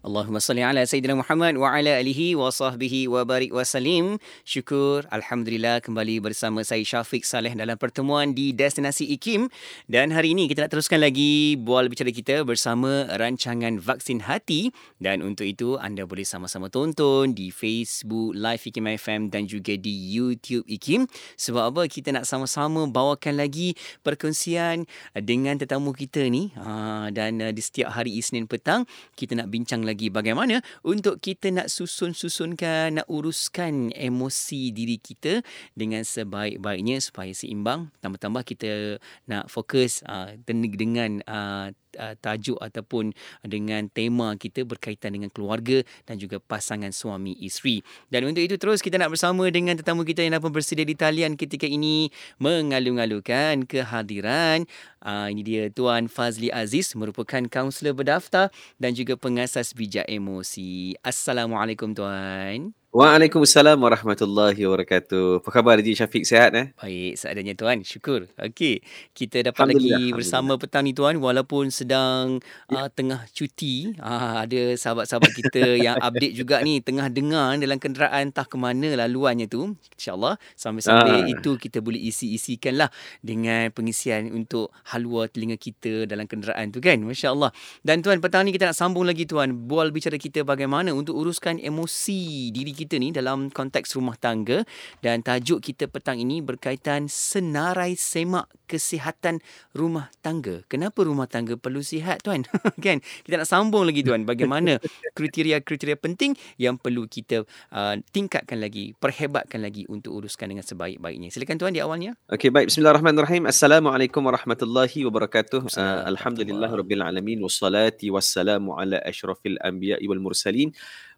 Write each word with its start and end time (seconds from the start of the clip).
Allahumma 0.00 0.40
salli 0.40 0.64
ala 0.64 0.80
Sayyidina 0.80 1.12
Muhammad 1.12 1.60
wa 1.60 1.76
ala 1.76 2.00
alihi 2.00 2.32
wa 2.32 2.48
sahbihi 2.48 3.04
wa 3.04 3.20
barik 3.28 3.52
wa 3.52 3.60
salim. 3.68 4.16
Syukur 4.48 5.04
Alhamdulillah 5.12 5.84
kembali 5.84 6.24
bersama 6.24 6.64
saya 6.64 6.80
Syafiq 6.80 7.20
Saleh 7.20 7.52
dalam 7.52 7.76
pertemuan 7.76 8.32
di 8.32 8.56
Destinasi 8.56 9.12
IKIM. 9.12 9.52
Dan 9.92 10.08
hari 10.08 10.32
ini 10.32 10.48
kita 10.48 10.64
nak 10.64 10.72
teruskan 10.72 11.04
lagi 11.04 11.60
bual 11.60 11.92
bicara 11.92 12.08
kita 12.16 12.48
bersama 12.48 13.12
rancangan 13.12 13.76
Vaksin 13.76 14.24
Hati. 14.24 14.72
Dan 14.96 15.20
untuk 15.20 15.44
itu 15.44 15.76
anda 15.76 16.08
boleh 16.08 16.24
sama-sama 16.24 16.72
tonton 16.72 17.36
di 17.36 17.52
Facebook 17.52 18.32
Live 18.32 18.72
IKIM 18.72 18.88
FM 18.96 19.20
dan 19.28 19.44
juga 19.44 19.76
di 19.76 19.92
YouTube 20.16 20.64
IKIM. 20.64 21.12
Sebab 21.36 21.76
apa 21.76 21.82
kita 21.92 22.08
nak 22.16 22.24
sama-sama 22.24 22.88
bawakan 22.88 23.36
lagi 23.36 23.76
perkongsian 24.00 24.88
dengan 25.12 25.60
tetamu 25.60 25.92
kita 25.92 26.24
ni. 26.32 26.56
Ha, 26.56 27.12
dan 27.12 27.36
uh, 27.44 27.52
di 27.52 27.60
setiap 27.60 27.92
hari 27.92 28.16
Isnin 28.16 28.48
petang 28.48 28.88
kita 29.12 29.36
nak 29.36 29.52
bincang 29.52 29.89
lagi 29.90 30.06
bagaimana 30.06 30.62
untuk 30.86 31.18
kita 31.18 31.50
nak 31.50 31.66
susun-susunkan, 31.66 33.02
nak 33.02 33.06
uruskan 33.10 33.90
emosi 33.90 34.70
diri 34.70 35.02
kita 35.02 35.42
dengan 35.74 36.06
sebaik-baiknya 36.06 37.02
supaya 37.02 37.34
seimbang. 37.34 37.90
Tambah-tambah 37.98 38.46
kita 38.46 39.02
nak 39.26 39.50
fokus 39.50 40.06
uh, 40.06 40.38
dengan 40.46 41.18
uh, 41.26 41.74
tajuk 42.22 42.58
ataupun 42.62 43.10
dengan 43.42 43.90
tema 43.90 44.38
kita 44.38 44.62
berkaitan 44.62 45.18
dengan 45.18 45.30
keluarga 45.32 45.82
dan 46.06 46.22
juga 46.22 46.38
pasangan 46.38 46.94
suami 46.94 47.34
isteri. 47.42 47.82
Dan 48.08 48.30
untuk 48.30 48.46
itu 48.46 48.54
terus 48.56 48.78
kita 48.78 48.96
nak 48.96 49.10
bersama 49.10 49.50
dengan 49.50 49.74
tetamu 49.74 50.06
kita 50.06 50.22
yang 50.22 50.38
dapat 50.38 50.50
bersedia 50.54 50.86
di 50.86 50.94
talian 50.94 51.34
ketika 51.34 51.66
ini 51.66 52.08
mengalu-alukan 52.38 53.66
kehadiran 53.66 54.66
Uh, 55.00 55.32
ini 55.32 55.40
dia 55.40 55.62
Tuan 55.72 56.12
Fazli 56.12 56.52
Aziz 56.52 56.92
merupakan 56.92 57.40
kaunselor 57.48 57.96
berdaftar 57.96 58.52
dan 58.76 58.92
juga 58.92 59.16
pengasas 59.16 59.72
bijak 59.80 60.04
emosi. 60.12 60.92
Assalamualaikum 61.00 61.96
Tuan. 61.96 62.79
Waalaikumsalam 62.90 63.78
warahmatullahi 63.78 64.66
wabarakatuh. 64.66 65.46
Apa 65.46 65.48
khabar 65.54 65.78
Haji 65.78 65.94
Syafiq 65.94 66.26
sihat 66.26 66.50
eh? 66.58 66.74
Baik, 66.74 67.22
seadanya 67.22 67.54
tuan. 67.54 67.86
Syukur. 67.86 68.26
Okey, 68.34 68.82
kita 69.14 69.46
dapat 69.46 69.78
lagi 69.78 70.10
bersama 70.10 70.58
petang 70.58 70.82
ni 70.82 70.90
tuan 70.90 71.14
walaupun 71.22 71.70
sedang 71.70 72.42
ya. 72.66 72.82
uh, 72.82 72.88
tengah 72.90 73.22
cuti. 73.30 73.94
Uh, 73.94 74.42
ada 74.42 74.74
sahabat-sahabat 74.74 75.30
kita 75.38 75.62
yang 75.86 76.02
update 76.02 76.34
juga 76.34 76.58
ni 76.66 76.82
tengah 76.82 77.06
dengar 77.14 77.54
dalam 77.62 77.78
kenderaan 77.78 78.34
entah 78.34 78.42
ke 78.42 78.58
mana 78.58 78.98
laluannya 78.98 79.46
tu. 79.46 79.78
Insya-Allah 79.94 80.34
sambil-sambil 80.58 81.30
uh. 81.30 81.30
itu 81.30 81.62
kita 81.62 81.78
boleh 81.78 82.02
isi-isikanlah 82.10 82.90
dengan 83.22 83.70
pengisian 83.70 84.34
untuk 84.34 84.74
halua 84.90 85.30
telinga 85.30 85.54
kita 85.54 86.10
dalam 86.10 86.26
kenderaan 86.26 86.74
tu 86.74 86.82
kan. 86.82 86.98
Masya-Allah. 86.98 87.54
Dan 87.86 88.02
tuan 88.02 88.18
petang 88.18 88.42
ni 88.42 88.50
kita 88.50 88.74
nak 88.74 88.74
sambung 88.74 89.06
lagi 89.06 89.30
tuan 89.30 89.54
bual 89.70 89.94
bicara 89.94 90.18
kita 90.18 90.42
bagaimana 90.42 90.90
untuk 90.90 91.14
uruskan 91.14 91.62
emosi 91.62 92.50
diri 92.50 92.79
kita 92.80 92.96
ni 92.96 93.12
dalam 93.12 93.52
konteks 93.52 93.92
rumah 94.00 94.16
tangga 94.16 94.64
dan 95.04 95.20
tajuk 95.20 95.60
kita 95.60 95.84
petang 95.84 96.16
ini 96.16 96.40
berkaitan 96.40 97.12
senarai 97.12 97.92
semak 98.00 98.48
kesihatan 98.64 99.42
rumah 99.76 100.08
tangga. 100.24 100.62
Kenapa 100.70 101.02
rumah 101.04 101.26
tangga 101.26 101.58
perlu 101.60 101.84
sihat 101.84 102.24
tuan? 102.24 102.46
kan? 102.84 103.02
Kita 103.02 103.34
nak 103.36 103.50
sambung 103.50 103.84
lagi 103.84 104.00
tuan 104.00 104.24
bagaimana 104.24 104.78
kriteria-kriteria 105.12 105.98
penting 105.98 106.38
yang 106.56 106.78
perlu 106.78 107.04
kita 107.10 107.42
uh, 107.74 107.94
tingkatkan 108.14 108.62
lagi, 108.62 108.96
perhebatkan 108.96 109.60
lagi 109.60 109.84
untuk 109.90 110.22
uruskan 110.22 110.54
dengan 110.54 110.62
sebaik-baiknya. 110.62 111.28
Silakan 111.34 111.58
tuan 111.58 111.74
di 111.74 111.82
awalnya. 111.82 112.14
Okey 112.30 112.48
baik 112.48 112.70
bismillahirrahmanirrahim. 112.70 113.50
Assalamualaikum 113.50 114.22
warahmatullahi 114.22 115.02
wabarakatuh. 115.04 115.66
Uh, 115.74 116.06
Alhamdulillah 116.06 116.70
rabbil 116.70 117.02
alamin 117.02 117.42
wassalati 117.42 118.08
wassalamu 118.14 118.78
ala 118.78 119.02
asyrafil 119.02 119.58
anbiya'i 119.58 120.06
wal 120.06 120.22
mursalin 120.22 120.70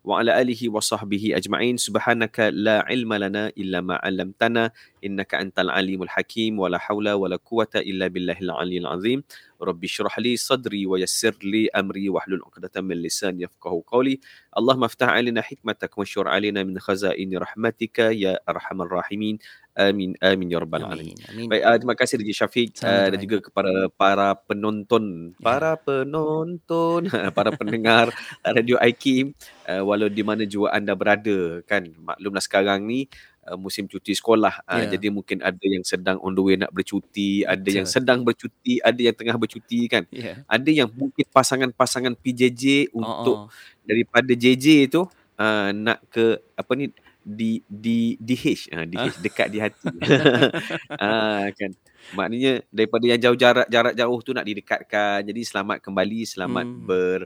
wa 0.02 0.20
ala 0.20 0.34
alihi 0.34 0.66
wa 0.68 0.82
sahbihi 0.82 1.34
ajma'in. 1.38 1.78
Subhanaka 1.78 2.50
la 2.50 2.82
ilma 2.90 3.18
lana 3.22 3.54
illa 3.54 3.82
ma'alamtana 3.82 4.74
innaka 5.02 5.42
antal 5.42 5.68
alimul 5.68 6.08
hakim 6.08 6.56
wala 6.62 6.78
haula 6.78 7.18
wala 7.18 7.36
quwata 7.36 7.82
illa 7.82 8.06
billahil 8.06 8.54
aliyil 8.54 8.88
azim. 8.88 9.20
Rabbi 9.62 9.86
shrah 9.86 10.14
li 10.18 10.34
sadri 10.34 10.82
wa 10.90 10.98
yassir 10.98 11.34
li 11.42 11.70
amri 11.70 12.10
wahlul 12.10 12.42
'uqdatam 12.42 12.86
min 12.86 12.98
lisani 12.98 13.46
yafqahu 13.46 13.86
qawli. 13.86 14.18
Allahumma 14.50 14.90
aftah 14.90 15.14
alina 15.14 15.42
hikmatak 15.42 15.94
wa 15.94 16.06
shur 16.06 16.26
alina 16.26 16.66
min 16.66 16.78
khazain 16.78 17.30
rahmatika 17.30 18.10
ya 18.10 18.38
arhamar 18.46 18.90
rahimin. 18.90 19.38
Amin 19.72 20.12
amin 20.20 20.52
ya 20.52 20.60
rabbal 20.60 20.84
alamin. 20.84 21.16
baik 21.48 21.64
uh, 21.64 21.76
terima 21.80 21.96
kasih 21.96 22.20
Haji 22.20 22.34
Syafiq 22.36 22.76
uh, 22.84 23.08
dan 23.08 23.16
juga 23.24 23.48
kepada 23.48 23.88
para 23.88 24.36
penonton. 24.36 25.32
Para 25.40 25.80
penonton 25.80 27.08
para 27.36 27.56
pendengar 27.56 28.12
radio 28.44 28.76
IKIM 28.76 29.32
uh, 29.64 29.80
ah, 29.80 29.82
walau 29.88 30.12
di 30.12 30.20
mana 30.20 30.44
juga 30.44 30.76
anda 30.76 30.92
berada 30.92 31.64
kan? 31.64 31.88
Maklumlah 31.88 32.44
sekarang 32.44 32.84
ni 32.84 33.08
uh, 33.46 33.58
musim 33.58 33.90
cuti 33.90 34.14
sekolah. 34.14 34.62
Uh, 34.66 34.86
yeah. 34.86 34.90
jadi 34.94 35.06
mungkin 35.10 35.38
ada 35.42 35.64
yang 35.64 35.82
sedang 35.82 36.18
on 36.22 36.34
the 36.34 36.42
way 36.42 36.54
nak 36.58 36.70
bercuti, 36.70 37.42
ada 37.42 37.58
Betul. 37.58 37.76
yang 37.82 37.86
sedang 37.88 38.20
bercuti, 38.22 38.78
ada 38.78 39.00
yang 39.00 39.16
tengah 39.16 39.36
bercuti 39.38 39.80
kan. 39.90 40.06
Yeah. 40.14 40.46
Ada 40.46 40.70
yang 40.70 40.88
mungkin 40.94 41.26
pasangan-pasangan 41.30 42.14
PJJ 42.18 42.94
untuk 42.94 43.36
oh, 43.36 43.46
oh. 43.46 43.82
daripada 43.82 44.30
JJ 44.34 44.92
tu 44.92 45.02
uh, 45.38 45.68
nak 45.74 46.02
ke 46.10 46.38
apa 46.54 46.72
ni 46.78 46.90
di 47.22 47.62
di 47.70 48.18
di 48.18 48.34
H 48.34 48.66
uh, 48.74 48.86
di 48.86 48.96
H 48.98 49.22
dekat 49.22 49.46
di 49.50 49.58
hati. 49.62 49.90
ah 51.02 51.46
kan. 51.54 51.70
Maknanya 52.18 52.66
daripada 52.74 53.04
yang 53.06 53.20
jauh 53.22 53.38
jarak 53.38 53.68
jarak 53.70 53.94
jauh 53.94 54.18
tu 54.26 54.34
nak 54.34 54.46
didekatkan. 54.46 55.22
Jadi 55.22 55.40
selamat 55.46 55.78
kembali, 55.82 56.20
selamat 56.26 56.66
hmm. 56.66 56.82
ber 56.82 57.20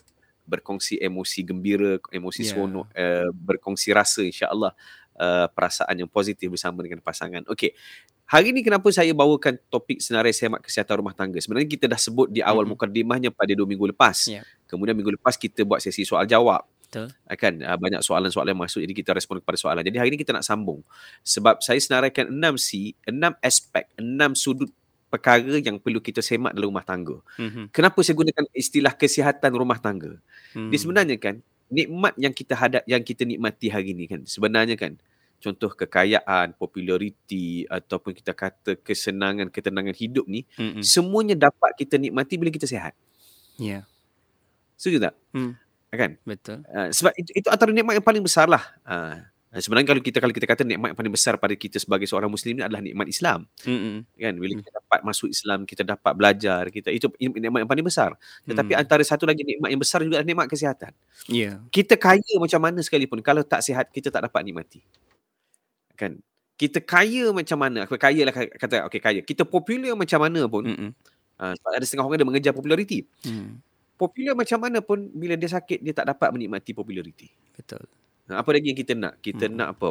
berkongsi 0.47 1.03
emosi 1.03 1.43
gembira, 1.43 1.99
emosi 2.15 2.47
yeah. 2.47 2.51
seronok, 2.55 2.87
uh, 2.95 3.29
berkongsi 3.35 3.91
rasa 3.91 4.23
insya-Allah 4.23 4.79
uh, 5.17 5.47
perasaan 5.51 5.97
yang 5.97 6.11
positif 6.11 6.53
bersama 6.53 6.85
dengan 6.85 7.01
pasangan. 7.01 7.43
Okey. 7.49 7.73
Hari 8.27 8.51
ini 8.51 8.67
kenapa 8.67 8.91
saya 8.91 9.15
bawakan 9.15 9.55
topik 9.71 10.03
senarai 10.03 10.35
semak 10.35 10.67
kesihatan 10.67 10.99
rumah 10.99 11.15
tangga? 11.15 11.39
Sebenarnya 11.39 11.71
kita 11.71 11.87
dah 11.87 11.99
sebut 11.99 12.27
di 12.27 12.43
awal 12.43 12.67
mm-hmm. 12.67 12.75
mukadimahnya 12.75 13.31
pada 13.31 13.55
dua 13.55 13.71
minggu 13.71 13.95
lepas. 13.95 14.27
Yeah. 14.27 14.43
Kemudian 14.67 14.99
minggu 14.99 15.15
lepas 15.15 15.39
kita 15.39 15.63
buat 15.63 15.79
sesi 15.79 16.03
soal 16.03 16.27
jawab. 16.27 16.67
Betul. 16.87 17.15
Kan 17.39 17.63
uh, 17.63 17.79
banyak 17.79 18.03
soalan-soalan 18.03 18.55
yang 18.55 18.63
masuk 18.67 18.83
jadi 18.83 18.95
kita 18.99 19.11
respon 19.15 19.39
kepada 19.39 19.55
soalan. 19.55 19.87
Jadi 19.87 19.97
hari 20.03 20.09
ini 20.11 20.19
kita 20.19 20.35
nak 20.35 20.43
sambung. 20.43 20.83
Sebab 21.23 21.63
saya 21.63 21.79
senaraikan 21.79 22.27
enam 22.27 22.59
C, 22.59 22.99
enam 23.07 23.31
aspek, 23.39 23.87
enam 23.95 24.35
sudut 24.35 24.75
perkara 25.07 25.63
yang 25.63 25.79
perlu 25.79 26.03
kita 26.03 26.19
semak 26.19 26.51
dalam 26.51 26.75
rumah 26.75 26.83
tangga. 26.83 27.23
Mm-hmm. 27.39 27.71
Kenapa 27.71 27.99
saya 28.03 28.19
gunakan 28.19 28.45
istilah 28.51 28.91
kesihatan 28.91 29.53
rumah 29.55 29.79
tangga? 29.79 30.19
Mm. 30.51 30.75
Dia 30.75 30.79
sebenarnya 30.83 31.17
kan 31.23 31.39
nikmat 31.69 32.15
yang 32.17 32.33
kita 32.33 32.55
hadap 32.55 32.83
yang 32.87 33.03
kita 33.03 33.27
nikmati 33.27 33.67
hari 33.71 33.93
ini 33.93 34.07
kan 34.07 34.21
sebenarnya 34.23 34.79
kan 34.79 34.95
contoh 35.37 35.69
kekayaan, 35.69 36.57
populariti 36.57 37.69
ataupun 37.69 38.17
kita 38.17 38.33
kata 38.33 38.81
kesenangan, 38.81 39.53
ketenangan 39.53 39.93
hidup 39.93 40.25
ni 40.25 40.49
mm-hmm. 40.57 40.81
semuanya 40.81 41.37
dapat 41.37 41.77
kita 41.77 42.01
nikmati 42.01 42.41
bila 42.41 42.49
kita 42.49 42.65
sihat. 42.65 42.97
Ya. 43.61 43.69
Yeah. 43.69 43.83
Setuju 44.81 44.99
tak? 45.11 45.15
Mm 45.37 45.67
kan 45.97 46.21
betul 46.23 46.63
uh, 46.69 46.93
sebab 46.93 47.17
itu, 47.17 47.33
itu 47.33 47.49
antara 47.49 47.73
nikmat 47.73 47.99
yang 47.99 48.07
paling 48.07 48.23
besar 48.23 48.47
lah 48.47 48.63
uh, 48.85 49.19
sebenarnya 49.63 49.89
kalau 49.89 50.03
kita 50.03 50.19
kalau 50.19 50.35
kita 50.35 50.47
kata 50.47 50.63
nikmat 50.67 50.93
yang 50.93 50.99
paling 50.99 51.15
besar 51.15 51.35
pada 51.39 51.55
kita 51.55 51.77
sebagai 51.79 52.05
seorang 52.05 52.29
muslim 52.29 52.59
ni 52.59 52.63
adalah 52.65 52.83
nikmat 52.83 53.07
Islam 53.07 53.47
mm-hmm. 53.63 53.97
kan 54.19 54.35
bila 54.37 54.53
kita 54.59 54.71
dapat 54.75 55.01
masuk 55.07 55.29
Islam 55.31 55.59
kita 55.65 55.83
dapat 55.87 56.13
belajar 56.17 56.63
kita 56.71 56.89
itu 56.91 57.07
nikmat 57.21 57.67
yang 57.67 57.71
paling 57.71 57.87
besar 57.87 58.15
tetapi 58.49 58.73
mm. 58.75 58.81
antara 58.83 59.03
satu 59.07 59.25
lagi 59.25 59.43
nikmat 59.47 59.69
yang 59.71 59.81
besar 59.81 60.03
juga 60.03 60.21
adalah 60.21 60.29
nikmat 60.29 60.47
kesihatan 60.51 60.93
yeah. 61.31 61.63
kita 61.71 61.95
kaya 61.95 62.35
macam 62.39 62.61
mana 62.61 62.79
sekalipun 62.83 63.23
kalau 63.23 63.47
tak 63.47 63.63
sihat 63.63 63.89
kita 63.95 64.11
tak 64.11 64.27
dapat 64.27 64.41
nikmati 64.43 64.81
kan 65.95 66.19
kita 66.57 66.81
kaya 66.81 67.31
macam 67.37 67.59
mana 67.61 67.85
aku 67.85 68.01
kaya 68.01 68.25
lah 68.25 68.33
kata 68.33 68.89
okey 68.89 69.01
kaya 69.01 69.21
kita 69.21 69.45
popular 69.45 69.93
macam 69.93 70.19
mana 70.21 70.49
pun 70.49 70.65
mm-hmm. 70.65 70.91
uh, 71.41 71.55
ada 71.77 71.85
setengah 71.85 72.09
orang 72.09 72.19
dia 72.21 72.29
mengejar 72.29 72.53
populariti 72.57 73.05
mm 73.23 73.77
popular 73.97 74.37
macam 74.37 74.61
mana 74.61 74.79
pun 74.85 75.09
bila 75.17 75.35
dia 75.35 75.49
sakit 75.49 75.81
dia 75.81 75.97
tak 75.97 76.13
dapat 76.13 76.29
menikmati 76.37 76.77
populariti. 76.77 77.33
Betul. 77.57 77.89
Apa 78.31 78.51
lagi 78.57 78.75
yang 78.75 78.79
kita 78.79 78.93
nak? 78.99 79.23
Kita 79.23 79.47
hmm. 79.47 79.55
nak 79.55 79.69
apa? 79.79 79.89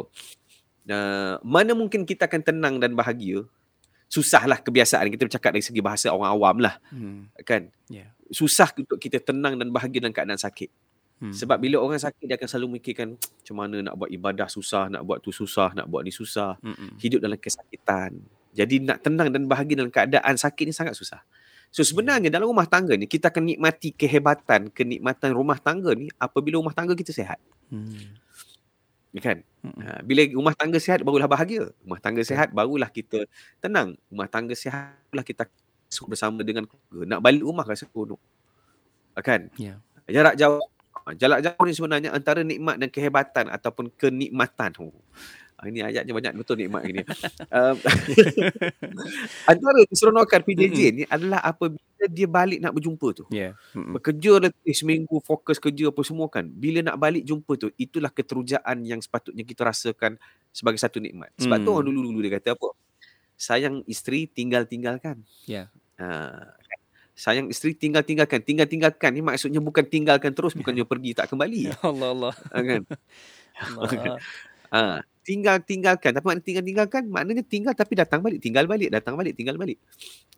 Uh, 0.86 1.34
mana 1.42 1.72
mungkin 1.72 2.04
kita 2.04 2.28
akan 2.28 2.40
tenang 2.44 2.74
dan 2.76 2.92
bahagia? 2.92 3.48
Susahlah 4.06 4.62
kebiasaan 4.62 5.10
kita 5.10 5.26
bercakap 5.26 5.50
dari 5.56 5.64
segi 5.64 5.80
bahasa 5.82 6.12
orang 6.12 6.30
awam 6.30 6.56
lah. 6.62 6.78
Hmm. 6.92 7.32
Kan? 7.42 7.72
Yeah. 7.88 8.12
Susah 8.30 8.70
untuk 8.76 9.00
kita 9.00 9.18
tenang 9.18 9.58
dan 9.58 9.72
bahagia 9.72 10.04
dalam 10.04 10.14
keadaan 10.14 10.38
sakit. 10.38 10.70
Hmm. 11.16 11.32
Sebab 11.32 11.56
bila 11.56 11.80
orang 11.80 11.96
sakit 11.96 12.28
dia 12.28 12.36
akan 12.36 12.48
selalu 12.48 12.76
mikirkan 12.76 13.16
macam 13.16 13.56
mana 13.56 13.80
nak 13.80 13.94
buat 13.96 14.12
ibadah 14.12 14.52
susah, 14.52 14.92
nak 14.92 15.00
buat 15.00 15.24
tu 15.24 15.32
susah, 15.32 15.72
nak 15.72 15.88
buat 15.88 16.04
ni 16.04 16.12
susah. 16.12 16.60
Hmm. 16.60 17.00
Hidup 17.00 17.24
dalam 17.24 17.40
kesakitan. 17.40 18.20
Jadi 18.52 18.84
nak 18.84 19.00
tenang 19.00 19.32
dan 19.32 19.48
bahagia 19.48 19.80
dalam 19.80 19.92
keadaan 19.92 20.36
sakit 20.36 20.64
ni 20.68 20.74
sangat 20.76 20.92
susah. 20.92 21.24
So 21.72 21.82
sebenarnya 21.82 22.28
dalam 22.28 22.48
rumah 22.52 22.68
tangga 22.68 22.94
ni 22.94 23.08
kita 23.08 23.32
akan 23.32 23.52
nikmati 23.52 23.96
kehebatan, 23.96 24.70
kenikmatan 24.70 25.34
rumah 25.34 25.58
tangga 25.60 25.92
ni 25.96 26.12
apabila 26.20 26.60
rumah 26.60 26.72
tangga 26.76 26.92
kita 26.92 27.12
sihat. 27.16 27.40
Hmm. 27.72 28.16
Ya 29.14 29.20
kan? 29.22 29.38
Ha, 29.66 30.00
bila 30.06 30.22
rumah 30.30 30.54
tangga 30.54 30.78
sihat 30.78 31.02
barulah 31.02 31.26
bahagia. 31.30 31.70
Rumah 31.82 31.98
tangga 31.98 32.22
sihat 32.22 32.54
barulah 32.54 32.90
kita 32.90 33.26
tenang. 33.58 33.98
Rumah 34.10 34.28
tangga 34.30 34.54
sihat 34.54 34.96
barulah 35.10 35.26
kita 35.26 35.44
bersama 36.06 36.42
dengan 36.42 36.66
keluarga. 36.66 37.16
Nak 37.16 37.20
balik 37.22 37.42
rumah 37.46 37.64
rasa 37.66 37.86
seronok. 37.86 38.20
Ha, 39.16 39.22
kan? 39.24 39.48
Yeah. 39.56 39.80
Jarak 40.06 40.38
jauh 40.38 40.62
Jarak 41.14 41.38
jauh 41.38 41.62
ni 41.62 41.70
sebenarnya 41.70 42.10
antara 42.10 42.42
nikmat 42.42 42.82
dan 42.82 42.90
kehebatan 42.90 43.46
ataupun 43.46 43.94
kenikmatan. 43.94 44.74
Oh. 44.82 44.90
Ah, 45.56 45.66
Ini 45.66 45.80
ayatnya 45.82 46.12
banyak 46.12 46.32
betul 46.36 46.60
nikmat 46.60 46.84
ini. 46.84 47.00
um, 47.48 47.76
antara 49.50 49.80
keseronokan 49.88 50.40
PJJ 50.42 50.78
ni 50.92 51.02
adalah 51.06 51.40
apabila 51.40 51.80
dia 52.06 52.28
balik 52.28 52.60
nak 52.60 52.76
berjumpa 52.76 53.08
tu. 53.12 53.24
Ya. 53.32 53.56
Mm-mm. 53.72 53.96
Bekerja 53.96 54.36
letih 54.38 54.74
seminggu 54.74 55.16
fokus 55.18 55.56
kerja 55.56 55.88
apa 55.88 56.00
semua 56.02 56.28
kan. 56.28 56.44
Bila 56.44 56.84
nak 56.84 56.96
balik 56.96 57.24
jumpa 57.24 57.56
tu 57.56 57.72
itulah 57.74 58.12
keterujaan 58.12 58.84
yang 58.84 59.00
sepatutnya 59.00 59.42
kita 59.42 59.64
rasakan 59.64 60.20
sebagai 60.52 60.76
satu 60.76 61.00
nikmat. 61.00 61.32
Sebab 61.36 61.56
tu 61.58 61.72
Hmm. 61.72 61.78
orang 61.78 61.88
dulu-dulu 61.90 62.20
dia 62.20 62.36
kata 62.36 62.52
apa? 62.52 62.68
Sayang 63.34 63.84
isteri 63.86 64.24
tinggal-tinggalkan. 64.26 65.24
Ya. 65.44 65.68
Ha, 65.96 66.36
sayang 67.12 67.48
isteri 67.48 67.72
tinggal-tinggalkan. 67.72 68.40
Tinggal-tinggalkan 68.40 69.10
ni 69.10 69.20
maksudnya 69.20 69.60
bukan 69.60 69.84
tinggalkan 69.84 70.32
terus 70.32 70.52
bukannya 70.52 70.84
pergi 70.88 71.16
tak 71.16 71.32
kembali. 71.32 71.72
Allah 71.80 72.08
Allah. 72.12 72.34
Ha, 72.52 72.60
kan? 72.60 72.82
Allah. 73.72 74.20
Ha, 74.68 74.80
tinggal-tinggalkan. 75.26 76.14
Tapi 76.14 76.22
makna 76.22 76.42
tinggal-tinggalkan 76.46 77.02
maknanya 77.10 77.42
tinggal 77.42 77.74
tapi 77.74 77.98
datang 77.98 78.22
balik. 78.22 78.38
Tinggal 78.38 78.70
balik, 78.70 78.94
datang 78.94 79.18
balik, 79.18 79.34
tinggal 79.34 79.58
balik. 79.58 79.82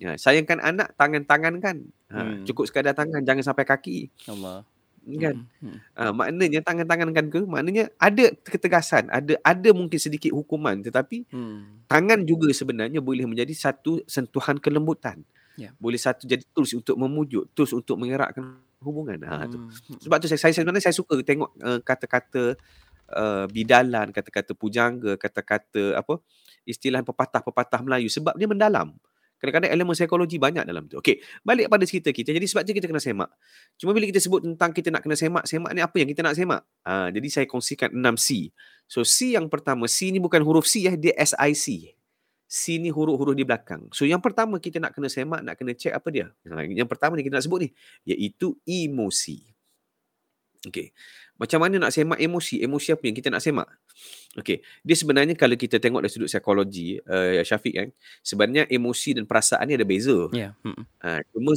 Ha, 0.01 0.17
sayangkan 0.17 0.59
anak, 0.65 0.97
tangan-tangan 0.97 1.55
kan. 1.61 1.77
Ha, 2.09 2.19
Hmm. 2.25 2.43
Cukup 2.49 2.65
sekadar 2.65 2.97
tangan, 2.97 3.21
jangan 3.21 3.45
sampai 3.45 3.69
kaki. 3.69 4.09
Allah. 4.33 4.65
Kan? 5.09 5.49
Mm-mm. 5.65 5.77
Ha, 5.97 6.13
maknanya 6.13 6.61
tangan-tangan 6.61 7.09
kan 7.17 7.27
ke? 7.33 7.41
Maknanya 7.45 7.89
ada 7.97 8.29
ketegasan, 8.45 9.09
ada 9.09 9.41
ada 9.41 9.71
mungkin 9.73 9.97
sedikit 9.97 10.37
hukuman 10.37 10.85
tetapi 10.85 11.25
Hmm. 11.33 11.85
tangan 11.89 12.29
juga 12.29 12.53
sebenarnya 12.53 13.01
boleh 13.01 13.25
menjadi 13.25 13.53
satu 13.57 14.05
sentuhan 14.05 14.61
kelembutan. 14.61 15.25
Ya. 15.57 15.73
Boleh 15.81 15.97
satu 15.97 16.29
jadi 16.29 16.45
tools 16.53 16.77
untuk 16.77 17.01
memujuk, 17.01 17.49
tools 17.57 17.73
untuk 17.73 17.97
mengeratkan 17.97 18.61
hubungan. 18.85 19.17
Ha, 19.25 19.49
tu. 19.49 19.59
Hmm. 19.59 19.97
Sebab 19.97 20.17
tu 20.21 20.29
saya, 20.29 20.39
saya 20.45 20.53
sebenarnya 20.55 20.85
saya 20.85 20.95
suka 20.95 21.17
tengok 21.25 21.51
uh, 21.57 21.81
kata-kata 21.81 22.55
uh, 23.15 23.45
bidalan, 23.49 24.13
kata-kata 24.13 24.53
pujangga, 24.53 25.17
kata-kata 25.17 25.97
apa 25.97 26.21
istilah 26.69 27.01
pepatah-pepatah 27.01 27.81
Melayu 27.81 28.13
sebab 28.13 28.37
dia 28.37 28.45
mendalam. 28.45 28.93
Kadang-kadang 29.39 29.71
elemen 29.71 29.95
psikologi 29.95 30.35
banyak 30.35 30.67
dalam 30.67 30.91
tu. 30.91 30.99
Okey, 30.99 31.23
balik 31.47 31.71
pada 31.71 31.87
cerita 31.87 32.11
kita. 32.11 32.35
Jadi 32.35 32.43
sebab 32.51 32.67
tu 32.67 32.75
kita 32.75 32.91
kena 32.91 32.99
semak. 32.99 33.31
Cuma 33.79 33.95
bila 33.95 34.11
kita 34.11 34.19
sebut 34.19 34.43
tentang 34.43 34.75
kita 34.75 34.91
nak 34.91 35.07
kena 35.07 35.15
semak, 35.15 35.47
semak 35.47 35.71
ni 35.79 35.81
apa 35.81 35.95
yang 35.95 36.11
kita 36.11 36.27
nak 36.27 36.35
semak? 36.35 36.67
Ha, 36.83 37.15
jadi 37.15 37.29
saya 37.31 37.47
kongsikan 37.47 37.95
6 37.95 38.19
C. 38.19 38.51
So 38.91 39.07
C 39.07 39.39
yang 39.39 39.47
pertama, 39.47 39.87
C 39.87 40.11
ni 40.11 40.19
bukan 40.19 40.43
huruf 40.43 40.67
C 40.67 40.91
ya, 40.91 40.99
dia 40.99 41.15
SIC. 41.15 41.95
C 42.51 42.83
ni 42.83 42.91
huruf-huruf 42.91 43.39
di 43.39 43.47
belakang. 43.47 43.87
So 43.95 44.11
yang 44.11 44.19
pertama 44.19 44.59
kita 44.59 44.83
nak 44.83 44.99
kena 44.99 45.07
semak, 45.07 45.47
nak 45.47 45.55
kena 45.55 45.71
check 45.79 45.95
apa 45.95 46.09
dia. 46.11 46.27
Ha, 46.51 46.67
Yang 46.67 46.91
pertama 46.91 47.15
ni 47.15 47.23
kita 47.23 47.39
nak 47.39 47.47
sebut 47.47 47.63
ni, 47.63 47.69
iaitu 48.11 48.59
emosi. 48.67 49.58
Okey. 50.67 50.91
Macam 51.39 51.63
mana 51.63 51.79
nak 51.79 51.95
semak 51.95 52.19
emosi? 52.19 52.59
Emosi 52.59 52.91
apa 52.91 53.07
yang 53.07 53.15
kita 53.15 53.31
nak 53.31 53.39
semak? 53.39 53.71
Okey. 54.35 54.59
Dia 54.83 54.97
sebenarnya 54.99 55.39
kalau 55.39 55.55
kita 55.55 55.79
tengok 55.79 56.03
dari 56.03 56.11
sudut 56.11 56.27
psikologi, 56.27 56.99
uh, 57.07 57.39
Syafiq 57.47 57.75
kan, 57.79 57.89
sebenarnya 58.27 58.67
emosi 58.67 59.15
dan 59.15 59.25
perasaan 59.25 59.71
ni 59.71 59.79
ada 59.79 59.87
beza. 59.87 60.27
Ya. 60.35 60.59
Mm-mm. 60.67 60.83
Ha, 60.99 61.23
cuma 61.31 61.55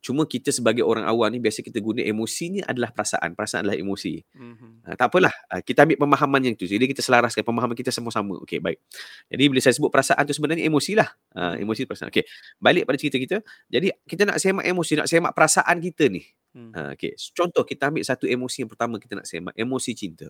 cuma 0.00 0.22
kita 0.26 0.50
sebagai 0.50 0.82
orang 0.82 1.06
awam 1.06 1.30
ni 1.30 1.38
biasa 1.38 1.62
kita 1.62 1.78
guna 1.78 2.02
emosi 2.02 2.44
ni 2.48 2.58
adalah 2.64 2.90
perasaan, 2.90 3.38
perasaan 3.38 3.62
adalah 3.68 3.78
emosi. 3.78 4.18
Mhm. 4.34 4.70
Ha, 4.82 4.98
tak 4.98 5.14
apalah. 5.14 5.34
Ha, 5.46 5.62
kita 5.62 5.86
ambil 5.86 5.98
pemahaman 6.02 6.40
yang 6.50 6.54
tu. 6.58 6.66
Jadi 6.66 6.90
kita 6.90 6.98
selaraskan 6.98 7.46
pemahaman 7.46 7.78
kita 7.78 7.94
sama-sama. 7.94 8.34
Okey, 8.42 8.58
baik. 8.58 8.82
Jadi 9.30 9.44
bila 9.46 9.60
saya 9.62 9.78
sebut 9.78 9.94
perasaan 9.94 10.26
tu 10.26 10.34
sebenarnya 10.34 10.66
emosi 10.66 10.98
lah. 10.98 11.06
Ha, 11.38 11.54
emosi 11.54 11.86
perasaan. 11.86 12.10
Okey. 12.10 12.26
Balik 12.58 12.82
pada 12.82 12.98
cerita 12.98 13.16
kita. 13.22 13.36
Jadi 13.70 13.94
kita 14.10 14.26
nak 14.26 14.42
semak 14.42 14.66
emosi, 14.66 14.92
nak 14.98 15.06
semak 15.06 15.32
perasaan 15.38 15.78
kita 15.78 16.10
ni. 16.10 16.26
Hmm. 16.50 16.74
Ha, 16.74 16.80
okey. 16.98 17.14
Contoh 17.30 17.62
kita 17.62 17.90
ambil 17.90 18.02
satu 18.02 18.26
emosi 18.26 18.66
yang 18.66 18.70
pertama 18.70 18.98
kita 18.98 19.14
nak 19.18 19.26
semak, 19.26 19.54
emosi 19.54 19.92
cinta. 19.94 20.28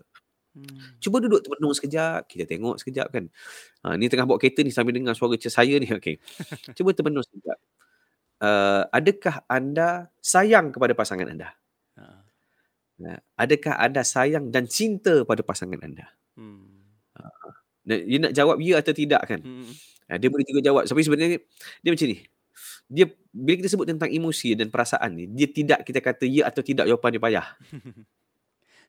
Hmm. 0.51 0.99
Cuba 0.99 1.23
duduk 1.23 1.41
termenung 1.41 1.71
sekejap, 1.71 2.27
kita 2.27 2.43
tengok 2.43 2.75
sekejap 2.77 3.07
kan. 3.09 3.25
Ha, 3.87 3.95
ni 3.95 4.11
tengah 4.11 4.27
bawa 4.27 4.37
kereta 4.37 4.61
ni 4.61 4.69
sambil 4.69 4.93
dengar 4.93 5.15
suara 5.15 5.33
saya 5.39 5.75
ni. 5.79 5.87
Okey. 5.99 6.19
Cuba 6.77 6.91
termenung 6.93 7.25
sekejap. 7.25 7.57
Uh, 8.41 8.89
adakah 8.89 9.45
anda 9.45 10.09
sayang 10.17 10.73
kepada 10.73 10.97
pasangan 10.97 11.29
anda? 11.29 11.53
Ha. 11.97 12.03
Ha, 13.01 13.17
adakah 13.37 13.77
anda 13.77 14.01
sayang 14.01 14.49
dan 14.49 14.65
cinta 14.65 15.25
pada 15.25 15.41
pasangan 15.41 15.77
anda? 15.81 16.09
Hmm. 16.37 16.81
Dan 17.81 17.97
dia 18.05 18.19
nak 18.21 18.33
jawab 18.37 18.61
ya 18.61 18.77
atau 18.77 18.93
tidak 18.93 19.21
kan? 19.25 19.41
Hmm. 19.41 19.69
Ha, 20.09 20.17
dia 20.21 20.29
boleh 20.29 20.45
juga 20.45 20.61
jawab. 20.61 20.83
Tapi 20.85 21.01
sebenarnya 21.01 21.39
dia 21.81 21.89
macam 21.89 22.07
ni. 22.09 22.17
Dia 22.91 23.07
bila 23.31 23.55
kita 23.55 23.71
sebut 23.71 23.87
tentang 23.87 24.11
emosi 24.11 24.59
dan 24.59 24.67
perasaan 24.67 25.15
ni, 25.15 25.23
dia 25.31 25.47
tidak 25.47 25.87
kita 25.87 26.03
kata 26.03 26.27
ya 26.27 26.51
atau 26.51 26.59
tidak 26.59 26.83
jawapan 26.83 27.15
dia 27.15 27.21
payah. 27.23 27.47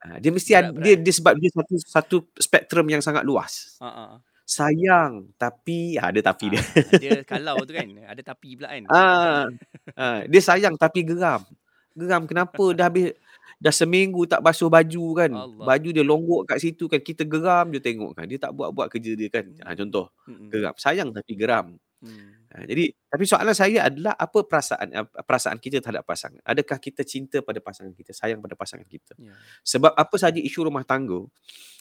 Ha, 0.02 0.18
dia 0.22 0.30
mesti 0.34 0.52
ada, 0.58 0.74
Berat, 0.74 0.82
dia 0.82 0.94
dia 0.98 1.12
sebab 1.14 1.32
dia 1.38 1.50
satu 1.54 1.74
satu 1.78 2.16
spektrum 2.34 2.86
yang 2.90 2.98
sangat 2.98 3.22
luas. 3.22 3.78
Ha. 3.78 4.18
Sayang 4.42 5.30
tapi 5.38 5.94
ha, 6.02 6.10
ada 6.10 6.18
tapi 6.18 6.50
dia. 6.50 6.58
Ah, 6.58 6.98
Dia 7.02 7.12
kalau 7.22 7.62
tu 7.62 7.70
kan 7.70 7.86
ada 7.86 8.22
tapi 8.26 8.58
pula 8.58 8.74
kan. 8.74 8.84
Ah, 8.90 9.46
ah, 9.94 10.18
dia 10.26 10.42
sayang 10.42 10.74
tapi 10.74 11.06
geram. 11.06 11.46
Geram 11.94 12.26
kenapa 12.26 12.74
dah 12.74 12.90
habis 12.90 13.14
dah 13.62 13.70
seminggu 13.70 14.26
tak 14.26 14.42
basuh 14.42 14.66
baju 14.66 15.04
kan. 15.14 15.30
Allah. 15.30 15.66
Baju 15.70 15.88
dia 15.94 16.02
longgok 16.02 16.50
kat 16.50 16.58
situ 16.58 16.90
kan. 16.90 16.98
Kita 16.98 17.22
geram 17.22 17.70
dia 17.70 17.78
tengok 17.78 18.18
kan. 18.18 18.26
Dia 18.26 18.42
tak 18.42 18.50
buat-buat 18.58 18.90
kerja 18.90 19.14
dia 19.14 19.30
kan. 19.30 19.46
Ha, 19.62 19.78
contoh 19.78 20.10
Mm-mm. 20.26 20.50
geram. 20.50 20.74
Sayang 20.74 21.14
tapi 21.14 21.38
geram. 21.38 21.78
Hmm. 22.02 22.41
Ha, 22.52 22.68
jadi 22.68 22.92
tapi 23.08 23.24
soalan 23.24 23.56
saya 23.56 23.88
adalah 23.88 24.12
apa 24.12 24.44
perasaan 24.44 24.88
eh, 24.92 25.08
perasaan 25.24 25.56
kita 25.56 25.80
terhadap 25.80 26.04
pasangan? 26.04 26.36
Adakah 26.44 26.76
kita 26.76 27.00
cinta 27.00 27.40
pada 27.40 27.64
pasangan 27.64 27.96
kita, 27.96 28.12
sayang 28.12 28.44
pada 28.44 28.52
pasangan 28.52 28.84
kita? 28.84 29.16
Ya. 29.16 29.32
Sebab 29.64 29.96
apa 29.96 30.16
saja 30.20 30.36
isu 30.36 30.68
rumah 30.68 30.84
tangga, 30.84 31.24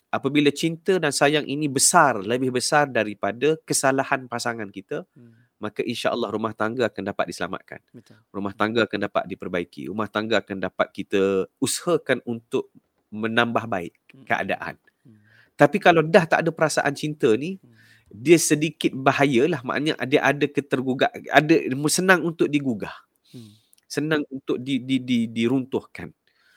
apabila 0.08 0.48
cinta 0.56 0.96
dan 0.96 1.12
sayang 1.12 1.44
ini 1.44 1.68
besar, 1.68 2.24
lebih 2.24 2.56
besar 2.56 2.88
daripada 2.88 3.60
kesalahan 3.68 4.32
pasangan 4.32 4.72
kita, 4.72 5.04
Hmm. 5.12 5.36
maka 5.60 5.84
insya-Allah 5.84 6.32
rumah 6.32 6.56
tangga 6.56 6.88
akan 6.88 7.04
dapat 7.04 7.26
diselamatkan. 7.36 7.80
Betul. 7.92 8.16
Rumah 8.32 8.54
tangga 8.56 8.80
akan 8.88 9.00
dapat 9.12 9.24
diperbaiki. 9.28 9.92
Rumah 9.92 10.08
tangga 10.08 10.40
akan 10.40 10.58
dapat 10.72 10.88
kita 10.96 11.52
usahakan 11.60 12.24
untuk 12.24 12.72
menambah 13.12 13.68
baik 13.68 13.92
Hmm. 14.16 14.24
keadaan. 14.24 14.80
Hmm. 15.04 15.20
Tapi 15.60 15.84
kalau 15.84 16.00
dah 16.00 16.24
tak 16.24 16.48
ada 16.48 16.52
perasaan 16.56 16.96
cinta 16.96 17.28
ni, 17.36 17.60
Hmm. 17.60 17.76
Dia 18.12 18.38
sedikit 18.38 18.92
bahayalah. 18.92 19.64
Maknanya 19.64 19.96
dia 20.06 20.22
ada 20.22 20.46
ketergugah, 20.46 21.10
ada 21.32 21.56
senang 21.88 22.28
untuk 22.28 22.52
digugah. 22.52 22.94
Hmm. 23.32 23.56
Senang 23.88 24.28
untuk 24.28 24.60
di, 24.60 24.80
di, 24.84 25.00
di, 25.00 25.18
diruntuhkan. 25.32 26.12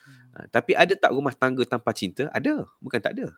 Hmm. 0.05 0.27
Ha, 0.35 0.47
tapi 0.51 0.75
ada 0.75 0.91
tak 0.95 1.11
rumah 1.15 1.31
tangga 1.31 1.63
tanpa 1.63 1.95
cinta? 1.95 2.27
Ada. 2.31 2.67
Bukan 2.79 2.99
tak 2.99 3.15
ada. 3.15 3.31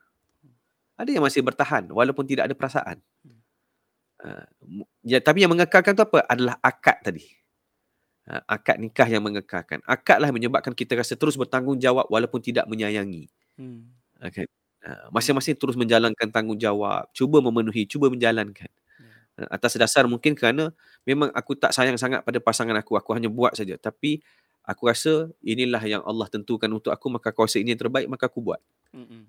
Ada 0.97 1.09
yang 1.13 1.21
masih 1.21 1.45
bertahan 1.45 1.85
walaupun 1.93 2.25
tidak 2.25 2.49
ada 2.49 2.55
perasaan. 2.57 2.97
Hmm. 3.21 3.41
Mu- 4.65 4.89
ya, 5.05 5.21
tapi 5.21 5.45
yang 5.45 5.53
mengekalkan 5.53 5.93
tu 5.93 6.01
apa? 6.01 6.25
Adalah 6.25 6.57
akad 6.59 6.97
tadi. 7.05 7.25
Ha, 8.27 8.43
akad 8.43 8.81
nikah 8.81 9.07
yang 9.07 9.23
mengekalkan. 9.23 9.79
Akad 9.87 10.19
lah 10.19 10.33
yang 10.33 10.37
menyebabkan 10.41 10.73
kita 10.75 10.97
rasa 10.97 11.15
terus 11.15 11.37
bertanggungjawab 11.37 12.09
walaupun 12.09 12.41
tidak 12.41 12.65
menyayangi. 12.65 13.29
Hmm. 13.55 13.93
Okay. 14.17 14.49
Ha, 14.87 15.11
masing-masing 15.11 15.59
terus 15.59 15.75
menjalankan 15.75 16.31
tanggungjawab. 16.31 17.11
Cuba 17.11 17.43
memenuhi, 17.43 17.83
cuba 17.83 18.07
menjalankan. 18.07 18.71
Ya. 18.71 19.43
Ha, 19.43 19.59
atas 19.59 19.75
dasar 19.75 20.07
mungkin 20.07 20.31
kerana 20.31 20.71
memang 21.03 21.27
aku 21.35 21.59
tak 21.59 21.75
sayang 21.75 21.99
sangat 21.99 22.23
pada 22.23 22.39
pasangan 22.39 22.71
aku. 22.79 22.95
Aku 22.95 23.11
hanya 23.11 23.27
buat 23.27 23.51
saja. 23.51 23.75
Tapi 23.75 24.23
aku 24.63 24.87
rasa 24.87 25.27
inilah 25.43 25.83
yang 25.83 26.07
Allah 26.07 26.31
tentukan 26.31 26.71
untuk 26.71 26.95
aku. 26.95 27.11
Maka 27.11 27.35
aku 27.35 27.43
rasa 27.43 27.59
ini 27.59 27.75
yang 27.75 27.81
terbaik, 27.83 28.07
maka 28.07 28.31
aku 28.31 28.39
buat. 28.39 28.63
Mm-mm. 28.95 29.27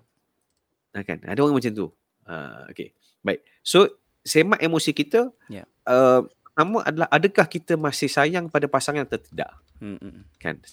Ha, 0.95 1.03
kan? 1.03 1.19
Ada 1.27 1.43
orang 1.43 1.59
macam 1.59 1.75
tu. 1.75 1.91
Ha, 2.23 2.71
okay. 2.71 2.95
Baik. 3.19 3.43
So, 3.59 3.99
semak 4.23 4.63
emosi 4.63 4.95
kita. 4.95 5.27
Ya. 5.51 5.67
Uh, 5.83 6.23
pertama 6.55 6.87
adalah 6.87 7.11
adakah 7.11 7.47
kita 7.51 7.75
masih 7.75 8.07
sayang 8.07 8.47
pada 8.47 8.71
pasangan 8.71 9.03
atau 9.03 9.19
tidak? 9.19 9.51
Mm-mm. 9.83 10.23
Kan? 10.39 10.63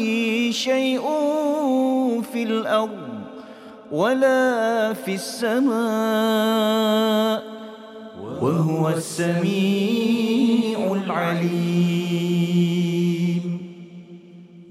شيء 0.51 1.03
في 2.33 2.43
الأرض 2.43 3.11
ولا 3.91 4.93
في 4.95 5.15
السماء 5.15 5.75
وهو 8.41 8.89
السميع 8.89 10.79
العليم. 11.07 12.31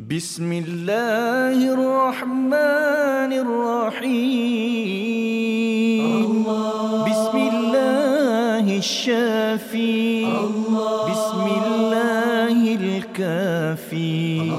بسم 0.09 0.51
الله 0.51 1.57
الرحمن 1.73 2.98
الرحيم. 3.49 5.09
بسم 7.09 7.37
الله 7.53 8.65
الشافي. 8.77 10.25
بسم 11.09 11.45
الله 11.61 12.57
الكافي. 12.75 14.51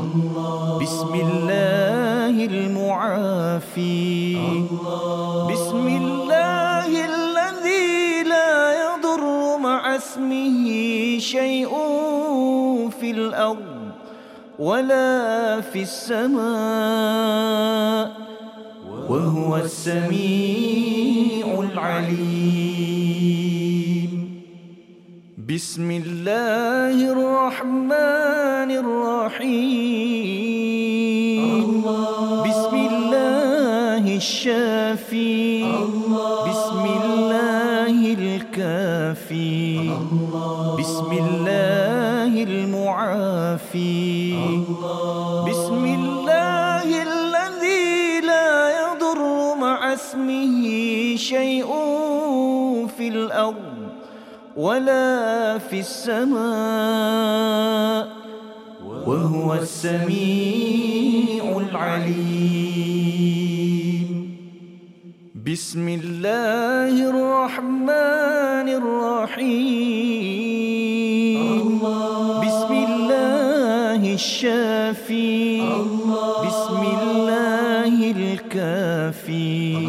بسم 0.82 1.12
الله 1.14 2.34
المعافي. 2.50 4.36
بسم 5.50 5.86
الله 6.02 6.90
الذي 7.12 8.22
لا 8.34 8.52
يضر 8.84 9.24
مع 9.58 9.96
اسمه 9.96 10.66
شيء 11.18 11.72
في 13.00 13.10
الأرض 13.10 13.80
ولا 14.58 15.60
في 15.60 15.82
السماء. 15.82 17.40
وهو 19.10 19.56
السميع 19.56 21.46
العليم. 21.72 22.20
بسم 25.50 25.90
الله 25.90 26.96
الرحمن 27.12 28.70
الرحيم. 28.70 29.90
بسم 32.46 32.74
الله 32.90 34.16
الشافي. 34.16 35.62
بسم 36.50 36.84
الله 37.02 38.14
الكافي. 38.14 39.90
بسم 40.78 41.10
الله 41.12 42.42
المعافي. 42.42 44.32
بسم 44.32 44.59
ولا 54.60 55.56
في 55.56 55.80
السماء 55.80 56.36
وهو 58.84 59.56
السميع 59.56 61.44
العليم. 61.72 63.00
بسم 65.32 65.88
الله 65.88 66.92
الرحمن 67.08 68.68
الرحيم. 68.68 69.48
بسم 72.44 72.72
الله 72.88 74.02
الشافي. 74.14 75.64
بسم 76.44 76.82
الله 77.00 77.94
الكافي. 78.12 79.88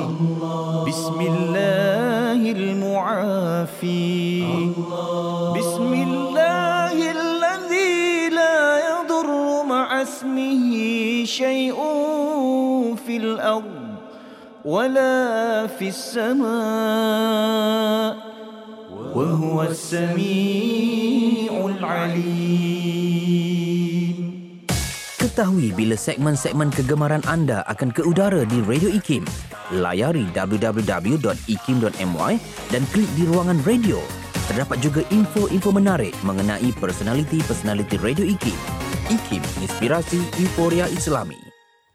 بسم 0.87 1.19
الله 1.21 2.51
المعافي. 2.51 4.60
شيء 11.30 11.74
في 13.06 13.16
الأرض 13.16 13.96
ولا 14.64 15.66
في 15.66 15.88
السماء 15.88 16.46
وهو 19.14 19.62
السميع 19.62 21.66
العليم 21.78 23.46
Ketahui 25.16 25.72
bila 25.76 25.96
segmen-segmen 26.00 26.72
kegemaran 26.72 27.20
anda 27.28 27.60
akan 27.68 27.92
ke 27.92 28.00
udara 28.06 28.46
di 28.48 28.62
Radio 28.64 28.88
IKIM. 28.88 29.26
Layari 29.74 30.24
www.ikim.my 30.32 32.32
dan 32.72 32.82
klik 32.94 33.10
di 33.18 33.26
ruangan 33.28 33.60
radio. 33.68 34.00
Terdapat 34.48 34.80
juga 34.80 35.04
info-info 35.12 35.76
menarik 35.76 36.16
mengenai 36.24 36.72
personaliti-personaliti 36.78 38.00
Radio 38.00 38.24
IKIM. 38.24 38.56
IKIM, 39.11 39.43
Inspirasi 39.59 40.23
Euforia 40.39 40.87
Islami. 40.87 41.50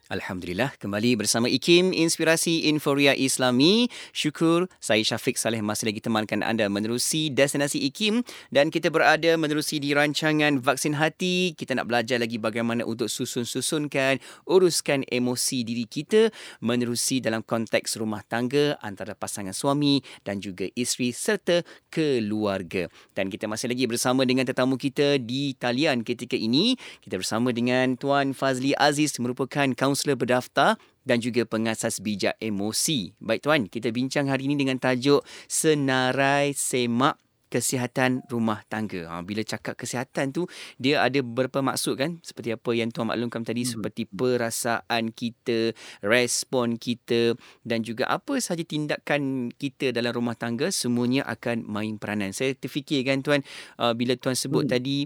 Alhamdulillah 0.06 0.70
kembali 0.78 1.18
bersama 1.18 1.50
IKIM 1.50 1.90
Inspirasi 1.90 2.70
Inforia 2.70 3.10
Islami. 3.18 3.90
Syukur 4.14 4.70
saya 4.78 5.02
Syafiq 5.02 5.34
Saleh 5.34 5.58
masih 5.58 5.90
lagi 5.90 5.98
temankan 5.98 6.46
anda 6.46 6.70
menerusi 6.70 7.26
destinasi 7.34 7.82
IKIM 7.90 8.22
dan 8.54 8.70
kita 8.70 8.94
berada 8.94 9.34
menerusi 9.34 9.82
di 9.82 9.98
rancangan 9.98 10.62
Vaksin 10.62 10.94
Hati. 10.94 11.58
Kita 11.58 11.74
nak 11.74 11.90
belajar 11.90 12.22
lagi 12.22 12.38
bagaimana 12.38 12.86
untuk 12.86 13.10
susun-susunkan, 13.10 14.22
uruskan 14.46 15.02
emosi 15.10 15.66
diri 15.66 15.90
kita 15.90 16.30
menerusi 16.62 17.18
dalam 17.18 17.42
konteks 17.42 17.98
rumah 17.98 18.22
tangga 18.30 18.78
antara 18.86 19.18
pasangan 19.18 19.50
suami 19.50 20.06
dan 20.22 20.38
juga 20.38 20.70
isteri 20.78 21.10
serta 21.10 21.66
keluarga. 21.90 22.86
Dan 23.10 23.26
kita 23.26 23.50
masih 23.50 23.74
lagi 23.74 23.90
bersama 23.90 24.22
dengan 24.22 24.46
tetamu 24.46 24.78
kita 24.78 25.18
di 25.18 25.58
talian 25.58 26.06
ketika 26.06 26.38
ini. 26.38 26.78
Kita 27.02 27.18
bersama 27.18 27.50
dengan 27.50 27.98
Tuan 27.98 28.38
Fazli 28.38 28.70
Aziz 28.78 29.18
merupakan 29.18 29.66
kaunselor 29.74 29.95
berdaftar 30.04 30.76
dan 31.06 31.22
juga 31.22 31.46
pengasas 31.48 32.02
bijak 32.02 32.36
emosi. 32.42 33.14
Baik 33.22 33.46
tuan, 33.46 33.70
kita 33.70 33.88
bincang 33.94 34.28
hari 34.28 34.50
ini 34.50 34.58
dengan 34.58 34.76
tajuk 34.76 35.22
Senarai 35.46 36.52
Semak 36.52 37.25
kesihatan 37.46 38.26
rumah 38.26 38.66
tangga. 38.66 39.06
Ha, 39.06 39.22
bila 39.22 39.46
cakap 39.46 39.78
kesihatan 39.78 40.34
tu 40.34 40.50
dia 40.82 41.02
ada 41.02 41.22
beberapa 41.22 41.62
maksud 41.62 41.94
kan 41.94 42.18
seperti 42.20 42.50
apa 42.50 42.70
yang 42.74 42.90
tuan 42.90 43.06
maklumkan 43.10 43.46
tadi 43.46 43.62
hmm. 43.62 43.70
seperti 43.78 44.02
perasaan 44.10 45.14
kita, 45.14 45.70
respon 46.02 46.74
kita 46.74 47.38
dan 47.62 47.86
juga 47.86 48.10
apa 48.10 48.42
sahaja 48.42 48.66
tindakan 48.66 49.54
kita 49.54 49.94
dalam 49.94 50.10
rumah 50.10 50.34
tangga 50.34 50.74
semuanya 50.74 51.22
akan 51.30 51.62
main 51.70 51.96
peranan. 52.02 52.34
Saya 52.34 52.52
terfikir 52.58 53.06
kan 53.06 53.22
tuan 53.22 53.46
uh, 53.78 53.94
bila 53.94 54.18
tuan 54.18 54.34
sebut 54.34 54.66
hmm. 54.66 54.72
tadi 54.74 54.96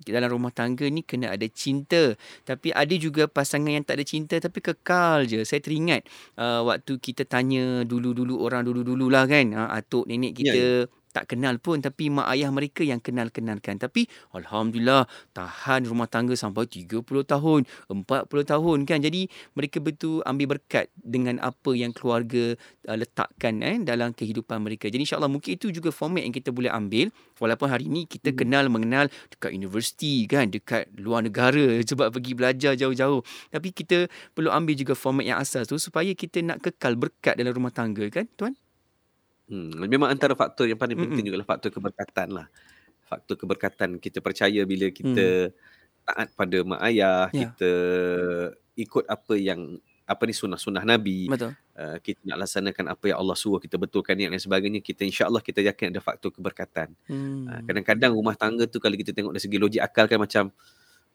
dalam 0.00 0.32
rumah 0.32 0.48
tangga 0.48 0.88
ni 0.88 1.04
kena 1.04 1.36
ada 1.36 1.44
cinta 1.52 2.16
tapi 2.48 2.72
ada 2.72 2.96
juga 2.96 3.28
pasangan 3.28 3.68
yang 3.68 3.84
tak 3.84 4.00
ada 4.00 4.04
cinta 4.08 4.40
tapi 4.40 4.64
kekal 4.64 5.28
je. 5.28 5.44
Saya 5.44 5.60
teringat 5.60 6.08
uh, 6.40 6.64
waktu 6.64 6.96
kita 6.96 7.28
tanya 7.28 7.84
dulu-dulu 7.84 8.40
orang 8.40 8.64
dulu-dululah 8.64 9.28
kan 9.28 9.52
uh, 9.52 9.68
atuk 9.76 10.08
nenek 10.08 10.32
kita 10.40 10.56
yeah, 10.56 10.88
yeah 10.88 10.98
tak 11.10 11.34
kenal 11.34 11.58
pun 11.58 11.82
tapi 11.82 12.08
mak 12.08 12.30
ayah 12.34 12.50
mereka 12.54 12.86
yang 12.86 13.02
kenal-kenalkan. 13.02 13.76
Tapi 13.76 14.06
alhamdulillah 14.34 15.06
tahan 15.34 15.86
rumah 15.90 16.06
tangga 16.06 16.38
sampai 16.38 16.66
30 16.70 17.02
tahun 17.26 17.60
40 17.90 18.30
tahun 18.30 18.78
kan? 18.86 18.98
Jadi 19.02 19.26
mereka 19.58 19.82
betul 19.82 20.22
ambil 20.22 20.58
berkat 20.58 20.88
dengan 20.94 21.42
apa 21.42 21.74
yang 21.74 21.90
keluarga 21.90 22.54
uh, 22.86 22.96
letakkan 22.96 23.60
eh 23.60 23.82
dalam 23.82 24.14
kehidupan 24.14 24.62
mereka. 24.62 24.86
Jadi 24.86 25.02
insyaallah 25.02 25.30
mungkin 25.30 25.58
itu 25.58 25.74
juga 25.74 25.90
format 25.90 26.22
yang 26.22 26.34
kita 26.34 26.54
boleh 26.54 26.70
ambil. 26.70 27.10
Walaupun 27.42 27.68
hari 27.68 27.90
ini 27.90 28.06
kita 28.06 28.30
hmm. 28.30 28.38
kenal 28.38 28.64
mengenal 28.70 29.06
dekat 29.34 29.50
universiti 29.50 30.24
kan? 30.30 30.48
Dekat 30.48 30.88
luar 30.94 31.26
negara 31.26 31.78
sebab 31.90 32.14
pergi 32.14 32.32
belajar 32.38 32.72
jauh-jauh. 32.78 33.20
Tapi 33.50 33.68
kita 33.74 34.06
perlu 34.32 34.54
ambil 34.54 34.74
juga 34.78 34.94
format 34.94 35.26
yang 35.26 35.42
asas 35.42 35.66
tu 35.66 35.76
supaya 35.76 36.14
kita 36.14 36.38
nak 36.46 36.62
kekal 36.62 36.94
berkat 36.94 37.34
dalam 37.34 37.50
rumah 37.50 37.74
tangga 37.74 38.06
kan 38.12 38.28
tuan 38.38 38.54
Hmm, 39.50 39.82
memang 39.82 40.14
antara 40.14 40.38
faktor 40.38 40.70
yang 40.70 40.78
paling 40.78 40.94
penting 40.94 41.26
mm-hmm. 41.26 41.42
juga 41.42 41.50
faktor 41.50 41.74
keberkatan 41.74 42.28
lah. 42.30 42.46
Faktor 43.02 43.34
keberkatan 43.34 43.98
kita 43.98 44.22
percaya 44.22 44.62
bila 44.62 44.86
kita 44.94 45.50
mm. 45.50 45.54
taat 46.06 46.28
pada 46.38 46.58
mak 46.62 46.80
ayah, 46.86 47.26
yeah. 47.34 47.50
kita 47.50 47.72
ikut 48.78 49.04
apa 49.10 49.34
yang 49.34 49.82
apa 50.06 50.22
ni 50.26 50.34
sunnah-sunnah 50.34 50.86
Nabi. 50.86 51.26
Betul. 51.26 51.58
Uh, 51.74 51.96
kita 52.02 52.22
nak 52.26 52.46
laksanakan 52.46 52.84
apa 52.94 53.04
yang 53.10 53.18
Allah 53.18 53.34
suruh, 53.38 53.58
kita 53.58 53.74
betulkan 53.78 54.14
niat 54.14 54.30
dan 54.30 54.42
sebagainya, 54.42 54.78
kita 54.82 55.02
insya-Allah 55.02 55.42
kita 55.42 55.62
yakin 55.66 55.94
ada 55.94 56.02
faktor 56.02 56.30
keberkatan. 56.30 56.94
Hmm. 57.10 57.46
Uh, 57.50 57.60
kadang-kadang 57.66 58.14
rumah 58.14 58.38
tangga 58.38 58.70
tu 58.70 58.78
kalau 58.78 58.94
kita 58.94 59.10
tengok 59.10 59.34
dari 59.34 59.42
segi 59.42 59.58
logik 59.58 59.82
akal 59.82 60.06
kan 60.06 60.18
macam 60.18 60.44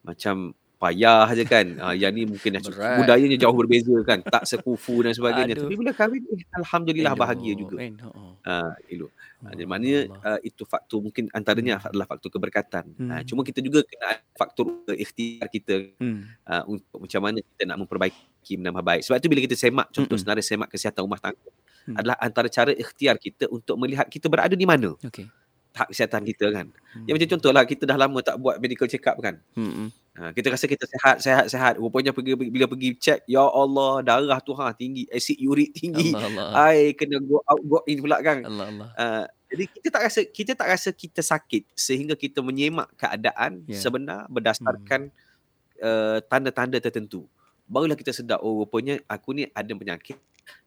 macam 0.04 0.56
payah 0.76 1.28
je 1.34 1.44
kan. 1.48 1.66
Uh, 1.80 1.96
yang 1.96 2.12
ni 2.12 2.28
mungkin 2.28 2.60
Berat. 2.60 3.04
budayanya 3.04 3.38
jauh 3.40 3.56
berbeza 3.56 3.96
kan. 4.04 4.20
Tak 4.22 4.44
sekufu 4.46 5.02
dan 5.02 5.16
sebagainya. 5.16 5.56
Aduh. 5.56 5.68
Tapi 5.68 5.76
bila 5.80 5.92
kahwin, 5.96 6.22
eh, 6.32 6.44
Alhamdulillah 6.54 7.14
Aduh. 7.16 7.22
bahagia 7.24 7.54
juga. 7.56 7.76
Uh, 7.80 8.74
elok. 8.92 9.12
Uh, 9.42 9.52
jadi 9.56 9.68
mana 9.68 9.90
uh, 10.10 10.40
itu 10.42 10.64
faktor 10.66 11.00
mungkin 11.02 11.32
antaranya 11.32 11.80
hmm. 11.80 11.88
adalah 11.92 12.06
faktor 12.06 12.30
keberkatan. 12.34 12.86
Hmm. 12.96 13.10
Uh, 13.12 13.22
cuma 13.26 13.42
kita 13.42 13.60
juga 13.64 13.84
kena 13.88 14.20
faktor 14.36 14.66
ikhtiar 14.92 15.48
kita 15.50 15.76
hmm. 15.98 16.20
uh, 16.46 16.64
untuk 16.70 16.98
macam 17.02 17.22
mana 17.24 17.38
kita 17.42 17.62
nak 17.68 17.78
memperbaiki 17.86 18.54
menambah 18.60 18.84
baik. 18.84 19.02
Sebab 19.08 19.18
tu 19.22 19.28
bila 19.32 19.42
kita 19.44 19.56
semak, 19.58 19.88
contoh 19.92 20.16
hmm. 20.18 20.24
senarai 20.24 20.44
semak 20.44 20.70
kesihatan 20.70 21.02
rumah 21.04 21.22
tangga 21.22 21.50
hmm. 21.90 21.96
adalah 21.98 22.18
antara 22.22 22.48
cara 22.52 22.72
ikhtiar 22.72 23.16
kita 23.18 23.48
untuk 23.50 23.76
melihat 23.80 24.06
kita 24.12 24.28
berada 24.28 24.54
di 24.54 24.68
mana. 24.68 24.94
Okay 25.00 25.28
hak 25.76 25.92
kesihatan 25.92 26.24
kita 26.24 26.46
kan. 26.56 26.68
Hmm. 26.72 27.06
Yang 27.06 27.16
macam 27.20 27.30
contohlah 27.38 27.64
kita 27.68 27.84
dah 27.84 27.98
lama 28.00 28.20
tak 28.24 28.40
buat 28.40 28.56
medical 28.64 28.88
check 28.88 29.04
up 29.12 29.20
kan. 29.20 29.44
Hmm. 29.54 29.92
Ha, 30.16 30.32
kita 30.32 30.48
rasa 30.48 30.64
kita 30.64 30.88
sehat, 30.88 31.20
sehat, 31.20 31.46
sehat. 31.52 31.74
Rupanya 31.76 32.16
pergi, 32.16 32.40
bila 32.40 32.72
pergi 32.72 32.96
check, 32.96 33.28
ya 33.28 33.44
Allah, 33.44 34.00
darah 34.00 34.40
tu 34.40 34.56
ha, 34.56 34.72
tinggi, 34.72 35.04
acid 35.12 35.36
uric 35.44 35.76
tinggi. 35.76 36.16
Ai 36.56 36.96
kena 36.96 37.20
go 37.20 37.44
out, 37.44 37.60
go 37.68 37.84
in 37.84 38.00
pula 38.00 38.24
kan. 38.24 38.48
Allah, 38.48 38.66
Allah. 38.72 38.88
Uh, 38.96 39.26
jadi 39.52 39.64
kita 39.76 39.88
tak 39.92 40.02
rasa 40.08 40.20
kita 40.24 40.52
tak 40.56 40.68
rasa 40.72 40.90
kita 40.96 41.22
sakit 41.22 41.64
sehingga 41.76 42.16
kita 42.16 42.40
menyemak 42.40 42.88
keadaan 42.96 43.68
yeah. 43.68 43.76
sebenar 43.76 44.24
berdasarkan 44.32 45.12
hmm. 45.12 45.84
uh, 45.84 46.18
tanda-tanda 46.32 46.80
tertentu. 46.80 47.28
Barulah 47.68 48.00
kita 48.00 48.16
sedar 48.16 48.40
oh 48.40 48.64
rupanya 48.64 49.04
aku 49.12 49.36
ni 49.36 49.52
ada 49.52 49.72
penyakit 49.76 50.16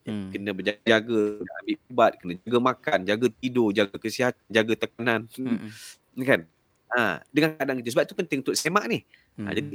Hmm. 0.08 0.32
Kena 0.32 0.50
berjaga, 0.56 1.20
ambil 1.44 1.76
ubat, 1.92 2.12
kena 2.16 2.32
jaga 2.40 2.58
makan, 2.58 2.98
jaga 3.04 3.26
tidur, 3.38 3.68
jaga 3.76 3.96
kesihatan, 4.00 4.40
jaga 4.48 4.72
tekanan. 4.74 5.20
Hmm. 5.36 5.68
Kan? 6.28 6.50
Ha, 6.88 7.20
dengan 7.28 7.52
keadaan 7.56 7.84
itu. 7.84 7.92
Sebab 7.92 8.08
itu 8.08 8.16
penting 8.16 8.38
untuk 8.40 8.56
semak 8.56 8.88
ni. 8.88 9.04
Ha, 9.04 9.06
hmm. 9.36 9.44
Ha, 9.44 9.50
jadi, 9.52 9.68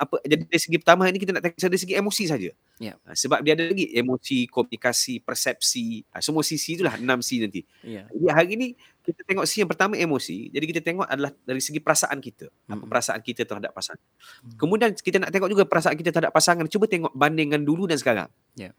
apa, 0.00 0.14
jadi 0.24 0.42
dari 0.48 0.60
segi 0.60 0.76
pertama 0.80 1.04
ini 1.12 1.18
kita 1.20 1.32
nak 1.36 1.42
tengok 1.44 1.60
dari 1.60 1.80
segi 1.80 1.94
emosi 1.94 2.24
saja. 2.24 2.50
Yeah. 2.80 2.96
Ha, 3.04 3.12
sebab 3.12 3.44
dia 3.44 3.52
ada 3.52 3.68
lagi 3.68 3.92
emosi, 3.92 4.48
komunikasi, 4.48 5.20
persepsi. 5.20 6.08
Ha, 6.12 6.24
semua 6.24 6.40
sisi 6.40 6.80
itulah 6.80 6.96
enam 6.96 7.20
C 7.20 7.36
nanti. 7.40 7.62
Yeah. 7.84 8.08
Jadi 8.08 8.26
hari 8.32 8.48
ini 8.56 8.66
kita 9.04 9.20
tengok 9.28 9.44
C 9.44 9.60
yang 9.60 9.70
pertama 9.70 9.94
emosi. 10.00 10.48
Jadi 10.48 10.64
kita 10.64 10.80
tengok 10.80 11.04
adalah 11.04 11.30
dari 11.44 11.60
segi 11.60 11.80
perasaan 11.84 12.18
kita. 12.24 12.48
Hmm. 12.48 12.80
Apa 12.80 12.84
perasaan 12.88 13.20
kita 13.20 13.44
terhadap 13.44 13.76
pasangan. 13.76 14.00
Hmm. 14.00 14.56
Kemudian 14.56 14.90
kita 14.96 15.20
nak 15.20 15.30
tengok 15.30 15.52
juga 15.52 15.64
perasaan 15.68 15.96
kita 16.00 16.10
terhadap 16.10 16.32
pasangan. 16.32 16.64
Cuba 16.72 16.88
tengok 16.88 17.12
bandingkan 17.12 17.60
dulu 17.60 17.84
dan 17.84 18.00
sekarang. 18.00 18.28
Yeah 18.56 18.72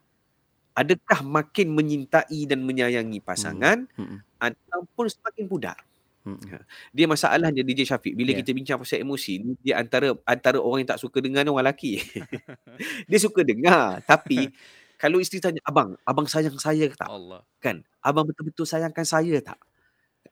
adakah 0.75 1.23
makin 1.23 1.71
menyintai 1.71 2.43
dan 2.45 2.61
menyayangi 2.67 3.23
pasangan 3.23 3.87
hmm. 3.95 4.05
Hmm. 4.05 4.19
ataupun 4.43 5.07
semakin 5.07 5.47
pudar 5.47 5.79
hmm. 6.25 6.39
Ha. 6.51 6.57
dia 6.91 7.05
masalahnya 7.05 7.61
DJ 7.61 7.85
Syafiq 7.85 8.17
bila 8.17 8.33
yeah. 8.33 8.41
kita 8.41 8.51
bincang 8.51 8.77
pasal 8.81 9.05
emosi 9.05 9.55
dia 9.61 9.77
antara 9.77 10.11
antara 10.25 10.57
orang 10.57 10.83
yang 10.83 10.91
tak 10.91 11.01
suka 11.01 11.21
dengar 11.21 11.45
orang 11.45 11.63
lelaki. 11.63 12.01
Dia 13.09 13.19
suka 13.21 13.45
dengar 13.45 14.01
tapi 14.03 14.49
kalau 14.97 15.21
isteri 15.21 15.39
tanya 15.39 15.61
abang 15.63 15.93
abang 16.03 16.25
sayang 16.25 16.57
saya 16.57 16.89
tak? 16.91 17.07
Allah. 17.07 17.45
kan? 17.61 17.85
Abang 18.01 18.25
betul-betul 18.25 18.65
sayangkan 18.65 19.05
saya 19.05 19.37
tak? 19.39 19.61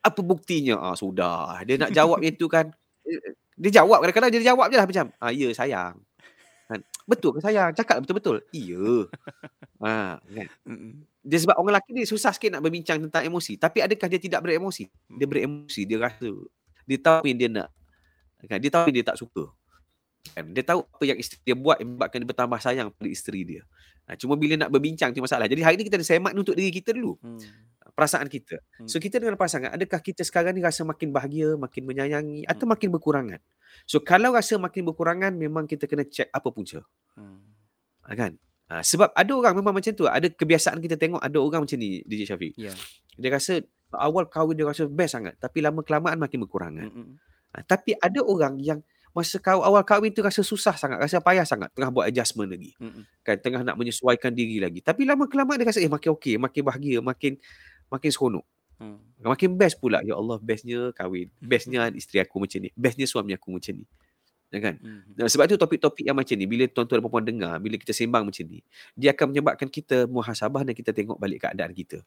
Apa 0.02 0.20
buktinya? 0.20 0.82
Ah 0.82 0.98
sudah. 0.98 1.62
Dia 1.64 1.78
nak 1.78 1.94
jawab 1.94 2.20
itu 2.26 2.50
kan 2.50 2.74
dia 3.54 3.72
jawab 3.84 4.02
kadang-kadang 4.02 4.32
dia 4.34 4.52
jawab 4.52 4.68
je 4.74 4.78
lah 4.82 4.88
macam 4.90 5.06
ah 5.22 5.32
ya 5.32 5.54
sayang. 5.54 5.96
Kan? 6.68 6.80
Betul 7.06 7.38
ke 7.38 7.40
sayang? 7.44 7.76
Cakap 7.76 8.02
betul-betul? 8.02 8.42
Iya. 8.56 9.12
Ha, 9.84 10.18
kan? 10.36 10.48
Dia 11.24 11.40
sebab 11.40 11.56
orang 11.56 11.80
lelaki 11.80 11.96
ni 11.96 12.04
susah 12.04 12.36
sikit 12.36 12.60
nak 12.60 12.62
berbincang 12.68 13.00
tentang 13.00 13.24
emosi. 13.24 13.56
Tapi 13.56 13.80
adakah 13.80 14.12
dia 14.12 14.20
tidak 14.20 14.44
beremosi? 14.44 14.92
Dia 15.08 15.24
beremosi, 15.24 15.88
dia 15.88 15.98
rasa. 16.04 16.32
Dia 16.84 17.00
tahu 17.00 17.24
yang 17.32 17.40
dia 17.40 17.50
nak. 17.50 17.70
Kan? 18.44 18.60
Dia 18.60 18.68
tahu 18.68 18.92
yang 18.92 18.98
dia 19.00 19.08
tak 19.08 19.16
suka. 19.16 19.48
Kan? 20.36 20.52
Dia 20.52 20.64
tahu 20.68 20.84
apa 20.84 21.04
yang 21.08 21.16
isteri 21.16 21.40
dia 21.48 21.56
buat 21.56 21.80
yang 21.80 21.96
membuatkan 21.96 22.18
dia 22.20 22.28
bertambah 22.28 22.60
sayang 22.60 22.88
pada 22.92 23.08
isteri 23.08 23.42
dia. 23.48 23.64
Ha, 24.04 24.20
cuma 24.20 24.36
bila 24.36 24.60
nak 24.60 24.68
berbincang 24.68 25.16
tu 25.16 25.24
masalah. 25.24 25.48
Jadi 25.48 25.64
hari 25.64 25.80
ni 25.80 25.88
kita 25.88 25.96
ada 25.96 26.04
semak 26.04 26.36
untuk 26.36 26.60
diri 26.60 26.76
kita 26.76 26.92
dulu. 26.92 27.16
Hmm. 27.24 27.40
Perasaan 27.96 28.28
kita. 28.28 28.60
Hmm. 28.84 28.88
So 28.92 29.00
kita 29.00 29.24
dengan 29.24 29.40
pasangan, 29.40 29.72
adakah 29.72 30.04
kita 30.04 30.28
sekarang 30.28 30.60
ni 30.60 30.60
rasa 30.60 30.84
makin 30.84 31.16
bahagia, 31.16 31.56
makin 31.56 31.88
menyayangi 31.88 32.44
atau 32.44 32.68
hmm. 32.68 32.72
makin 32.76 32.90
berkurangan? 32.92 33.40
So 33.88 34.04
kalau 34.04 34.36
rasa 34.36 34.60
makin 34.60 34.92
berkurangan, 34.92 35.32
memang 35.40 35.72
kita 35.72 35.88
kena 35.88 36.04
check 36.04 36.28
apa 36.36 36.52
punca. 36.52 36.84
Hmm. 37.16 37.40
Ha, 38.04 38.12
kan? 38.12 38.36
Ha, 38.74 38.82
sebab 38.82 39.14
ada 39.14 39.32
orang 39.38 39.54
memang 39.54 39.70
macam 39.70 39.94
tu. 39.94 40.10
Ada 40.10 40.34
kebiasaan 40.34 40.82
kita 40.82 40.98
tengok 40.98 41.22
ada 41.22 41.38
orang 41.38 41.62
macam 41.62 41.78
ni 41.78 42.02
DJ 42.10 42.34
Syafiq. 42.34 42.58
Yeah. 42.58 42.74
Dia 43.22 43.30
rasa 43.30 43.62
awal 43.94 44.26
kahwin 44.26 44.58
dia 44.58 44.66
rasa 44.66 44.90
best 44.90 45.14
sangat. 45.14 45.38
Tapi 45.38 45.62
lama 45.62 45.86
kelamaan 45.86 46.18
makin 46.18 46.42
berkurang. 46.42 46.82
Mm-hmm. 46.82 47.08
Ha, 47.54 47.62
tapi 47.70 47.94
ada 48.02 48.18
orang 48.26 48.58
yang 48.58 48.82
masa 49.14 49.38
kau 49.38 49.62
awal 49.62 49.86
kahwin 49.86 50.10
tu 50.10 50.26
rasa 50.26 50.42
susah 50.42 50.74
sangat. 50.74 50.98
Rasa 50.98 51.22
payah 51.22 51.46
sangat. 51.46 51.70
Tengah 51.78 51.94
buat 51.94 52.10
adjustment 52.10 52.50
lagi. 52.50 52.74
Mm-hmm. 52.82 53.04
Kan, 53.22 53.36
tengah 53.46 53.62
nak 53.62 53.78
menyesuaikan 53.78 54.34
diri 54.34 54.58
lagi. 54.58 54.82
Tapi 54.82 55.06
lama 55.06 55.30
kelamaan 55.30 55.62
dia 55.62 55.70
rasa 55.70 55.78
eh 55.78 55.92
makin 55.92 56.18
okey. 56.18 56.42
Makin 56.42 56.62
bahagia. 56.66 56.98
Makin 57.06 57.38
makin 57.94 58.10
seronok. 58.10 58.46
Mm. 58.82 58.98
Makin 59.22 59.50
best 59.54 59.78
pula. 59.78 60.02
Ya 60.02 60.18
Allah 60.18 60.42
bestnya 60.42 60.90
kahwin. 60.98 61.30
Bestnya 61.38 61.94
isteri 61.94 62.26
aku 62.26 62.42
macam 62.42 62.58
ni. 62.58 62.74
Bestnya 62.74 63.06
suami 63.06 63.38
aku 63.38 63.54
macam 63.54 63.78
ni. 63.78 63.86
Ya 64.54 64.62
kan? 64.62 64.78
Mm-hmm. 64.78 65.26
Sebab 65.26 65.50
itu 65.50 65.58
topik-topik 65.58 66.06
yang 66.06 66.14
macam 66.14 66.38
ni 66.38 66.46
bila 66.46 66.70
tuan-tuan 66.70 67.02
dan 67.02 67.10
puan 67.10 67.26
dengar, 67.26 67.58
bila 67.58 67.74
kita 67.74 67.90
sembang 67.90 68.22
macam 68.30 68.46
ni, 68.46 68.62
dia 68.94 69.10
akan 69.10 69.34
menyebabkan 69.34 69.66
kita 69.66 70.06
muhasabah 70.06 70.62
dan 70.62 70.78
kita 70.78 70.94
tengok 70.94 71.18
balik 71.18 71.42
keadaan 71.42 71.74
kita. 71.74 72.06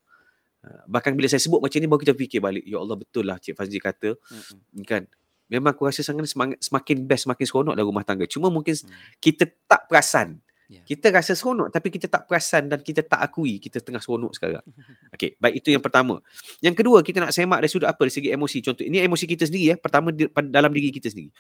Ha, 0.63 0.87
bahkan 0.87 1.11
bila 1.19 1.27
saya 1.27 1.43
sebut 1.43 1.59
macam 1.59 1.83
ni 1.83 1.91
baru 1.91 2.01
kita 2.07 2.15
fikir 2.15 2.39
balik, 2.39 2.63
ya 2.63 2.79
Allah 2.79 2.95
betul 2.95 3.27
lah 3.27 3.43
Cik 3.43 3.59
Fazli 3.59 3.83
kata, 3.83 4.15
mm-hmm. 4.15 4.87
kan? 4.87 5.11
Memang 5.51 5.75
aku 5.75 5.91
rasa 5.91 6.07
sangat 6.07 6.31
semakin 6.63 6.97
best, 7.07 7.27
semakin 7.27 7.45
seronok 7.47 7.75
dalam 7.75 7.91
rumah 7.91 8.07
tangga. 8.07 8.27
Cuma 8.27 8.51
mungkin 8.51 8.75
mm. 8.75 9.23
kita 9.23 9.47
tak 9.67 9.87
perasan. 9.87 10.43
Yeah. 10.67 10.83
Kita 10.83 11.15
rasa 11.15 11.39
seronok 11.39 11.71
tapi 11.71 11.95
kita 11.95 12.11
tak 12.11 12.27
perasan 12.27 12.67
dan 12.67 12.83
kita 12.83 13.07
tak 13.07 13.23
akui 13.23 13.63
kita 13.63 13.79
tengah 13.79 14.03
seronok 14.03 14.35
sekarang. 14.35 14.67
Okey, 15.15 15.39
baik 15.39 15.63
itu 15.63 15.71
yang 15.71 15.79
pertama. 15.79 16.19
Yang 16.59 16.83
kedua, 16.83 16.99
kita 17.07 17.23
nak 17.23 17.31
semak 17.31 17.63
dari 17.63 17.71
sudut 17.71 17.87
apa 17.87 18.03
dari 18.03 18.11
segi 18.11 18.35
emosi. 18.35 18.59
Contoh, 18.59 18.83
ini 18.83 18.99
emosi 18.99 19.25
kita 19.31 19.47
sendiri 19.47 19.65
ya. 19.71 19.77
Pertama 19.79 20.11
dalam 20.51 20.71
diri 20.75 20.91
kita 20.91 21.07
sendiri. 21.07 21.31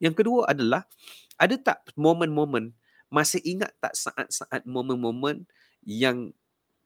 Yang 0.00 0.24
kedua 0.24 0.48
adalah 0.48 0.88
ada 1.36 1.54
tak 1.60 1.84
momen-momen 1.94 2.72
masih 3.10 3.42
ingat 3.42 3.74
tak 3.82 3.92
saat-saat 3.92 4.64
momen-momen 4.64 5.44
yang 5.82 6.30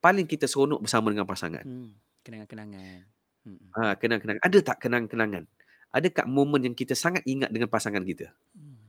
paling 0.01 0.25
kita 0.25 0.49
seronok 0.49 0.81
bersama 0.81 1.13
dengan 1.13 1.29
pasangan? 1.29 1.61
Hmm, 1.61 1.93
kenangan-kenangan. 2.25 3.05
Hmm. 3.45 3.61
Ha, 3.77 3.93
kenang-kenangan. 3.95 4.41
Ada 4.41 4.57
tak 4.65 4.77
kenang-kenangan? 4.81 5.43
Ada 5.93 6.07
tak 6.11 6.27
momen 6.27 6.65
yang 6.65 6.75
kita 6.75 6.97
sangat 6.97 7.21
ingat 7.29 7.53
dengan 7.53 7.69
pasangan 7.69 8.01
kita? 8.01 8.33
Hmm. 8.57 8.81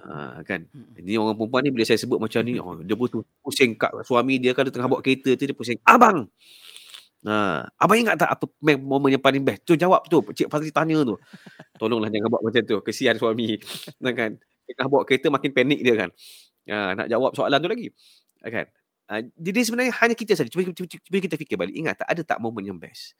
Ha, 0.00 0.40
kan? 0.48 0.64
Hmm. 0.72 0.96
Ini 0.96 1.20
orang 1.20 1.36
perempuan 1.36 1.60
ni 1.68 1.70
bila 1.70 1.84
saya 1.84 2.00
sebut 2.00 2.16
macam 2.16 2.40
ni, 2.40 2.56
oh, 2.56 2.80
dia 2.80 2.96
butuh 2.96 3.20
pusing 3.44 3.76
kat 3.76 3.92
suami 4.08 4.40
dia 4.40 4.56
kalau 4.56 4.72
tengah 4.72 4.88
bawa 4.88 5.04
kereta 5.04 5.36
tu 5.36 5.44
dia 5.44 5.56
pusing. 5.56 5.78
Abang, 5.84 6.32
Ha, 7.26 7.66
abang 7.74 7.98
ingat 7.98 8.14
tak 8.14 8.30
apa 8.30 8.46
me- 8.62 8.78
momen 8.78 9.10
yang 9.10 9.22
paling 9.22 9.42
best? 9.42 9.66
Tu 9.66 9.74
jawab 9.74 10.06
tu, 10.06 10.22
Cik 10.30 10.46
Fazli 10.46 10.70
tanya 10.70 11.02
tu. 11.02 11.18
Tolonglah 11.74 12.06
jangan 12.08 12.30
buat 12.30 12.42
macam 12.46 12.62
tu. 12.62 12.78
Kesian 12.78 13.18
suami. 13.18 13.58
Kan? 14.18 14.38
Tengah 14.68 14.86
bawa 14.86 15.02
kereta 15.02 15.26
makin 15.26 15.50
panik 15.50 15.80
dia 15.80 15.96
kan. 15.96 16.10
Ha, 16.68 16.92
nak 16.94 17.06
jawab 17.08 17.32
soalan 17.34 17.58
tu 17.58 17.66
lagi. 17.66 17.88
Ha, 18.44 18.52
Kan? 18.52 18.66
Ha, 19.08 19.12
jadi 19.34 19.58
sebenarnya 19.64 19.92
hanya 19.98 20.14
kita 20.14 20.36
saja. 20.36 20.46
Cuba, 20.46 20.68
cuba, 20.70 20.86
cuba, 20.86 21.16
kita 21.18 21.34
fikir 21.34 21.56
balik. 21.56 21.74
Ingat 21.74 22.04
tak 22.04 22.08
ada 22.12 22.22
tak 22.22 22.38
momen 22.38 22.62
yang 22.62 22.76
best? 22.76 23.16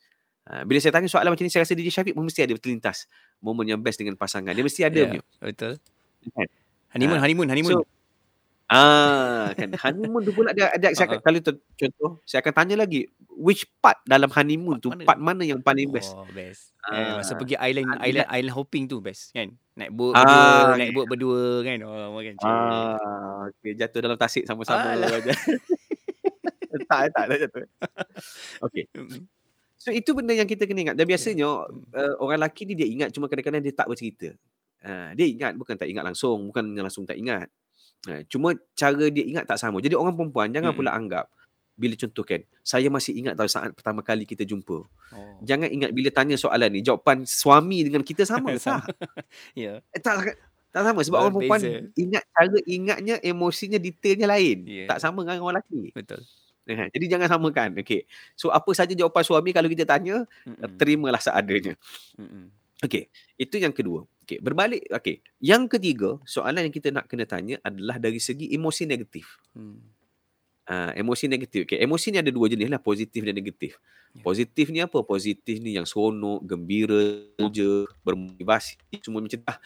Ha, 0.46 0.62
bila 0.62 0.78
saya 0.78 0.94
tanya 0.94 1.08
soalan 1.08 1.32
macam 1.32 1.42
ni, 1.42 1.50
saya 1.50 1.64
rasa 1.66 1.74
DJ 1.74 1.88
Syafiq 1.90 2.14
mesti 2.14 2.40
ada 2.44 2.54
terlintas 2.54 3.08
momen 3.40 3.66
yang 3.66 3.80
best 3.80 3.98
dengan 3.98 4.14
pasangan. 4.14 4.52
Dia 4.52 4.62
mesti 4.62 4.80
ada 4.84 5.00
punya. 5.02 5.20
betul. 5.42 5.74
Kan? 6.30 6.48
Honeymoon, 6.92 7.18
Ah, 7.18 7.22
honeymoon, 7.24 7.48
honeymoon. 7.48 7.74
So, 7.80 7.84
ah, 8.72 9.52
kan 9.57 9.68
honeymoon 9.74 10.22
tu 10.24 10.33
pula 10.37 10.52
ada 10.52 10.72
ada 10.72 10.88
saya 10.92 11.09
Ah, 11.09 11.16
ah. 11.16 11.18
akan, 11.18 11.18
kalau 11.24 11.38
contoh 11.74 12.11
saya 12.24 12.38
akan 12.44 12.52
tanya 12.52 12.74
lagi 12.81 13.09
which 13.33 13.64
part 13.81 13.96
dalam 14.04 14.28
honeymoon 14.28 14.76
Part 14.78 14.85
tu 14.85 14.88
mana? 14.92 15.02
part 15.09 15.18
mana 15.20 15.42
yang 15.46 15.61
paling 15.64 15.88
best? 15.88 16.12
Oh, 16.12 16.26
best. 16.31 16.72
Eh, 16.88 17.12
masa 17.16 17.33
Ah, 17.33 17.38
pergi 17.38 17.57
island 17.57 17.88
ah, 17.96 18.04
island 18.04 18.28
island 18.28 18.54
hopping 18.54 18.85
tu 18.88 19.00
best 19.00 19.33
kan. 19.33 19.48
Naik 19.78 19.90
boat 19.94 20.12
Ah, 20.12 20.20
berdua, 20.20 20.76
naik 20.76 20.90
ya. 20.90 20.94
boat 20.96 21.07
berdua 21.09 21.42
kan. 21.64 21.78
Oh, 21.87 22.07
makan. 22.16 22.35
Ah, 22.44 23.40
okay, 23.48 23.72
jatuh 23.78 24.00
dalam 24.04 24.18
tasik 24.20 24.44
sama-sama. 24.44 24.96
Alah. 24.96 25.09
tak, 26.90 27.12
tak, 27.12 27.24
tak 27.28 27.37
jatuh. 27.48 27.64
Okay. 28.68 28.85
So 29.78 29.94
itu 29.94 30.11
benda 30.12 30.35
yang 30.35 30.50
kita 30.50 30.66
kena 30.66 30.90
ingat. 30.90 30.96
Dan 30.98 31.07
biasanya 31.07 31.46
uh, 31.70 32.14
orang 32.18 32.42
lelaki 32.42 32.66
ni 32.66 32.74
dia 32.74 32.88
ingat 32.90 33.14
cuma 33.14 33.31
kadang-kadang 33.31 33.62
dia 33.62 33.72
tak 33.72 33.87
bercerita. 33.87 34.35
Uh, 34.83 35.11
dia 35.14 35.26
ingat 35.31 35.54
bukan 35.54 35.74
tak 35.78 35.87
ingat 35.90 36.02
langsung, 36.07 36.50
bukan 36.50 36.74
langsung 36.74 37.07
tak 37.07 37.14
ingat. 37.18 37.46
Uh, 38.06 38.22
cuma 38.30 38.54
cara 38.78 39.11
dia 39.11 39.24
ingat 39.26 39.48
tak 39.48 39.58
sama. 39.58 39.82
Jadi 39.82 39.98
orang 39.98 40.14
perempuan 40.14 40.54
jangan 40.54 40.70
Mm-mm. 40.70 40.78
pula 40.78 40.94
anggap 40.94 41.26
bila 41.78 41.94
contohkan 41.94 42.42
saya 42.66 42.90
masih 42.90 43.14
ingat 43.14 43.38
tahu 43.38 43.46
saat 43.46 43.70
pertama 43.70 44.02
kali 44.02 44.26
kita 44.26 44.42
jumpa. 44.42 44.82
Oh. 44.87 45.38
Jangan 45.42 45.70
ingat 45.70 45.90
bila 45.94 46.11
tanya 46.11 46.34
soalan 46.34 46.74
ni 46.74 46.82
jawapan 46.82 47.22
suami 47.22 47.87
dengan 47.87 48.02
kita 48.02 48.26
sama 48.26 48.54
Sama. 48.58 48.82
tak? 48.87 48.94
Ya. 49.58 49.82
Eh, 49.94 50.00
tak 50.02 50.34
tak 50.68 50.82
sama 50.84 51.00
sebab 51.00 51.18
orang 51.22 51.32
perempuan 51.34 51.61
ingat 51.96 52.22
cara 52.28 52.58
ingatnya 52.68 53.14
emosinya 53.22 53.78
detailnya 53.78 54.26
lain. 54.30 54.58
Ya. 54.66 54.84
Tak 54.90 54.98
sama 55.02 55.22
dengan 55.22 55.42
orang 55.42 55.62
lelaki. 55.62 55.90
Betul. 55.94 56.22
Eh, 56.68 56.92
Jadi 56.92 57.04
jangan 57.08 57.26
samakan. 57.32 57.80
Okey. 57.80 58.04
So 58.37 58.52
apa 58.52 58.68
saja 58.76 58.92
jawapan 58.92 59.24
suami 59.24 59.50
kalau 59.56 59.72
kita 59.72 59.88
tanya, 59.88 60.28
Mm-mm. 60.44 60.76
terimalah 60.76 61.16
seadanya. 61.18 61.72
Mm-mm. 62.20 62.52
Okey, 62.84 63.08
itu 63.40 63.56
yang 63.58 63.72
kedua. 63.74 64.04
Okey, 64.28 64.44
berbalik. 64.44 64.84
Okey, 64.92 65.24
yang 65.40 65.64
ketiga, 65.72 66.20
soalan 66.28 66.68
yang 66.68 66.74
kita 66.74 66.92
nak 66.92 67.08
kena 67.08 67.24
tanya 67.24 67.56
adalah 67.64 67.96
dari 67.96 68.20
segi 68.20 68.52
emosi 68.52 68.84
negatif. 68.84 69.40
Hmm. 69.56 69.80
Uh, 70.68 70.92
emosi 71.00 71.32
negatif. 71.32 71.64
Okey, 71.64 71.80
emosi 71.80 72.12
ni 72.12 72.18
ada 72.20 72.28
dua 72.28 72.44
jenis 72.52 72.68
lah, 72.68 72.76
positif 72.76 73.24
dan 73.24 73.32
negatif. 73.32 73.80
Ya. 74.12 74.20
Positif 74.20 74.68
ni 74.68 74.84
apa? 74.84 75.00
Positif 75.00 75.64
ni 75.64 75.80
yang 75.80 75.88
seronok, 75.88 76.44
gembira, 76.44 77.24
je, 77.48 77.88
bermotivasi, 78.04 78.76
semua 79.00 79.24
macam 79.24 79.40
tu. 79.40 79.48
lah. 79.48 79.56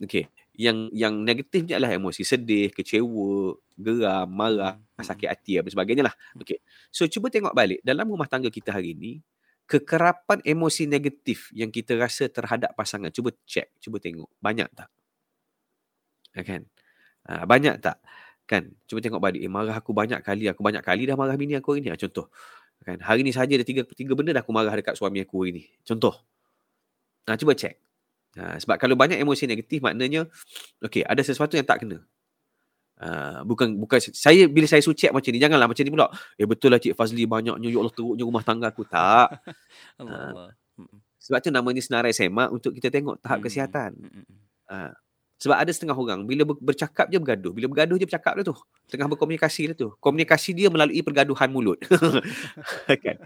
Okey, 0.00 0.24
yang 0.56 0.88
yang 0.96 1.12
negatif 1.20 1.64
ni 1.68 1.76
adalah 1.76 1.92
emosi 1.92 2.24
sedih, 2.24 2.72
kecewa, 2.72 3.52
geram, 3.76 4.28
marah, 4.32 4.80
Hmm. 4.96 5.04
sakit 5.04 5.28
hati 5.28 5.60
dan 5.60 5.68
sebagainya 5.68 6.04
lah. 6.08 6.14
Okey. 6.40 6.56
So 6.88 7.04
cuba 7.04 7.28
tengok 7.28 7.52
balik 7.52 7.84
dalam 7.84 8.08
rumah 8.08 8.24
tangga 8.24 8.48
kita 8.48 8.72
hari 8.72 8.96
ni, 8.96 9.20
kekerapan 9.66 10.40
emosi 10.46 10.86
negatif 10.86 11.50
yang 11.50 11.74
kita 11.74 11.98
rasa 11.98 12.30
terhadap 12.30 12.72
pasangan, 12.78 13.10
cuba 13.10 13.34
check, 13.44 13.74
cuba 13.82 13.98
tengok, 13.98 14.30
banyak 14.38 14.70
tak? 14.72 14.88
Ya 16.32 16.42
kan? 16.46 16.62
Ha, 17.26 17.42
banyak 17.44 17.82
tak? 17.82 17.98
Kan? 18.46 18.78
Cuba 18.86 19.02
tengok 19.02 19.18
balik, 19.18 19.42
eh 19.42 19.50
marah 19.50 19.74
aku 19.74 19.90
banyak 19.90 20.22
kali, 20.22 20.46
aku 20.46 20.62
banyak 20.62 20.82
kali 20.86 21.10
dah 21.10 21.18
marah 21.18 21.34
bini 21.34 21.58
aku 21.58 21.74
hari 21.74 21.82
ni. 21.82 21.90
Ha, 21.90 21.98
contoh. 21.98 22.30
Kan? 22.86 23.02
Hari 23.02 23.26
ni 23.26 23.34
saja 23.34 23.50
ada 23.58 23.66
tiga, 23.66 23.82
tiga 23.82 24.14
benda 24.14 24.30
dah 24.30 24.42
aku 24.46 24.54
marah 24.54 24.70
dekat 24.70 24.94
suami 24.94 25.18
aku 25.26 25.42
hari 25.42 25.50
ni. 25.58 25.62
Contoh. 25.82 26.14
Ha, 27.26 27.34
cuba 27.34 27.58
check. 27.58 27.82
Ha, 28.38 28.60
sebab 28.62 28.76
kalau 28.78 28.94
banyak 28.94 29.16
emosi 29.18 29.48
negatif 29.48 29.80
maknanya 29.80 30.28
okey 30.84 31.00
ada 31.02 31.24
sesuatu 31.24 31.56
yang 31.56 31.64
tak 31.64 31.82
kena. 31.82 32.04
Uh, 32.96 33.44
bukan 33.44 33.76
bukan 33.76 34.00
saya 34.00 34.48
bila 34.48 34.64
saya 34.64 34.80
suci 34.80 35.04
macam 35.12 35.28
ni 35.28 35.36
janganlah 35.36 35.68
macam 35.68 35.84
ni 35.84 35.92
pula. 35.92 36.08
Eh 36.40 36.48
betul 36.48 36.72
lah 36.72 36.80
Cik 36.80 36.96
Fazli 36.96 37.28
banyaknya 37.28 37.68
ya 37.68 37.76
Allah 37.84 37.92
teruknya 37.92 38.24
rumah 38.24 38.40
tangga 38.40 38.72
aku 38.72 38.88
tak. 38.88 39.36
Allah 40.00 40.08
Ah. 40.16 40.32
Allah. 40.32 40.50
Sebab 41.20 41.38
tu 41.44 41.50
namanya 41.52 41.82
senarai 41.84 42.14
semak 42.16 42.48
untuk 42.54 42.72
kita 42.72 42.88
tengok 42.88 43.20
tahap 43.20 43.44
kesihatan. 43.44 43.98
Uh, 44.70 44.94
sebab 45.36 45.60
ada 45.60 45.68
setengah 45.68 45.92
orang 45.92 46.24
bila 46.24 46.48
ber- 46.48 46.62
bercakap 46.72 47.12
je 47.12 47.20
bergaduh. 47.20 47.52
Bila 47.52 47.68
bergaduh 47.68 48.00
je 48.00 48.08
bercakap 48.08 48.40
dah 48.40 48.44
tu. 48.48 48.56
Tengah 48.88 49.10
berkomunikasi 49.12 49.74
dah 49.74 49.76
tu. 49.76 49.88
Komunikasi 50.00 50.56
dia 50.56 50.72
melalui 50.72 51.04
pergaduhan 51.04 51.52
mulut. 51.52 51.76
kan? 53.04 53.16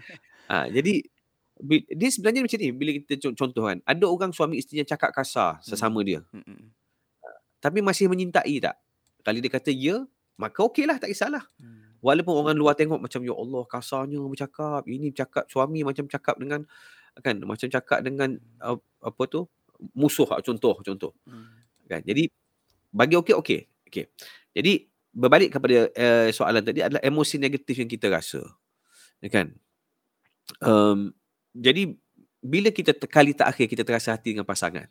Uh, 0.51 0.67
jadi 0.67 1.05
dia 1.95 2.09
sebenarnya 2.11 2.41
macam 2.43 2.57
ni 2.59 2.69
bila 2.75 2.91
kita 2.99 3.13
con- 3.23 3.37
contoh 3.37 3.63
kan. 3.71 3.79
Ada 3.87 4.03
orang 4.03 4.35
suami 4.35 4.59
isteri 4.59 4.83
yang 4.83 4.89
cakap 4.89 5.15
kasar 5.15 5.63
sesama 5.63 6.03
dia. 6.03 6.19
Mm-mm. 6.35 6.67
Tapi 7.61 7.79
masih 7.79 8.09
menyintai 8.11 8.57
tak? 8.59 8.75
Kalau 9.21 9.39
dia 9.39 9.51
kata 9.51 9.71
ya, 9.71 10.03
maka 10.37 10.65
okeylah 10.65 10.97
tak 10.97 11.13
kisahlah. 11.13 11.45
Mm. 11.61 12.01
Walaupun 12.01 12.33
orang 12.33 12.57
luar 12.57 12.73
tengok 12.73 12.97
macam 12.97 13.21
ya 13.21 13.33
Allah 13.37 13.61
kasarnya 13.69 14.17
bercakap. 14.25 14.81
Ini 14.89 15.13
bercakap 15.13 15.45
suami 15.45 15.85
macam 15.85 16.09
cakap 16.09 16.35
dengan 16.41 16.65
kan 17.21 17.35
macam 17.43 17.67
cakap 17.67 17.99
dengan 18.01 18.39
uh, 18.63 18.79
apa 19.03 19.23
tu 19.27 19.45
musuh 19.93 20.25
ah, 20.31 20.39
contoh 20.41 20.79
contoh 20.81 21.11
Mm. 21.29 21.45
kan. 21.85 22.01
Jadi 22.01 22.25
bagi 22.89 23.15
okey 23.21 23.35
okey. 23.37 23.59
Okey. 23.87 24.05
Jadi 24.57 24.89
berbalik 25.11 25.53
kepada 25.53 25.91
uh, 25.91 26.27
soalan 26.31 26.63
tadi 26.63 26.81
adalah 26.81 27.03
emosi 27.03 27.37
negatif 27.37 27.77
yang 27.77 27.89
kita 27.91 28.07
rasa. 28.09 28.41
Ya 29.21 29.29
kan? 29.29 29.53
Um, 30.63 31.13
jadi 31.53 31.93
bila 32.41 32.73
kita 32.73 32.97
te- 32.97 33.11
kali 33.11 33.37
tak 33.37 33.53
kita 33.53 33.85
terasa 33.85 34.17
hati 34.17 34.33
dengan 34.33 34.47
pasangan. 34.47 34.89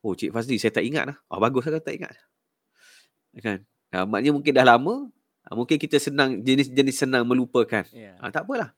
Oh 0.00 0.14
Cik 0.16 0.30
Fazli 0.32 0.56
saya 0.56 0.72
tak 0.72 0.86
ingat 0.86 1.04
lah. 1.12 1.16
Oh 1.28 1.36
bagus 1.42 1.66
saya 1.66 1.82
tak 1.82 1.98
ingat. 1.98 2.14
Kan? 3.36 3.64
Ha, 3.92 4.04
maknanya 4.04 4.32
mungkin 4.36 4.52
dah 4.52 4.66
lama 4.66 5.08
ha, 5.44 5.48
mungkin 5.56 5.76
kita 5.80 5.96
senang 6.00 6.40
jenis-jenis 6.40 6.96
senang 7.08 7.24
melupakan. 7.28 7.84
Ya. 7.92 8.16
Ha, 8.20 8.32
tak 8.32 8.48
apalah. 8.48 8.72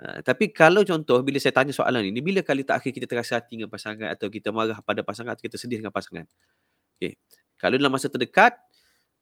Ha, 0.00 0.20
tapi 0.20 0.50
kalau 0.52 0.84
contoh 0.84 1.20
bila 1.24 1.40
saya 1.40 1.54
tanya 1.56 1.72
soalan 1.72 2.04
ini, 2.04 2.20
bila 2.20 2.44
kali 2.44 2.64
tak 2.66 2.82
akhir 2.82 2.92
kita 2.96 3.06
terasa 3.08 3.40
hati 3.40 3.60
dengan 3.60 3.70
pasangan 3.70 4.10
atau 4.12 4.26
kita 4.28 4.50
marah 4.50 4.80
pada 4.84 5.00
pasangan 5.04 5.36
atau 5.36 5.44
kita 5.44 5.56
sedih 5.60 5.80
dengan 5.80 5.94
pasangan. 5.94 6.26
Okey. 6.98 7.16
Kalau 7.60 7.78
dalam 7.78 7.92
masa 7.92 8.10
terdekat 8.10 8.58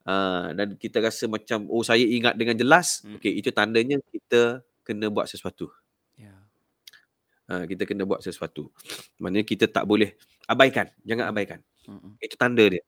uh, 0.08 0.50
dan 0.56 0.74
kita 0.80 0.98
rasa 1.04 1.28
macam 1.28 1.68
oh 1.70 1.84
saya 1.84 2.02
ingat 2.02 2.34
dengan 2.38 2.56
jelas, 2.58 3.02
Hmm. 3.04 3.18
okey 3.20 3.32
itu 3.38 3.50
tandanya 3.54 4.00
kita 4.10 4.64
kena 4.82 5.12
buat 5.12 5.30
sesuatu. 5.30 5.70
Ha, 7.50 7.66
kita 7.68 7.84
kena 7.84 8.08
buat 8.08 8.22
sesuatu. 8.24 8.70
Maknanya 9.20 9.44
kita 9.44 9.66
tak 9.68 9.84
boleh 9.84 10.14
abaikan, 10.48 10.88
jangan 11.04 11.28
abaikan. 11.28 11.60
Mm-mm. 11.84 12.16
Itu 12.22 12.38
tanda 12.38 12.64
dia. 12.64 12.80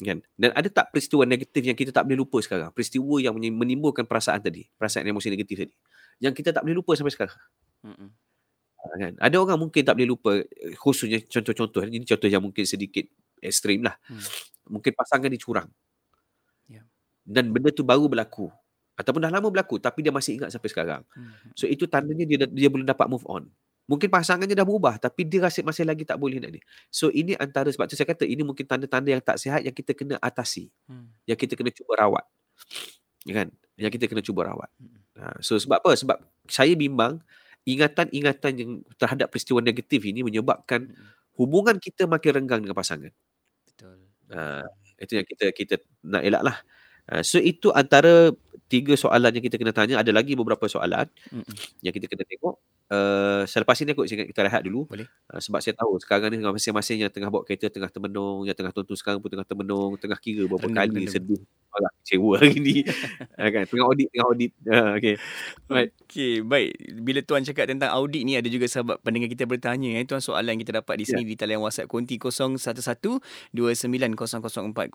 Kan? 0.00 0.18
Dan 0.34 0.50
ada 0.56 0.68
tak 0.72 0.90
peristiwa 0.90 1.28
negatif 1.28 1.62
yang 1.62 1.76
kita 1.76 1.92
tak 1.92 2.08
boleh 2.08 2.18
lupa 2.24 2.40
sekarang? 2.40 2.72
Peristiwa 2.72 3.20
yang 3.20 3.36
menimbulkan 3.36 4.08
perasaan 4.08 4.40
tadi, 4.40 4.64
perasaan 4.80 5.04
emosi 5.04 5.28
negatif 5.28 5.56
tadi. 5.68 5.74
Yang 6.20 6.40
kita 6.40 6.56
tak 6.56 6.62
boleh 6.64 6.76
lupa 6.80 6.96
sampai 6.96 7.12
sekarang. 7.12 7.38
Ha, 8.80 8.92
kan? 8.96 9.12
Ada 9.20 9.36
orang 9.36 9.60
mungkin 9.60 9.84
tak 9.84 9.94
boleh 10.00 10.08
lupa 10.08 10.30
eh, 10.40 10.72
khususnya 10.76 11.20
contoh-contoh 11.28 11.84
ini 11.84 12.04
contoh 12.08 12.28
yang 12.28 12.40
mungkin 12.40 12.64
sedikit 12.64 13.04
ekstrim 13.44 13.84
lah. 13.84 13.96
Hmm. 14.08 14.24
Mungkin 14.72 14.92
pasangan 14.96 15.28
dicurang. 15.28 15.68
Ya. 16.68 16.84
Dan 17.24 17.52
benda 17.52 17.68
tu 17.72 17.84
baru 17.84 18.08
berlaku. 18.08 18.48
Ataupun 18.96 19.24
dah 19.24 19.32
lama 19.32 19.48
berlaku 19.48 19.80
tapi 19.80 20.04
dia 20.04 20.12
masih 20.12 20.36
ingat 20.40 20.52
sampai 20.52 20.68
sekarang. 20.68 21.02
Mm-mm. 21.16 21.56
So 21.56 21.64
itu 21.64 21.88
tandanya 21.88 22.28
dia 22.28 22.44
dia 22.44 22.68
belum 22.68 22.84
dapat 22.84 23.08
move 23.08 23.24
on. 23.24 23.48
Mungkin 23.90 24.06
pasangannya 24.06 24.54
dah 24.54 24.62
berubah 24.62 25.02
tapi 25.02 25.26
dia 25.26 25.42
rasa 25.42 25.66
masih 25.66 25.82
lagi 25.82 26.06
tak 26.06 26.14
boleh 26.14 26.38
nak 26.38 26.54
ni. 26.54 26.62
So 26.94 27.10
ini 27.10 27.34
antara 27.34 27.66
sebab 27.74 27.90
tu 27.90 27.98
saya 27.98 28.06
kata 28.06 28.22
ini 28.22 28.46
mungkin 28.46 28.62
tanda-tanda 28.62 29.10
yang 29.10 29.18
tak 29.18 29.42
sihat 29.42 29.66
yang 29.66 29.74
kita 29.74 29.98
kena 29.98 30.14
atasi. 30.22 30.70
Mm. 30.86 31.10
Yang 31.26 31.38
kita 31.42 31.52
kena 31.58 31.74
cuba 31.74 31.92
rawat. 31.98 32.24
Ya 33.26 33.42
kan? 33.42 33.48
Yang 33.74 33.98
kita 33.98 34.04
kena 34.06 34.22
cuba 34.22 34.46
rawat. 34.46 34.70
Mm. 34.78 34.98
Ha, 35.18 35.42
so 35.42 35.58
sebab 35.58 35.82
apa? 35.82 35.98
Sebab 35.98 36.22
saya 36.46 36.78
bimbang 36.78 37.18
ingatan-ingatan 37.66 38.52
yang 38.54 38.70
terhadap 38.94 39.26
peristiwa 39.34 39.58
negatif 39.58 40.06
ini 40.06 40.22
menyebabkan 40.22 40.86
Mm-mm. 40.86 41.10
hubungan 41.34 41.76
kita 41.82 42.06
makin 42.06 42.30
renggang 42.40 42.62
dengan 42.62 42.78
pasangan. 42.78 43.10
Betul. 43.66 44.06
Ha, 44.30 44.70
itu 45.02 45.18
yang 45.18 45.26
kita 45.26 45.50
kita 45.50 45.74
nak 46.06 46.22
elak 46.22 46.42
lah. 46.46 46.56
Ha, 47.10 47.26
so 47.26 47.42
itu 47.42 47.74
antara 47.74 48.30
tiga 48.70 48.94
soalan 48.94 49.34
yang 49.34 49.42
kita 49.42 49.58
kena 49.58 49.74
tanya. 49.74 49.98
Ada 49.98 50.14
lagi 50.14 50.38
beberapa 50.38 50.70
soalan 50.70 51.10
Mm-mm. 51.34 51.54
yang 51.82 51.90
kita 51.90 52.06
kena 52.06 52.22
tengok. 52.22 52.54
Uh, 52.90 53.46
selepas 53.46 53.78
ini 53.86 53.94
aku 53.94 54.02
ingat 54.02 54.26
kita 54.34 54.42
rehat 54.42 54.62
dulu. 54.66 54.90
Boleh. 54.90 55.06
Uh, 55.30 55.38
sebab 55.38 55.62
saya 55.62 55.78
tahu 55.78 55.94
sekarang 56.02 56.34
ni 56.34 56.42
dengan 56.42 56.50
masing-masing 56.50 57.06
yang 57.06 57.12
tengah 57.14 57.30
bawa 57.30 57.46
kereta 57.46 57.70
tengah 57.70 57.86
termenung, 57.86 58.42
yang 58.50 58.56
tengah 58.58 58.74
tonton 58.74 58.98
sekarang 58.98 59.22
pun 59.22 59.30
tengah 59.30 59.46
termenung, 59.46 59.94
tengah 59.94 60.18
kira 60.18 60.44
berapa 60.50 60.66
Renung, 60.66 60.74
kali 60.74 61.06
renung. 61.06 61.06
sedih, 61.06 61.38
marah, 61.70 61.92
kecewa 62.02 62.32
hari 62.42 62.58
ni. 62.58 62.74
Ha, 63.38 63.46
kan? 63.54 63.64
Tengah 63.70 63.84
audit, 63.86 64.08
tengah 64.10 64.26
audit. 64.26 64.52
Uh, 64.66 64.90
okay. 64.98 65.16
Right. 65.70 65.90
Okey, 66.10 66.42
baik. 66.42 66.70
Bila 67.06 67.22
tuan 67.22 67.46
cakap 67.46 67.70
tentang 67.70 67.94
audit 67.94 68.26
ni 68.26 68.34
ada 68.34 68.50
juga 68.50 68.66
sahabat 68.66 68.98
pendengar 69.06 69.30
kita 69.30 69.46
bertanya 69.46 70.02
eh 70.02 70.02
tuan 70.02 70.18
soalan 70.18 70.58
yang 70.58 70.62
kita 70.66 70.82
dapat 70.82 70.98
di 70.98 71.06
sini 71.06 71.22
di 71.22 71.38
talian 71.38 71.62
WhatsApp 71.62 71.86
konti 71.86 72.18
011 72.18 72.58
2904 73.54 74.90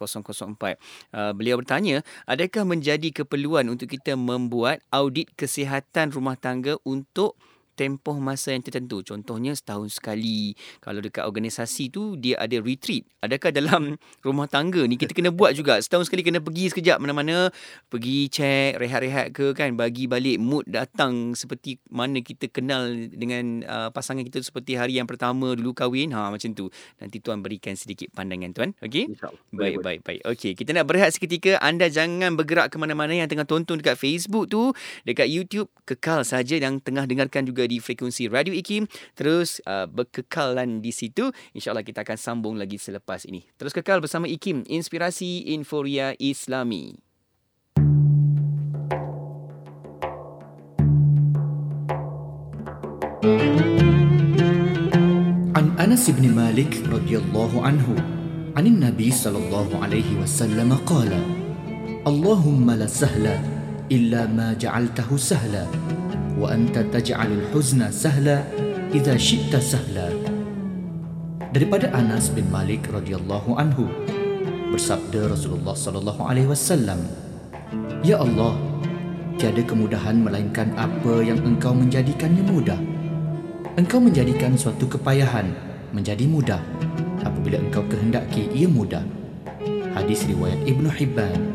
Uh, 1.15 1.31
beliau 1.31 1.55
bertanya, 1.59 2.03
adakah 2.27 2.67
menjadi 2.67 3.23
keperluan 3.23 3.67
untuk 3.71 3.87
kita 3.87 4.19
membuat 4.19 4.83
audit 4.91 5.31
kesihatan 5.39 6.11
rumah 6.11 6.35
tangga 6.35 6.75
untuk 6.83 7.39
tempoh 7.75 8.17
masa 8.17 8.55
yang 8.55 8.63
tertentu. 8.63 9.03
Contohnya 9.03 9.51
setahun 9.53 9.99
sekali. 9.99 10.55
Kalau 10.79 11.03
dekat 11.03 11.27
organisasi 11.27 11.91
tu 11.91 12.15
dia 12.15 12.39
ada 12.39 12.57
retreat. 12.63 13.03
Adakah 13.21 13.51
dalam 13.51 13.99
rumah 14.25 14.47
tangga 14.47 14.81
ni 14.87 14.95
kita 14.95 15.11
kena 15.11 15.29
buat 15.29 15.53
juga. 15.53 15.77
Setahun 15.83 16.07
sekali 16.07 16.23
kena 16.23 16.39
pergi 16.39 16.71
sekejap 16.71 16.97
mana-mana. 17.03 17.51
Pergi 17.91 18.31
check, 18.31 18.79
rehat-rehat 18.79 19.35
ke 19.35 19.51
kan. 19.51 19.75
Bagi 19.75 20.07
balik 20.07 20.39
mood 20.39 20.63
datang 20.65 21.35
seperti 21.35 21.77
mana 21.91 22.23
kita 22.23 22.47
kenal 22.47 22.87
dengan 23.11 23.61
uh, 23.67 23.89
pasangan 23.91 24.23
kita 24.23 24.39
seperti 24.41 24.79
hari 24.79 24.97
yang 24.97 25.05
pertama 25.05 25.53
dulu 25.53 25.75
kahwin. 25.75 26.15
Ha 26.15 26.31
macam 26.31 26.55
tu. 26.55 26.71
Nanti 27.03 27.19
tuan 27.19 27.43
berikan 27.43 27.75
sedikit 27.75 28.09
pandangan 28.15 28.55
tuan. 28.55 28.71
Okey? 28.79 29.11
Baik, 29.51 29.83
baik, 29.83 29.99
baik. 30.07 30.21
Okey, 30.23 30.55
kita 30.55 30.71
nak 30.71 30.87
berehat 30.87 31.11
seketika. 31.11 31.59
Anda 31.59 31.91
jangan 31.91 32.39
bergerak 32.39 32.71
ke 32.71 32.79
mana-mana 32.79 33.11
yang 33.11 33.27
tengah 33.27 33.43
tonton 33.43 33.77
dekat 33.83 33.99
Facebook 33.99 34.47
tu, 34.47 34.71
dekat 35.03 35.27
YouTube, 35.27 35.67
kekal 35.83 36.23
saja 36.23 36.55
yang 36.55 36.79
tengah 36.79 37.03
dengarkan 37.03 37.43
juga 37.64 37.66
di 37.68 37.78
frekuensi 37.78 38.28
Radio 38.28 38.52
IKIM. 38.56 38.88
Terus 39.14 39.60
uh, 39.64 39.86
berkekalan 39.88 40.80
di 40.80 40.92
situ. 40.92 41.28
InsyaAllah 41.56 41.84
kita 41.84 42.04
akan 42.04 42.18
sambung 42.18 42.54
lagi 42.56 42.76
selepas 42.76 43.24
ini. 43.28 43.44
Terus 43.56 43.76
kekal 43.76 44.00
bersama 44.00 44.28
IKIM, 44.28 44.64
Inspirasi 44.66 45.52
Inforia 45.52 46.16
Islami. 46.16 47.10
عن 55.60 55.76
أنس 55.76 56.10
بن 56.10 56.32
مالك 56.32 56.88
رضي 56.88 57.20
الله 57.20 57.52
عنه 57.66 57.88
عن 58.56 58.66
النبي 58.66 59.10
صلى 59.12 59.38
الله 59.38 59.68
عليه 59.84 60.16
وسلم 60.24 60.72
قال 60.88 61.12
اللهم 62.06 62.70
لا 62.70 62.86
سهل 62.86 63.26
إلا 63.92 64.26
ما 64.26 64.56
جعلته 64.56 65.16
سهلا 65.16 65.66
وأنت 66.38 66.78
تجعل 66.94 67.30
الحزن 67.32 67.80
سهلا 67.90 68.38
إذا 68.94 69.14
شئت 69.16 69.56
سهلا 69.56 70.08
daripada 71.50 71.90
Anas 71.90 72.30
bin 72.30 72.46
Malik 72.48 72.86
radhiyallahu 72.86 73.58
anhu 73.58 73.90
bersabda 74.70 75.34
Rasulullah 75.34 75.74
sallallahu 75.74 76.22
alaihi 76.22 76.46
wasallam 76.46 77.02
Ya 78.06 78.22
Allah 78.22 78.54
tiada 79.34 79.62
kemudahan 79.66 80.22
melainkan 80.22 80.70
apa 80.78 81.26
yang 81.26 81.42
engkau 81.42 81.74
menjadikannya 81.74 82.46
mudah 82.46 82.78
Engkau 83.78 84.02
menjadikan 84.02 84.58
suatu 84.58 84.86
kepayahan 84.86 85.50
menjadi 85.94 86.26
mudah 86.26 86.60
apabila 87.22 87.56
engkau 87.60 87.86
kehendaki 87.86 88.50
ia 88.50 88.66
mudah. 88.66 89.02
Hadis 89.94 90.26
riwayat 90.26 90.58
Ibnu 90.66 90.90
Hibban. 90.90 91.53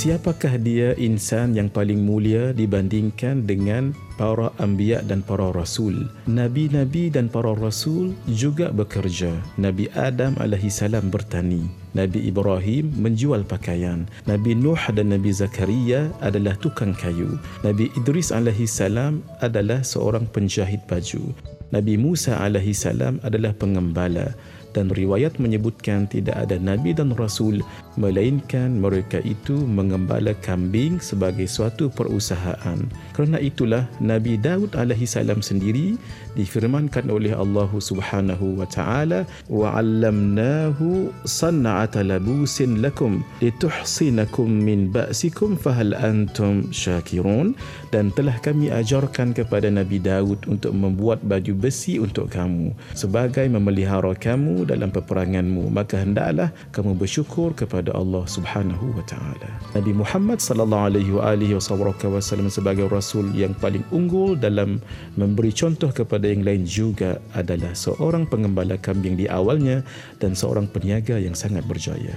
Siapakah 0.00 0.56
dia 0.64 0.96
insan 0.96 1.52
yang 1.52 1.68
paling 1.68 2.00
mulia 2.00 2.56
dibandingkan 2.56 3.44
dengan 3.44 3.92
para 4.16 4.48
anbiya 4.56 5.04
dan 5.04 5.20
para 5.20 5.52
rasul? 5.52 6.08
Nabi-nabi 6.24 7.12
dan 7.12 7.28
para 7.28 7.52
rasul 7.52 8.16
juga 8.24 8.72
bekerja. 8.72 9.28
Nabi 9.60 9.92
Adam 9.92 10.40
alaihi 10.40 10.72
salam 10.72 11.12
bertani. 11.12 11.68
Nabi 11.92 12.32
Ibrahim 12.32 12.96
menjual 12.96 13.44
pakaian. 13.44 14.08
Nabi 14.24 14.56
Nuh 14.56 14.80
dan 14.96 15.12
Nabi 15.12 15.36
Zakaria 15.36 16.08
adalah 16.24 16.56
tukang 16.56 16.96
kayu. 16.96 17.36
Nabi 17.60 17.92
Idris 17.92 18.32
alaihi 18.32 18.64
salam 18.64 19.20
adalah 19.44 19.84
seorang 19.84 20.24
penjahit 20.32 20.80
baju. 20.88 21.28
Nabi 21.76 21.94
Musa 22.00 22.40
alaihi 22.40 22.74
salam 22.74 23.22
adalah 23.22 23.54
pengembala 23.54 24.34
dan 24.72 24.90
riwayat 24.90 25.36
menyebutkan 25.42 26.06
tidak 26.06 26.36
ada 26.38 26.56
nabi 26.56 26.94
dan 26.94 27.12
rasul 27.14 27.62
melainkan 27.98 28.78
mereka 28.78 29.18
itu 29.26 29.54
mengembala 29.66 30.32
kambing 30.40 31.02
sebagai 31.02 31.44
suatu 31.50 31.92
perusahaan. 31.92 32.78
Kerana 33.12 33.42
itulah 33.42 33.84
Nabi 33.98 34.38
Daud 34.40 34.72
alaihi 34.78 35.04
salam 35.04 35.42
sendiri 35.42 35.98
difirmankan 36.34 37.10
oleh 37.10 37.34
Allah 37.34 37.70
Subhanahu 37.70 38.58
wa 38.58 38.66
taala 38.66 39.24
wa 39.46 39.74
'allamnahu 39.74 41.10
san'ata 41.26 42.02
labusin 42.06 42.82
lakum 42.82 43.22
lituhsinakum 43.38 44.50
min 44.50 44.90
ba'sikum 44.90 45.54
fahal 45.54 45.94
antum 45.94 46.66
syakirun 46.74 47.54
dan 47.94 48.10
telah 48.14 48.34
kami 48.42 48.70
ajarkan 48.70 49.32
kepada 49.34 49.70
Nabi 49.70 50.02
Daud 50.02 50.44
untuk 50.50 50.74
membuat 50.74 51.22
baju 51.22 51.52
besi 51.54 52.02
untuk 52.02 52.30
kamu 52.32 52.74
sebagai 52.94 53.46
memelihara 53.46 54.12
kamu 54.18 54.66
dalam 54.66 54.90
peperanganmu 54.90 55.70
maka 55.70 56.02
hendaklah 56.02 56.50
kamu 56.74 56.98
bersyukur 56.98 57.54
kepada 57.54 57.94
Allah 57.94 58.26
Subhanahu 58.26 58.96
wa 58.96 59.04
taala. 59.06 59.48
Nabi 59.76 59.92
Muhammad 59.94 60.42
sallallahu 60.42 60.86
alaihi 60.90 61.12
wa 61.14 61.22
alihi 61.30 61.54
wasallam 61.56 62.50
sebagai 62.50 62.90
rasul 62.90 63.30
yang 63.32 63.54
paling 63.56 63.86
unggul 63.94 64.34
dalam 64.34 64.82
memberi 65.14 65.54
contoh 65.54 65.92
kepada 65.94 66.19
yang 66.28 66.44
lain 66.44 66.68
juga 66.68 67.22
adalah 67.32 67.72
seorang 67.72 68.28
pengembala 68.28 68.76
kambing 68.76 69.16
di 69.16 69.30
awalnya 69.30 69.80
dan 70.20 70.36
seorang 70.36 70.68
peniaga 70.68 71.16
yang 71.16 71.32
sangat 71.32 71.64
berjaya. 71.64 72.12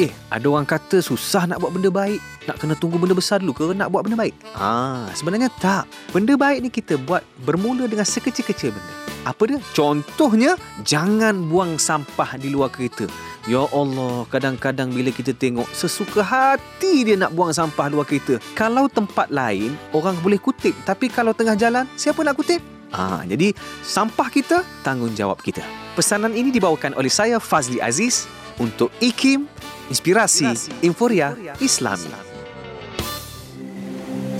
Eh, 0.00 0.08
ada 0.32 0.48
orang 0.48 0.64
kata 0.64 1.04
susah 1.04 1.44
nak 1.44 1.60
buat 1.60 1.76
benda 1.76 1.92
baik. 1.92 2.24
Nak 2.48 2.56
kena 2.56 2.72
tunggu 2.72 2.96
benda 2.96 3.12
besar 3.12 3.36
dulu 3.36 3.52
ke 3.52 3.64
nak 3.76 3.92
buat 3.92 4.00
benda 4.00 4.16
baik? 4.16 4.32
Ah, 4.56 5.04
sebenarnya 5.12 5.52
tak. 5.60 5.84
Benda 6.08 6.40
baik 6.40 6.64
ni 6.64 6.72
kita 6.72 6.96
buat 6.96 7.20
bermula 7.44 7.84
dengan 7.84 8.08
sekecil-kecil 8.08 8.72
benda. 8.72 8.99
Apa 9.24 9.42
dia? 9.44 9.58
Contohnya, 9.76 10.56
jangan 10.80 11.48
buang 11.48 11.76
sampah 11.76 12.40
di 12.40 12.48
luar 12.48 12.72
kereta. 12.72 13.04
Ya 13.48 13.64
Allah, 13.68 14.24
kadang-kadang 14.28 14.92
bila 14.92 15.12
kita 15.12 15.32
tengok 15.32 15.68
sesuka 15.72 16.20
hati 16.20 17.04
dia 17.04 17.16
nak 17.16 17.32
buang 17.36 17.52
sampah 17.52 17.88
luar 17.92 18.08
kereta. 18.08 18.40
Kalau 18.56 18.88
tempat 18.88 19.28
lain, 19.28 19.76
orang 19.92 20.16
boleh 20.24 20.40
kutip. 20.40 20.72
Tapi 20.84 21.12
kalau 21.12 21.36
tengah 21.36 21.56
jalan, 21.56 21.84
siapa 21.96 22.20
nak 22.24 22.36
kutip? 22.36 22.60
Ah, 22.90 23.22
jadi 23.28 23.54
sampah 23.84 24.28
kita, 24.32 24.66
tanggungjawab 24.82 25.38
kita. 25.40 25.62
Pesanan 25.94 26.34
ini 26.34 26.50
dibawakan 26.50 26.96
oleh 26.96 27.12
saya 27.12 27.38
Fazli 27.38 27.78
Aziz 27.78 28.26
untuk 28.58 28.90
IKIM 28.98 29.46
Inspirasi 29.90 30.54
Inforia 30.86 31.34
Islami. 31.58 32.29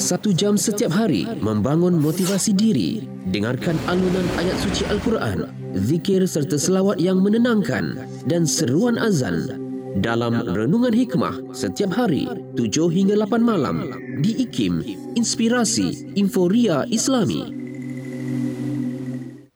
Satu 0.01 0.33
jam 0.33 0.57
setiap 0.57 0.97
hari 0.97 1.29
membangun 1.45 2.01
motivasi 2.01 2.57
diri. 2.57 3.05
Dengarkan 3.29 3.77
alunan 3.85 4.25
ayat 4.41 4.57
suci 4.65 4.89
Al-Quran, 4.89 5.45
zikir 5.77 6.25
serta 6.25 6.57
selawat 6.57 6.97
yang 6.97 7.21
menenangkan 7.21 8.01
dan 8.25 8.49
seruan 8.49 8.97
azan 8.97 9.61
dalam 10.01 10.41
Renungan 10.57 10.97
Hikmah 10.97 11.53
setiap 11.53 11.93
hari 11.93 12.25
7 12.57 12.89
hingga 12.89 13.13
8 13.29 13.45
malam 13.45 13.93
di 14.25 14.41
IKIM 14.41 14.81
Inspirasi 15.21 16.17
Inforia 16.17 16.89
Islami. 16.89 17.69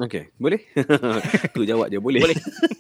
Okey, 0.01 0.33
boleh? 0.41 0.61
Aku 1.53 1.69
jawab 1.69 1.93
je, 1.93 2.01
boleh. 2.01 2.25
Boleh. 2.25 2.39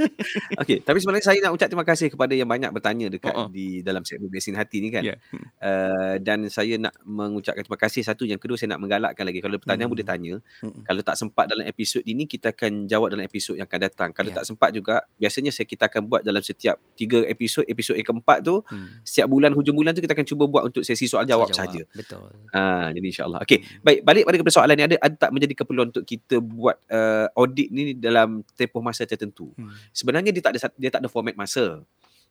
Okey, 0.64 0.80
tapi 0.80 1.04
sebenarnya 1.04 1.26
saya 1.28 1.38
nak 1.44 1.52
ucap 1.52 1.68
terima 1.68 1.84
kasih 1.84 2.08
kepada 2.08 2.32
yang 2.32 2.48
banyak 2.48 2.72
bertanya 2.72 3.12
dekat 3.12 3.36
oh. 3.36 3.52
di 3.52 3.84
dalam 3.84 4.00
segmen 4.08 4.32
Besin 4.32 4.56
Hati 4.56 4.80
ni 4.80 4.88
kan. 4.88 5.04
Ya. 5.04 5.20
Hmm. 5.28 5.44
Uh, 5.60 6.14
dan 6.24 6.48
saya 6.48 6.80
nak 6.80 6.96
mengucapkan 7.04 7.60
terima 7.60 7.76
kasih 7.76 8.00
satu 8.00 8.24
yang 8.24 8.40
kedua 8.40 8.56
saya 8.56 8.72
nak 8.72 8.80
menggalakkan 8.80 9.28
lagi 9.28 9.44
kalau 9.44 9.52
ada 9.56 9.60
pertanyaan 9.60 9.88
Hmm. 9.90 9.96
boleh 9.98 10.06
tanya 10.06 10.34
Hmm. 10.64 10.80
kalau 10.86 11.02
tak 11.04 11.16
sempat 11.18 11.44
dalam 11.50 11.64
episod 11.68 12.00
ini 12.06 12.24
kita 12.24 12.56
akan 12.56 12.88
jawab 12.88 13.12
dalam 13.12 13.24
episod 13.26 13.52
yang 13.58 13.68
akan 13.68 13.80
datang 13.84 14.08
kalau 14.16 14.32
Ya. 14.32 14.40
tak 14.40 14.44
sempat 14.48 14.70
juga 14.72 15.04
biasanya 15.20 15.50
saya 15.52 15.66
kita 15.68 15.92
akan 15.92 16.08
buat 16.08 16.22
dalam 16.24 16.40
setiap 16.40 16.80
tiga 16.96 17.20
episod 17.28 17.66
episod 17.68 17.98
yang 18.00 18.06
keempat 18.06 18.40
tu 18.40 18.64
Hmm. 18.64 19.02
setiap 19.04 19.28
bulan 19.28 19.52
hujung 19.52 19.76
bulan 19.76 19.92
tu 19.92 20.00
kita 20.00 20.16
akan 20.16 20.24
cuba 20.24 20.44
buat 20.48 20.62
untuk 20.72 20.86
sesi 20.86 21.04
soal 21.04 21.28
jawab 21.28 21.52
Soal 21.52 21.68
saja. 21.68 21.82
Betul. 21.92 22.32
Ah, 22.54 22.88
jadi 22.94 23.06
insyaallah. 23.12 23.42
Okey, 23.44 23.60
baik 23.82 24.00
balik 24.06 24.22
pada 24.24 24.36
kepada 24.40 24.54
soalan 24.54 24.74
ni 24.78 24.84
ada 24.86 24.96
ada 25.02 25.14
tak 25.18 25.30
menjadi 25.34 25.54
keperluan 25.58 25.90
untuk 25.90 26.06
kita 26.06 26.38
buat 26.38 26.78
uh, 26.88 27.09
uh, 27.10 27.26
audit 27.34 27.68
ni 27.74 27.98
dalam 27.98 28.46
tempoh 28.54 28.78
masa 28.78 29.02
tertentu. 29.02 29.50
Hmm. 29.58 29.74
Sebenarnya 29.90 30.30
dia 30.30 30.42
tak 30.42 30.54
ada 30.54 30.60
dia 30.78 30.90
tak 30.94 31.02
ada 31.02 31.10
format 31.10 31.34
masa. 31.34 31.82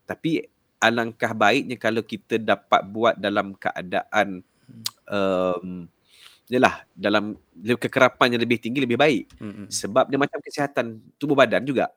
Tapi 0.08 0.48
alangkah 0.80 1.36
baiknya 1.36 1.76
kalau 1.76 2.02
kita 2.02 2.40
dapat 2.40 2.82
buat 2.88 3.20
dalam 3.20 3.52
keadaan 3.60 4.40
um, 5.06 5.86
yalah 6.50 6.82
dalam 6.98 7.38
kekerapan 7.62 8.34
yang 8.34 8.42
lebih 8.42 8.58
tinggi 8.58 8.80
lebih 8.82 8.98
baik. 8.98 9.24
Hmm. 9.38 9.68
Sebab 9.70 10.10
dia 10.10 10.18
macam 10.18 10.40
kesihatan 10.42 11.04
tubuh 11.20 11.36
badan 11.36 11.62
juga. 11.68 11.92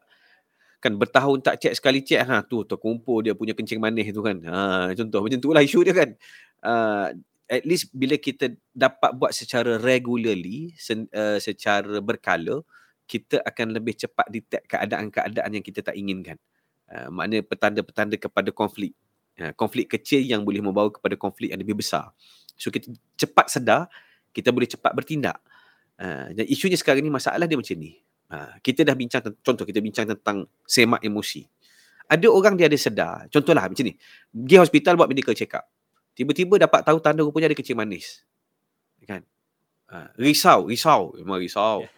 Kan 0.82 0.98
bertahun 0.98 1.38
tak 1.40 1.62
cek 1.62 1.78
sekali 1.78 2.02
cek 2.02 2.20
ha 2.26 2.42
tu 2.42 2.66
terkumpul 2.66 3.22
dia 3.22 3.38
punya 3.38 3.54
kencing 3.54 3.78
manis 3.78 4.10
tu 4.10 4.20
kan. 4.20 4.36
Ha 4.44 4.90
contoh 4.98 5.22
macam 5.24 5.38
tu 5.38 5.48
lah 5.54 5.62
isu 5.62 5.86
dia 5.86 5.94
kan. 5.94 6.10
Uh, 6.62 7.06
at 7.52 7.68
least 7.68 7.92
bila 7.92 8.16
kita 8.16 8.56
dapat 8.72 9.12
buat 9.12 9.36
secara 9.36 9.76
regularly 9.76 10.72
sen, 10.80 11.04
uh, 11.12 11.36
secara 11.36 12.00
berkala 12.00 12.64
kita 13.04 13.44
akan 13.44 13.76
lebih 13.76 13.92
cepat 13.92 14.24
detect 14.32 14.64
keadaan-keadaan 14.72 15.52
yang 15.52 15.60
kita 15.60 15.84
tak 15.84 15.92
inginkan. 15.92 16.40
Uh, 16.88 17.12
maknanya 17.12 17.44
petanda-petanda 17.44 18.16
kepada 18.16 18.48
konflik. 18.56 18.96
Uh, 19.36 19.52
konflik 19.52 19.92
kecil 19.92 20.24
yang 20.24 20.48
boleh 20.48 20.64
membawa 20.64 20.88
kepada 20.88 21.12
konflik 21.20 21.52
yang 21.52 21.60
lebih 21.60 21.76
besar. 21.76 22.16
So 22.56 22.72
kita 22.72 22.88
cepat 23.20 23.52
sedar 23.52 23.92
kita 24.32 24.48
boleh 24.48 24.64
cepat 24.64 24.96
bertindak. 24.96 25.36
Uh, 26.00 26.32
dan 26.32 26.48
isunya 26.48 26.80
sekarang 26.80 27.04
ni 27.04 27.12
masalah 27.12 27.44
dia 27.44 27.60
macam 27.60 27.76
ni. 27.76 28.00
Uh, 28.32 28.56
kita 28.64 28.80
dah 28.80 28.96
bincang, 28.96 29.20
contoh 29.44 29.68
kita 29.68 29.84
bincang 29.84 30.08
tentang 30.08 30.48
semak 30.64 31.04
emosi. 31.04 31.44
Ada 32.08 32.32
orang 32.32 32.56
dia 32.56 32.66
ada 32.66 32.80
sedar, 32.80 33.28
contohlah 33.28 33.68
macam 33.68 33.84
ni. 33.84 33.94
Pergi 34.32 34.56
hospital 34.56 34.96
buat 34.96 35.08
medical 35.12 35.36
check 35.36 35.52
up. 35.52 35.68
Tiba-tiba 36.12 36.60
dapat 36.60 36.84
tahu 36.84 36.98
tanda 37.00 37.24
rupanya 37.24 37.48
ada 37.48 37.56
kecil 37.56 37.76
manis. 37.76 38.24
Kan? 39.08 39.24
Uh, 39.88 40.08
risau, 40.20 40.68
risau. 40.68 41.16
Memang 41.16 41.40
risau. 41.40 41.88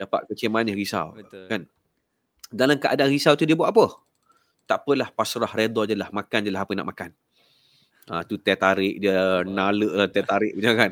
Dapat 0.00 0.26
kecil 0.34 0.50
manis, 0.50 0.74
risau. 0.74 1.14
Betul. 1.14 1.46
Kan? 1.46 1.62
Dalam 2.50 2.76
keadaan 2.82 3.10
risau 3.10 3.38
tu 3.38 3.46
dia 3.46 3.54
buat 3.54 3.70
apa? 3.70 3.94
Tak 4.66 4.86
apalah, 4.86 5.08
pasrah, 5.14 5.50
reda 5.50 5.86
je 5.86 5.94
lah. 5.94 6.10
Makan 6.10 6.40
je 6.46 6.50
lah 6.50 6.62
apa 6.66 6.72
nak 6.74 6.88
makan. 6.90 7.10
Ah 8.10 8.26
tu 8.26 8.34
teh 8.42 8.58
tarik 8.58 8.98
dia 8.98 9.46
nala 9.46 9.86
lah 9.86 10.08
teh 10.10 10.26
tarik 10.26 10.58
macam 10.58 10.74
kan. 10.74 10.90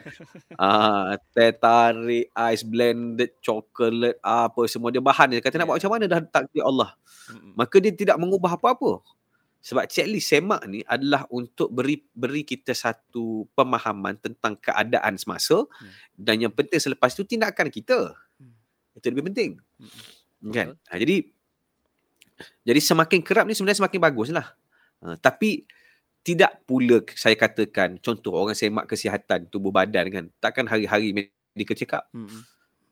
Ah 0.54 1.18
teh 1.34 1.50
tarik 1.50 2.30
ice 2.30 2.62
blended 2.62 3.34
chocolate 3.42 4.22
apa 4.22 4.62
semua 4.70 4.94
dia 4.94 5.02
bahan 5.02 5.34
dia 5.34 5.42
kata 5.42 5.58
nak 5.58 5.66
buat 5.66 5.82
macam 5.82 5.98
mana 5.98 6.06
dah 6.06 6.22
takdir 6.22 6.62
Allah. 6.62 6.94
Maka 7.58 7.82
dia 7.82 7.90
tidak 7.90 8.22
mengubah 8.22 8.54
apa-apa. 8.54 9.02
Sebab 9.62 9.90
checklist 9.90 10.30
semak 10.30 10.62
ni 10.70 10.80
adalah 10.86 11.26
untuk 11.34 11.68
beri 11.74 11.98
beri 12.14 12.46
kita 12.46 12.72
satu 12.72 13.44
pemahaman 13.58 14.14
tentang 14.22 14.54
keadaan 14.58 15.18
semasa 15.18 15.66
Hmm. 15.66 15.92
dan 16.14 16.36
yang 16.48 16.54
penting 16.54 16.78
selepas 16.80 17.10
itu 17.14 17.26
tindakan 17.26 17.68
kita. 17.68 18.14
Hmm. 18.38 18.54
Itu 18.96 19.06
lebih 19.12 19.30
penting. 19.34 19.50
Hmm. 20.42 20.52
Kan? 20.54 20.68
Ha, 20.90 20.98
jadi 21.02 21.26
jadi 22.66 22.80
semakin 22.82 23.20
kerap 23.24 23.44
ni 23.48 23.54
sebenarnya 23.56 23.82
semakin 23.84 24.00
baguslah. 24.02 24.46
Ha, 25.04 25.16
tapi 25.18 25.66
tidak 26.26 26.62
pula 26.68 27.00
saya 27.16 27.34
katakan 27.38 27.98
contoh 28.02 28.34
orang 28.36 28.54
semak 28.58 28.86
kesihatan 28.90 29.48
tubuh 29.50 29.72
badan 29.72 30.06
kan 30.12 30.24
takkan 30.42 30.66
hari-hari 30.68 31.12
medical 31.14 31.76
check 31.78 31.94
up. 31.96 32.06
Hmm. 32.14 32.44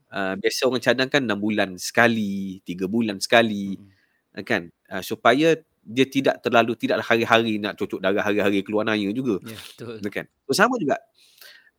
Uh, 0.08 0.34
biasa 0.40 0.70
orang 0.70 0.82
cadangkan 0.84 1.22
6 1.26 1.38
bulan 1.42 1.70
sekali, 1.82 2.62
3 2.66 2.86
bulan 2.90 3.18
sekali 3.22 3.76
Hmm. 3.78 4.44
kan 4.46 4.62
uh, 4.92 5.02
supaya 5.04 5.56
dia 5.86 6.06
tidak 6.10 6.42
terlalu 6.42 6.74
tidak 6.74 6.98
hari-hari 7.06 7.62
nak 7.62 7.78
cucuk 7.78 8.02
darah 8.02 8.26
hari-hari 8.26 8.66
keluar 8.66 8.82
naya 8.82 9.06
juga 9.14 9.38
Ya, 9.46 9.54
betul. 9.54 10.02
kan. 10.10 10.26
So, 10.50 10.58
sama 10.58 10.74
juga 10.82 10.98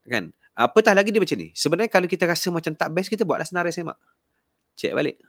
kan. 0.07 0.31
Apatah 0.55 0.95
lagi 0.95 1.11
dia 1.11 1.19
macam 1.21 1.37
ni. 1.37 1.51
Sebenarnya 1.53 1.91
kalau 1.91 2.07
kita 2.07 2.23
rasa 2.25 2.47
macam 2.49 2.71
tak 2.73 2.89
best 2.95 3.11
kita 3.11 3.27
buatlah 3.27 3.45
senarai 3.45 3.75
semak. 3.75 3.99
Cek 4.79 4.95
balik. 4.95 5.19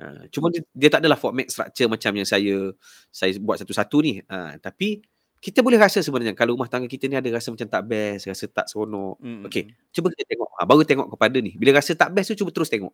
Uh, 0.00 0.24
cuma 0.32 0.48
dia, 0.50 0.64
dia 0.72 0.88
tak 0.90 1.04
adalah 1.04 1.20
format 1.20 1.46
structure 1.46 1.86
macam 1.86 2.12
yang 2.16 2.26
saya 2.26 2.72
saya 3.12 3.36
buat 3.38 3.60
satu-satu 3.62 3.96
ni. 4.02 4.18
Uh, 4.26 4.56
tapi 4.58 5.04
kita 5.38 5.62
boleh 5.62 5.78
rasa 5.78 6.00
sebenarnya 6.02 6.34
kalau 6.34 6.56
rumah 6.58 6.66
tangga 6.66 6.88
kita 6.90 7.06
ni 7.06 7.14
ada 7.14 7.28
rasa 7.30 7.52
macam 7.52 7.68
tak 7.68 7.82
best, 7.86 8.26
rasa 8.26 8.44
tak 8.50 8.66
seronok. 8.66 9.20
Okey, 9.46 9.70
cuba 9.94 10.10
kita 10.10 10.24
tengok. 10.34 10.48
Ha, 10.58 10.64
baru 10.66 10.82
tengok 10.82 11.08
kepada 11.14 11.38
ni. 11.38 11.52
Bila 11.54 11.78
rasa 11.78 11.92
tak 11.94 12.10
best 12.10 12.32
tu 12.34 12.42
cuba 12.42 12.50
terus 12.50 12.66
tengok. 12.72 12.90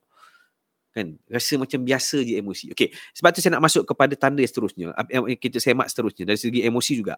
Kan? 0.92 1.16
Rasa 1.24 1.56
macam 1.56 1.80
biasa 1.80 2.20
je 2.20 2.36
emosi. 2.36 2.68
Okey, 2.76 2.92
sebab 3.16 3.32
tu 3.32 3.40
saya 3.40 3.56
nak 3.56 3.64
masuk 3.64 3.88
kepada 3.88 4.12
tanda 4.12 4.44
yang 4.44 4.52
seterusnya. 4.52 4.86
Yang 5.08 5.40
kita 5.40 5.56
semak 5.56 5.88
seterusnya 5.88 6.28
dari 6.28 6.38
segi 6.38 6.60
emosi 6.62 6.92
juga. 7.00 7.16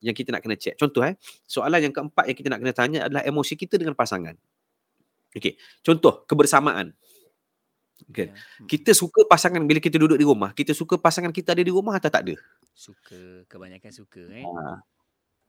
Yang 0.00 0.24
kita 0.24 0.28
nak 0.32 0.40
kena 0.40 0.56
check. 0.56 0.74
Contoh 0.80 1.04
eh, 1.04 1.20
soalan 1.44 1.84
yang 1.84 1.92
keempat 1.92 2.24
yang 2.32 2.36
kita 2.40 2.48
nak 2.48 2.60
kena 2.64 2.72
tanya 2.72 2.98
adalah 3.04 3.22
emosi 3.28 3.54
kita 3.60 3.76
dengan 3.76 3.92
pasangan. 3.92 4.32
Okey, 5.36 5.60
contoh 5.84 6.24
kebersamaan. 6.24 6.96
Okay. 8.08 8.32
Ya. 8.32 8.34
Hmm. 8.34 8.66
Kita 8.66 8.90
suka 8.96 9.28
pasangan 9.28 9.60
bila 9.68 9.78
kita 9.78 10.00
duduk 10.00 10.16
di 10.16 10.24
rumah. 10.24 10.56
Kita 10.56 10.72
suka 10.72 10.96
pasangan 10.96 11.30
kita 11.30 11.52
ada 11.52 11.60
di 11.60 11.68
rumah 11.68 12.00
atau 12.00 12.08
tak 12.08 12.24
ada? 12.24 12.34
Suka, 12.72 13.44
kebanyakan 13.44 13.92
suka 13.92 14.24
eh. 14.32 14.46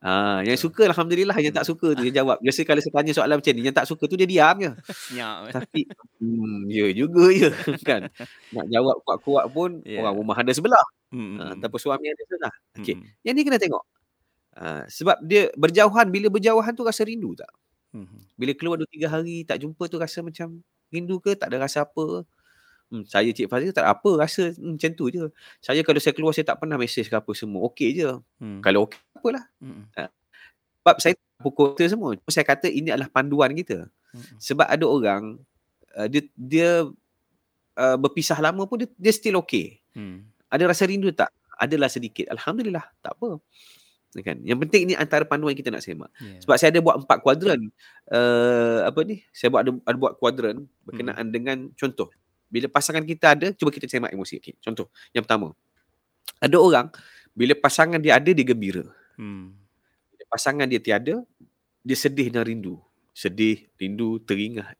Ah, 0.01 0.41
yang 0.41 0.57
suka 0.57 0.89
alhamdulillah, 0.89 1.37
yang 1.37 1.53
tak 1.53 1.61
suka 1.61 1.93
tu 1.93 2.01
dia 2.01 2.25
jawab. 2.25 2.41
Biasa 2.41 2.65
kalau 2.65 2.81
saya 2.81 2.89
tanya 2.89 3.13
soalan 3.13 3.37
macam 3.37 3.53
ni, 3.53 3.61
yang 3.61 3.77
tak 3.77 3.85
suka 3.85 4.09
tu 4.09 4.17
dia 4.17 4.25
diam 4.25 4.57
je. 4.57 4.73
Eh. 5.45 5.53
Tapi 5.53 5.81
hmm, 6.17 6.59
ya 6.73 6.85
juga 6.89 7.29
ya 7.29 7.49
kan. 7.89 8.09
Nak 8.49 8.65
jawab 8.73 8.97
kuat-kuat 9.05 9.45
pun 9.53 9.69
Ya. 9.85 10.01
orang 10.01 10.17
rumah 10.17 10.37
ada 10.37 10.49
sebelah 10.51 10.81
Hmm. 11.13 11.37
uh, 11.37 11.53
ataupun 11.53 11.77
suami 11.77 12.07
ada 12.09 12.23
sebelah. 12.25 12.53
Okey. 12.81 12.95
Hmm. 12.97 13.05
Yang 13.21 13.33
ni 13.37 13.41
kena 13.45 13.57
tengok. 13.61 13.83
Uh, 14.57 14.83
sebab 14.89 15.21
dia 15.21 15.53
berjauhan 15.53 16.07
bila 16.09 16.27
berjauhan 16.33 16.73
tu 16.73 16.81
rasa 16.81 17.05
rindu 17.05 17.37
tak? 17.37 17.51
Hmm. 17.93 18.07
Bila 18.39 18.51
keluar 18.57 18.81
2 18.81 18.87
3 18.89 19.05
hari 19.05 19.37
tak 19.45 19.61
jumpa 19.61 19.85
tu 19.85 20.01
rasa 20.01 20.25
macam 20.25 20.65
rindu 20.89 21.21
ke 21.21 21.37
tak 21.37 21.53
ada 21.53 21.61
rasa 21.61 21.85
apa? 21.85 22.25
Hmm, 22.91 23.07
saya 23.07 23.31
Cik 23.31 23.47
Fazil 23.47 23.71
tak 23.71 23.87
apa 23.87 24.19
rasa 24.19 24.51
hmm, 24.51 24.75
macam 24.75 24.91
tu 24.99 25.07
je. 25.07 25.23
Saya 25.63 25.79
kalau 25.79 25.99
saya 26.03 26.11
keluar 26.11 26.35
saya 26.35 26.43
tak 26.43 26.59
pernah 26.59 26.75
mesej 26.75 27.07
ke 27.07 27.15
apa 27.15 27.31
semua. 27.31 27.63
Okey 27.71 27.95
je. 27.95 28.19
Hmm. 28.43 28.59
Kalau 28.59 28.83
okey 28.83 28.99
apalah. 29.15 29.47
Hmm. 29.63 29.87
Sebab 30.83 30.95
saya 30.99 31.15
pukul 31.39 31.71
kita 31.79 31.95
semua. 31.95 32.19
Saya 32.27 32.43
kata 32.43 32.67
ini 32.67 32.91
adalah 32.91 33.07
panduan 33.07 33.55
kita. 33.55 33.87
Hmm. 34.11 34.35
Sebab 34.43 34.67
ada 34.67 34.83
orang 34.83 35.39
uh, 35.95 36.07
dia 36.11 36.27
dia 36.35 36.83
uh, 37.79 37.97
berpisah 37.97 38.35
lama 38.43 38.67
pun 38.67 38.83
dia, 38.83 38.91
dia 38.99 39.15
still 39.15 39.39
okay. 39.39 39.79
Hmm. 39.95 40.27
Ada 40.51 40.67
rasa 40.67 40.83
rindu 40.83 41.15
tak? 41.15 41.31
Adalah 41.55 41.87
sedikit. 41.87 42.27
Alhamdulillah, 42.27 42.83
tak 42.99 43.15
apa. 43.15 43.39
Kan? 44.19 44.43
Yang 44.43 44.67
penting 44.67 44.91
ni 44.91 44.93
antara 44.99 45.23
panduan 45.23 45.55
kita 45.55 45.71
nak 45.71 45.79
semak. 45.79 46.11
Ya. 46.19 46.43
Sebab 46.43 46.55
saya 46.59 46.75
ada 46.75 46.83
buat 46.83 46.99
empat 46.99 47.23
kuadran. 47.23 47.71
Uh, 48.11 48.83
apa 48.83 48.99
ni? 49.07 49.23
Saya 49.31 49.47
buat 49.47 49.63
ada, 49.63 49.71
ada 49.87 49.95
buat 49.95 50.19
kuadran 50.19 50.67
berkenaan 50.83 51.31
dengan 51.31 51.71
contoh. 51.79 52.11
Bila 52.51 52.67
pasangan 52.67 53.01
kita 53.07 53.31
ada, 53.31 53.47
cuba 53.55 53.71
kita 53.71 53.87
semak 53.87 54.11
emosi. 54.11 54.43
Okay. 54.43 54.59
Contoh. 54.59 54.91
Yang 55.15 55.23
pertama. 55.23 55.47
Ada 56.43 56.57
orang, 56.59 56.91
bila 57.31 57.55
pasangan 57.55 57.97
dia 57.97 58.19
ada, 58.19 58.29
dia 58.35 58.43
gembira. 58.43 58.83
Hmm. 59.15 59.55
Bila 60.11 60.23
pasangan 60.27 60.67
dia 60.67 60.83
tiada, 60.83 61.23
dia 61.79 61.97
sedih 61.97 62.27
dan 62.27 62.43
rindu. 62.43 62.75
Sedih, 63.15 63.71
rindu, 63.79 64.19
teringat. 64.21 64.75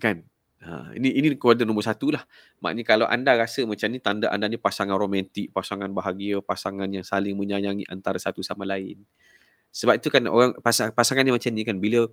Kan? 0.00 0.24
Ha, 0.64 0.96
ini 0.96 1.12
ini 1.12 1.26
kuadran 1.36 1.68
nombor 1.68 1.84
satu 1.84 2.08
lah. 2.08 2.24
Maknanya 2.64 2.84
kalau 2.88 3.04
anda 3.04 3.36
rasa 3.36 3.68
macam 3.68 3.84
ni, 3.92 4.00
tanda 4.00 4.32
anda 4.32 4.48
ni 4.48 4.56
pasangan 4.56 4.96
romantik, 4.96 5.52
pasangan 5.52 5.92
bahagia, 5.92 6.40
pasangan 6.40 6.88
yang 6.88 7.04
saling 7.04 7.36
menyayangi 7.36 7.84
antara 7.92 8.16
satu 8.16 8.40
sama 8.40 8.64
lain. 8.64 9.04
Sebab 9.74 10.00
itu 10.00 10.08
kan 10.08 10.24
orang 10.24 10.56
pasang, 10.64 10.88
pasangan 10.96 11.26
yang 11.26 11.36
macam 11.36 11.52
ni 11.52 11.62
kan, 11.68 11.76
bila 11.76 12.08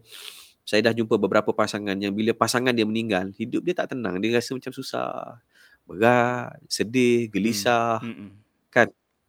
saya 0.72 0.88
dah 0.88 0.96
jumpa 0.96 1.20
beberapa 1.20 1.52
pasangan 1.52 2.00
yang 2.00 2.16
bila 2.16 2.32
pasangan 2.32 2.72
dia 2.72 2.88
meninggal, 2.88 3.36
hidup 3.36 3.60
dia 3.60 3.76
tak 3.76 3.92
tenang. 3.92 4.24
Dia 4.24 4.40
rasa 4.40 4.56
macam 4.56 4.72
susah, 4.72 5.44
berat, 5.84 6.56
sedih, 6.72 7.28
gelisah. 7.28 8.00
Hmm. 8.00 8.40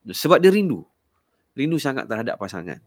Sebab 0.06 0.38
dia 0.38 0.54
rindu. 0.54 0.86
Rindu 1.58 1.82
sangat 1.82 2.06
terhadap 2.06 2.38
pasangan. 2.38 2.78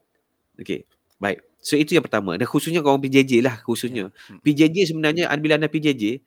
Okey. 0.56 0.88
Baik. 1.20 1.44
So 1.60 1.76
itu 1.76 2.00
yang 2.00 2.08
pertama. 2.08 2.40
Dan 2.40 2.48
khususnya 2.48 2.80
orang 2.80 3.04
PJJ 3.04 3.44
lah 3.44 3.60
khususnya. 3.60 4.16
Hmm. 4.32 4.40
PJJ 4.40 4.96
sebenarnya 4.96 5.28
bila 5.36 5.60
anda 5.60 5.68
PJJ, 5.68 6.24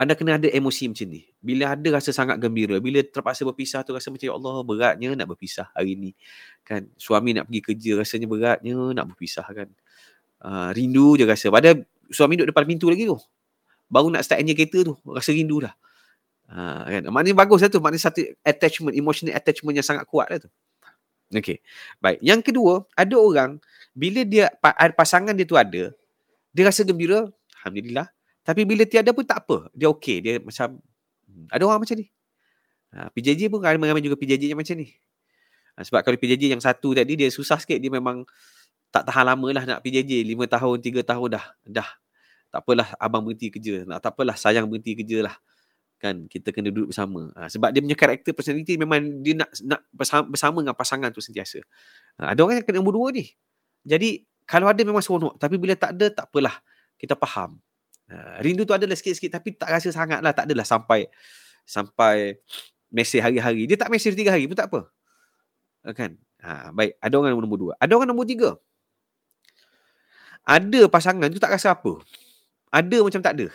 anda 0.00 0.16
kena 0.16 0.40
ada 0.40 0.48
emosi 0.48 0.88
macam 0.88 1.04
ni. 1.04 1.28
Bila 1.36 1.76
ada 1.76 1.88
rasa 1.92 2.16
sangat 2.16 2.40
gembira, 2.40 2.80
bila 2.80 3.04
terpaksa 3.04 3.44
berpisah 3.44 3.84
tu 3.84 3.92
rasa 3.92 4.08
macam 4.08 4.24
ya 4.24 4.32
Allah 4.32 4.56
beratnya 4.64 5.12
nak 5.12 5.36
berpisah 5.36 5.68
hari 5.76 6.00
ni. 6.00 6.16
Kan 6.64 6.88
suami 6.96 7.36
nak 7.36 7.52
pergi 7.52 7.60
kerja 7.60 7.90
rasanya 8.00 8.24
beratnya 8.24 8.72
nak 8.72 9.12
berpisah 9.12 9.44
kan. 9.52 9.68
Uh, 10.42 10.74
rindu 10.74 11.14
je 11.14 11.22
rasa. 11.22 11.54
Padahal 11.54 11.86
suami 12.10 12.34
duduk 12.34 12.50
depan 12.50 12.66
pintu 12.66 12.90
lagi 12.90 13.06
tu. 13.06 13.14
Baru 13.86 14.10
nak 14.10 14.26
start 14.26 14.42
enjin 14.42 14.58
kereta 14.58 14.82
tu, 14.82 14.98
rasa 15.06 15.30
rindu 15.30 15.62
dah. 15.62 15.74
Ha, 16.52 16.84
kan? 16.84 17.02
Maknanya 17.08 17.36
bagus 17.38 17.64
lah 17.64 17.70
tu. 17.70 17.78
Maknanya 17.78 18.10
satu 18.10 18.20
attachment, 18.44 18.92
emotional 18.96 19.32
attachment 19.32 19.72
yang 19.78 19.86
sangat 19.86 20.04
kuat 20.04 20.28
lah 20.28 20.38
tu. 20.42 20.50
Okay. 21.32 21.64
Baik. 21.96 22.20
Yang 22.20 22.40
kedua, 22.52 22.84
ada 22.92 23.14
orang, 23.16 23.50
bila 23.96 24.20
dia 24.26 24.52
pa- 24.60 24.76
pasangan 24.92 25.32
dia 25.32 25.48
tu 25.48 25.56
ada, 25.56 25.92
dia 26.52 26.62
rasa 26.64 26.84
gembira, 26.84 27.32
Alhamdulillah. 27.62 28.08
Tapi 28.44 28.68
bila 28.68 28.84
tiada 28.84 29.14
pun 29.16 29.24
tak 29.24 29.48
apa. 29.48 29.70
Dia 29.72 29.88
okey. 29.88 30.16
Dia 30.20 30.32
macam, 30.42 30.82
hmm, 31.30 31.46
ada 31.48 31.62
orang 31.64 31.80
macam 31.80 31.96
ni. 31.96 32.06
Ha, 32.92 33.08
PJJ 33.14 33.48
pun 33.48 33.64
ramai-ramai 33.64 34.04
juga 34.04 34.20
PJJ 34.20 34.52
yang 34.52 34.60
macam 34.60 34.76
ni. 34.76 34.92
Sebab 35.72 36.04
kalau 36.04 36.16
PJJ 36.20 36.52
yang 36.52 36.60
satu 36.60 36.92
tadi, 36.92 37.16
dia 37.16 37.32
susah 37.32 37.56
sikit. 37.56 37.80
Dia 37.80 37.88
memang 37.88 38.28
tak 38.92 39.08
tahan 39.08 39.24
lama 39.24 39.48
lah 39.50 39.64
nak 39.64 39.78
PJJ. 39.80 40.22
Lima 40.28 40.44
tahun, 40.44 40.78
tiga 40.84 41.00
tahun 41.00 41.40
dah. 41.40 41.44
Dah 41.64 41.90
tak 42.52 42.68
apalah 42.68 42.88
abang 43.00 43.24
berhenti 43.24 43.48
kerja. 43.48 43.88
Nak 43.88 44.04
tak 44.04 44.12
apalah 44.12 44.36
sayang 44.36 44.68
berhenti 44.68 44.92
kerja 44.92 45.24
lah. 45.24 45.34
Kan 45.96 46.28
kita 46.28 46.52
kena 46.52 46.68
duduk 46.68 46.92
bersama. 46.92 47.32
Ha, 47.32 47.48
sebab 47.48 47.72
dia 47.72 47.80
punya 47.80 47.96
karakter 47.96 48.36
personality 48.36 48.76
memang 48.76 49.24
dia 49.24 49.40
nak 49.40 49.48
nak 49.64 49.80
bersama, 49.88 50.24
bersama 50.28 50.58
dengan 50.60 50.76
pasangan 50.76 51.08
tu 51.08 51.24
sentiasa. 51.24 51.64
Ha, 52.20 52.36
ada 52.36 52.44
orang 52.44 52.60
yang 52.60 52.66
kena 52.68 52.84
nombor 52.84 52.92
dua 52.92 53.08
ni. 53.16 53.32
Jadi 53.88 54.28
kalau 54.44 54.68
ada 54.68 54.84
memang 54.84 55.00
seronok 55.00 55.40
tapi 55.40 55.56
bila 55.56 55.72
tak 55.72 55.96
ada 55.96 56.12
tak 56.12 56.28
apalah. 56.28 56.60
Kita 57.00 57.16
faham. 57.16 57.56
Ha, 58.12 58.44
rindu 58.44 58.68
tu 58.68 58.76
adalah 58.76 58.92
sikit-sikit 59.00 59.40
tapi 59.40 59.56
tak 59.56 59.72
rasa 59.72 59.88
sangat 59.88 60.20
lah. 60.20 60.36
Tak 60.36 60.44
adalah 60.44 60.68
sampai 60.68 61.08
sampai 61.64 62.36
mesej 62.92 63.24
hari-hari. 63.24 63.64
Dia 63.64 63.80
tak 63.80 63.88
mesej 63.88 64.12
tiga 64.12 64.28
hari 64.28 64.44
pun 64.44 64.60
tak 64.60 64.68
apa. 64.68 64.92
Ha, 65.88 65.96
kan? 65.96 66.20
Ha, 66.44 66.68
baik, 66.68 67.00
ada 67.00 67.14
orang 67.16 67.32
nombor 67.32 67.56
dua. 67.56 67.72
Ada 67.80 67.96
orang 67.96 68.12
nombor 68.12 68.28
tiga. 68.28 68.60
Ada 70.42 70.90
pasangan 70.90 71.30
tu 71.30 71.38
tak 71.38 71.54
rasa 71.54 71.74
apa. 71.74 72.02
Ada 72.72 72.98
macam 73.02 73.22
tak 73.22 73.34
ada. 73.38 73.46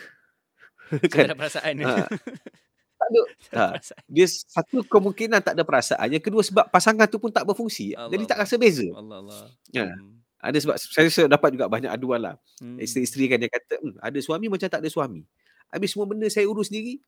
Tak 1.12 1.28
ada 1.28 1.36
perasaan. 1.36 1.74
Ha. 1.84 2.08
Tak 2.98 3.08
ada. 3.14 3.22
Ha. 3.54 3.64
Dia 4.10 4.26
satu 4.26 4.82
kemungkinan 4.82 5.38
tak 5.38 5.54
ada 5.54 5.62
perasaan. 5.62 6.10
Yang 6.10 6.24
kedua 6.32 6.42
sebab 6.42 6.66
pasangan 6.66 7.06
tu 7.06 7.22
pun 7.22 7.30
tak 7.30 7.46
berfungsi. 7.46 7.94
Allah 7.94 8.10
Jadi 8.10 8.24
tak 8.26 8.42
Allah. 8.42 8.48
rasa 8.50 8.54
beza. 8.58 8.88
Allah 8.90 9.16
Allah. 9.22 9.42
Ya. 9.70 9.86
Hmm. 9.86 10.18
Ada 10.42 10.58
sebab 10.58 10.74
saya 10.82 11.06
rasa 11.06 11.22
dapat 11.30 11.54
juga 11.54 11.70
banyak 11.70 11.90
aduan 11.94 12.18
lah. 12.18 12.34
Hmm. 12.58 12.74
Isteri-isteri 12.74 13.30
kan 13.30 13.38
dia 13.38 13.50
kata, 13.50 13.78
hmm, 13.78 14.02
ada 14.02 14.18
suami 14.18 14.46
macam 14.50 14.66
tak 14.66 14.82
ada 14.82 14.90
suami. 14.90 15.22
Habis 15.70 15.94
semua 15.94 16.06
benda 16.10 16.26
saya 16.26 16.50
urus 16.50 16.74
sendiri. 16.74 16.98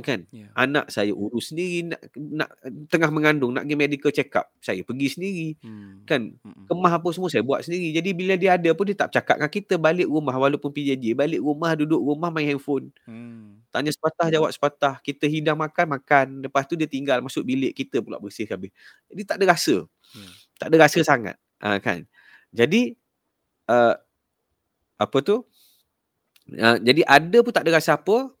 Kan? 0.00 0.24
Ya. 0.30 0.48
Anak 0.54 0.90
saya 0.90 1.10
urus 1.12 1.50
sendiri. 1.50 1.90
Nak, 1.90 2.00
nak 2.16 2.50
tengah 2.88 3.10
mengandung, 3.10 3.52
nak 3.54 3.66
pergi 3.66 3.76
medical 3.76 4.10
check 4.14 4.32
up. 4.36 4.50
Saya 4.62 4.82
pergi 4.82 5.08
sendiri. 5.12 5.48
Hmm. 5.60 6.02
Kan? 6.08 6.38
Mm-mm. 6.40 6.66
Kemah 6.70 6.92
apa 6.98 7.08
semua 7.14 7.28
saya 7.28 7.42
buat 7.44 7.62
sendiri. 7.64 7.94
Jadi 7.94 8.10
bila 8.16 8.34
dia 8.38 8.56
ada 8.58 8.70
pun 8.72 8.84
dia 8.88 8.96
tak 8.96 9.14
cakap 9.14 9.38
dengan 9.40 9.52
kita 9.52 9.74
balik 9.76 10.08
rumah 10.08 10.34
walaupun 10.34 10.70
PJJ. 10.70 11.14
Balik 11.14 11.40
rumah, 11.42 11.74
duduk 11.74 12.00
rumah 12.00 12.30
main 12.30 12.54
handphone. 12.54 12.90
Hmm. 13.04 13.60
Tanya 13.68 13.92
sepatah, 13.92 14.28
jawab 14.32 14.50
sepatah. 14.50 14.94
Kita 15.04 15.28
hidang 15.28 15.58
makan, 15.58 15.86
makan. 16.00 16.26
Lepas 16.42 16.64
tu 16.64 16.74
dia 16.74 16.88
tinggal 16.88 17.20
masuk 17.20 17.44
bilik 17.44 17.74
kita 17.76 18.00
pula 18.00 18.16
bersih 18.22 18.48
habis. 18.48 18.72
Jadi 19.12 19.22
tak 19.26 19.36
ada 19.42 19.52
rasa. 19.52 19.84
Hmm. 20.14 20.32
Tak 20.58 20.66
ada 20.72 20.76
rasa 20.80 21.00
sangat. 21.04 21.36
Ha, 21.60 21.82
kan? 21.82 22.06
Jadi, 22.54 22.94
uh, 23.68 23.94
apa 24.98 25.18
tu? 25.22 25.44
Uh, 26.48 26.80
jadi 26.80 27.04
ada 27.04 27.38
pun 27.44 27.52
tak 27.52 27.68
ada 27.68 27.76
rasa 27.76 28.00
apa. 28.00 28.32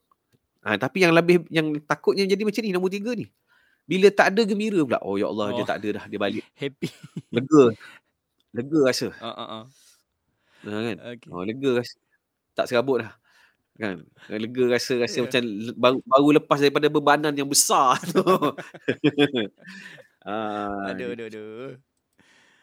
Ha, 0.68 0.76
tapi 0.76 1.00
yang 1.00 1.16
lebih, 1.16 1.48
yang 1.48 1.72
takutnya 1.88 2.28
jadi 2.28 2.44
macam 2.44 2.60
ni, 2.60 2.76
nombor 2.76 2.92
tiga 2.92 3.16
ni. 3.16 3.24
Bila 3.88 4.12
tak 4.12 4.36
ada 4.36 4.44
gembira 4.44 4.84
pula. 4.84 5.00
Oh 5.00 5.16
ya 5.16 5.32
Allah, 5.32 5.48
oh. 5.48 5.56
dia 5.56 5.64
tak 5.64 5.80
ada 5.80 5.88
dah. 5.96 6.04
Dia 6.12 6.20
balik. 6.20 6.44
Happy. 6.60 6.92
Lega. 7.32 7.72
Lega 8.52 8.78
rasa. 8.84 9.08
Ah 9.24 9.32
ah 9.32 9.48
ah. 9.48 9.64
Ha, 10.68 10.76
kan? 10.92 10.96
Okey. 11.16 11.28
Oh, 11.32 11.40
lega 11.40 11.80
rasa. 11.80 11.96
Tak 12.52 12.68
serabut 12.68 13.00
dah. 13.00 13.16
Kan? 13.80 14.04
Lega 14.28 14.62
rasa 14.68 15.00
rasa 15.00 15.16
Ya. 15.16 15.24
macam 15.24 15.42
baru, 15.80 15.98
baru 16.04 16.28
lepas 16.36 16.58
daripada 16.60 16.92
bebanan 16.92 17.32
yang 17.32 17.48
besar 17.48 17.96
tu. 18.04 18.20
ah, 20.28 20.92
Aduh 20.92 21.16
aduh 21.16 21.26
aduh. 21.32 21.87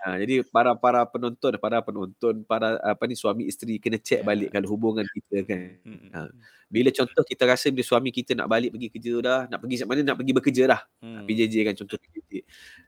Ah, 0.05 0.15
jadi 0.21 0.45
para 0.45 0.77
para 0.77 1.01
penonton, 1.09 1.57
para 1.57 1.81
penonton, 1.81 2.45
para 2.45 2.77
apa 2.85 3.03
ni 3.09 3.17
suami 3.17 3.49
isteri 3.49 3.81
kena 3.81 3.97
check 3.97 4.21
Ya. 4.21 4.27
balik 4.29 4.49
kalau 4.53 4.67
hubungan 4.69 5.03
kita 5.09 5.37
kan. 5.49 5.61
Ah. 6.13 6.29
Bila 6.69 6.89
contoh 6.93 7.23
kita 7.25 7.43
rasa 7.49 7.73
bila 7.73 7.81
suami 7.81 8.09
kita 8.13 8.37
nak 8.37 8.47
balik 8.47 8.77
pergi 8.77 8.87
kerja 8.93 9.13
dah, 9.21 9.39
nak 9.49 9.59
pergi 9.61 9.75
mana 9.85 10.01
nak 10.05 10.17
pergi 10.21 10.33
bekerja 10.37 10.63
dah. 10.69 10.81
Hmm. 11.01 11.25
PJJ 11.25 11.55
kan 11.65 11.73
contoh 11.73 11.97
PJJ. 11.97 12.45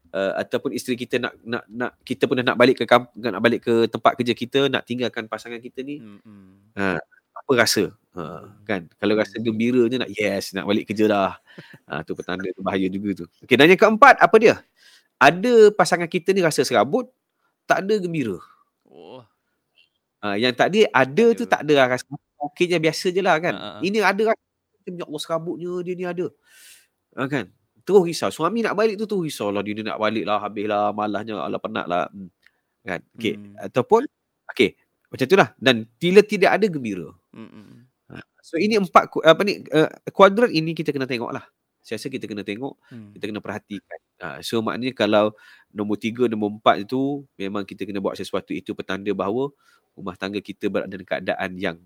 Uh, 0.07 0.33
ataupun 0.39 0.71
isteri 0.71 0.95
kita 0.95 1.19
nak 1.19 1.35
nak 1.43 1.63
nak 1.67 1.91
kita 2.07 2.29
pun 2.29 2.39
dah 2.39 2.45
nak 2.53 2.57
balik 2.57 2.79
ke 2.79 2.83
kamp, 2.87 3.11
nak 3.17 3.43
balik 3.43 3.59
ke 3.65 3.91
tempat 3.91 4.15
kerja 4.15 4.33
kita, 4.37 4.59
nak 4.71 4.87
tinggalkan 4.87 5.27
pasangan 5.27 5.59
kita 5.59 5.83
ni, 5.83 5.99
hmm. 5.99 6.79
ha, 6.79 6.95
apa 7.37 7.51
rasa? 7.53 7.93
Ha, 8.17 8.49
kan? 8.65 8.89
Kalau 8.97 9.13
rasa 9.13 9.37
gembira 9.37 9.85
je 9.85 9.97
nak 10.01 10.09
yes, 10.09 10.57
nak 10.57 10.65
balik 10.65 10.89
kerja 10.89 11.05
dah. 11.05 11.33
Ha, 11.85 12.01
tu 12.01 12.17
petanda 12.17 12.49
tu 12.49 12.65
bahaya 12.65 12.89
juga 12.89 13.23
tu. 13.23 13.25
Okey, 13.45 13.55
dan 13.55 13.69
yang 13.69 13.77
keempat 13.77 14.17
apa 14.17 14.35
dia? 14.41 14.57
Ada 15.17 15.73
pasangan 15.73 16.05
kita 16.05 16.31
ni 16.33 16.45
rasa 16.45 16.61
serabut, 16.61 17.09
tak 17.65 17.85
ada 17.85 17.97
gembira. 17.97 18.37
Oh. 18.85 19.25
Ha, 20.21 20.37
yang 20.37 20.53
tadi 20.53 20.85
ada 20.89 21.25
tu 21.37 21.45
Ada. 21.45 21.51
tak 21.57 21.61
ada 21.65 21.73
lah 21.77 21.87
rasa 21.93 22.09
okey 22.49 22.65
je 22.69 22.77
biasa 22.77 23.07
je 23.13 23.21
lah 23.21 23.37
kan. 23.37 23.53
Ha. 23.53 23.67
Ini 23.81 24.01
ada 24.01 24.33
rasa 24.33 24.43
ya 24.87 25.03
Allah 25.03 25.21
serabutnya 25.21 25.73
dia 25.83 25.93
ni 25.93 26.05
ada. 26.05 26.27
Ha, 27.17 27.25
kan? 27.25 27.49
Terus 27.87 28.03
risau. 28.03 28.29
Suami 28.29 28.61
nak 28.61 28.75
balik 28.75 28.99
tu 28.99 29.07
terus 29.07 29.31
risau 29.31 29.47
lah. 29.47 29.63
Dia 29.63 29.79
nak 29.79 29.95
balik 29.95 30.27
lah. 30.27 30.43
Habis 30.43 30.65
lah. 30.67 30.91
Malahnya. 30.91 31.39
Alah 31.39 31.55
penat 31.55 31.87
lah. 31.87 32.11
Hmm. 32.11 32.27
Kan? 32.83 32.99
Okay. 33.15 33.39
Hmm. 33.39 33.55
Ataupun, 33.63 34.03
okay. 34.43 34.75
Macam 35.07 35.25
tu 35.25 35.37
lah. 35.39 35.55
Dan 35.55 35.87
bila 35.95 36.19
tidak 36.19 36.51
ada 36.59 36.65
gembira. 36.67 37.15
Hmm. 37.31 37.47
hmm. 37.47 37.87
So 38.47 38.55
ini 38.55 38.79
empat 38.79 39.11
apa 39.27 39.43
ni 39.43 39.59
uh, 39.75 39.91
kuadran 40.15 40.47
ini 40.55 40.71
kita 40.71 40.95
kena 40.95 41.03
tengok 41.03 41.35
lah. 41.35 41.43
Saya 41.87 41.95
rasa 42.03 42.11
kita 42.11 42.27
kena 42.27 42.43
tengok, 42.43 42.75
Hmm. 42.91 43.15
kita 43.15 43.31
kena 43.31 43.39
perhatikan. 43.39 43.99
Uh, 44.19 44.37
so 44.43 44.59
maknanya 44.59 44.91
kalau 44.91 45.31
nombor 45.71 45.95
tiga, 45.95 46.27
nombor 46.27 46.59
empat 46.59 46.83
itu 46.83 47.23
memang 47.39 47.63
kita 47.63 47.87
kena 47.87 48.03
buat 48.03 48.19
sesuatu 48.19 48.51
itu 48.51 48.75
petanda 48.75 49.13
bahawa 49.15 49.55
rumah 49.95 50.19
tangga 50.19 50.43
kita 50.43 50.67
berada 50.67 50.91
dalam 50.91 51.07
keadaan 51.07 51.51
yang 51.55 51.77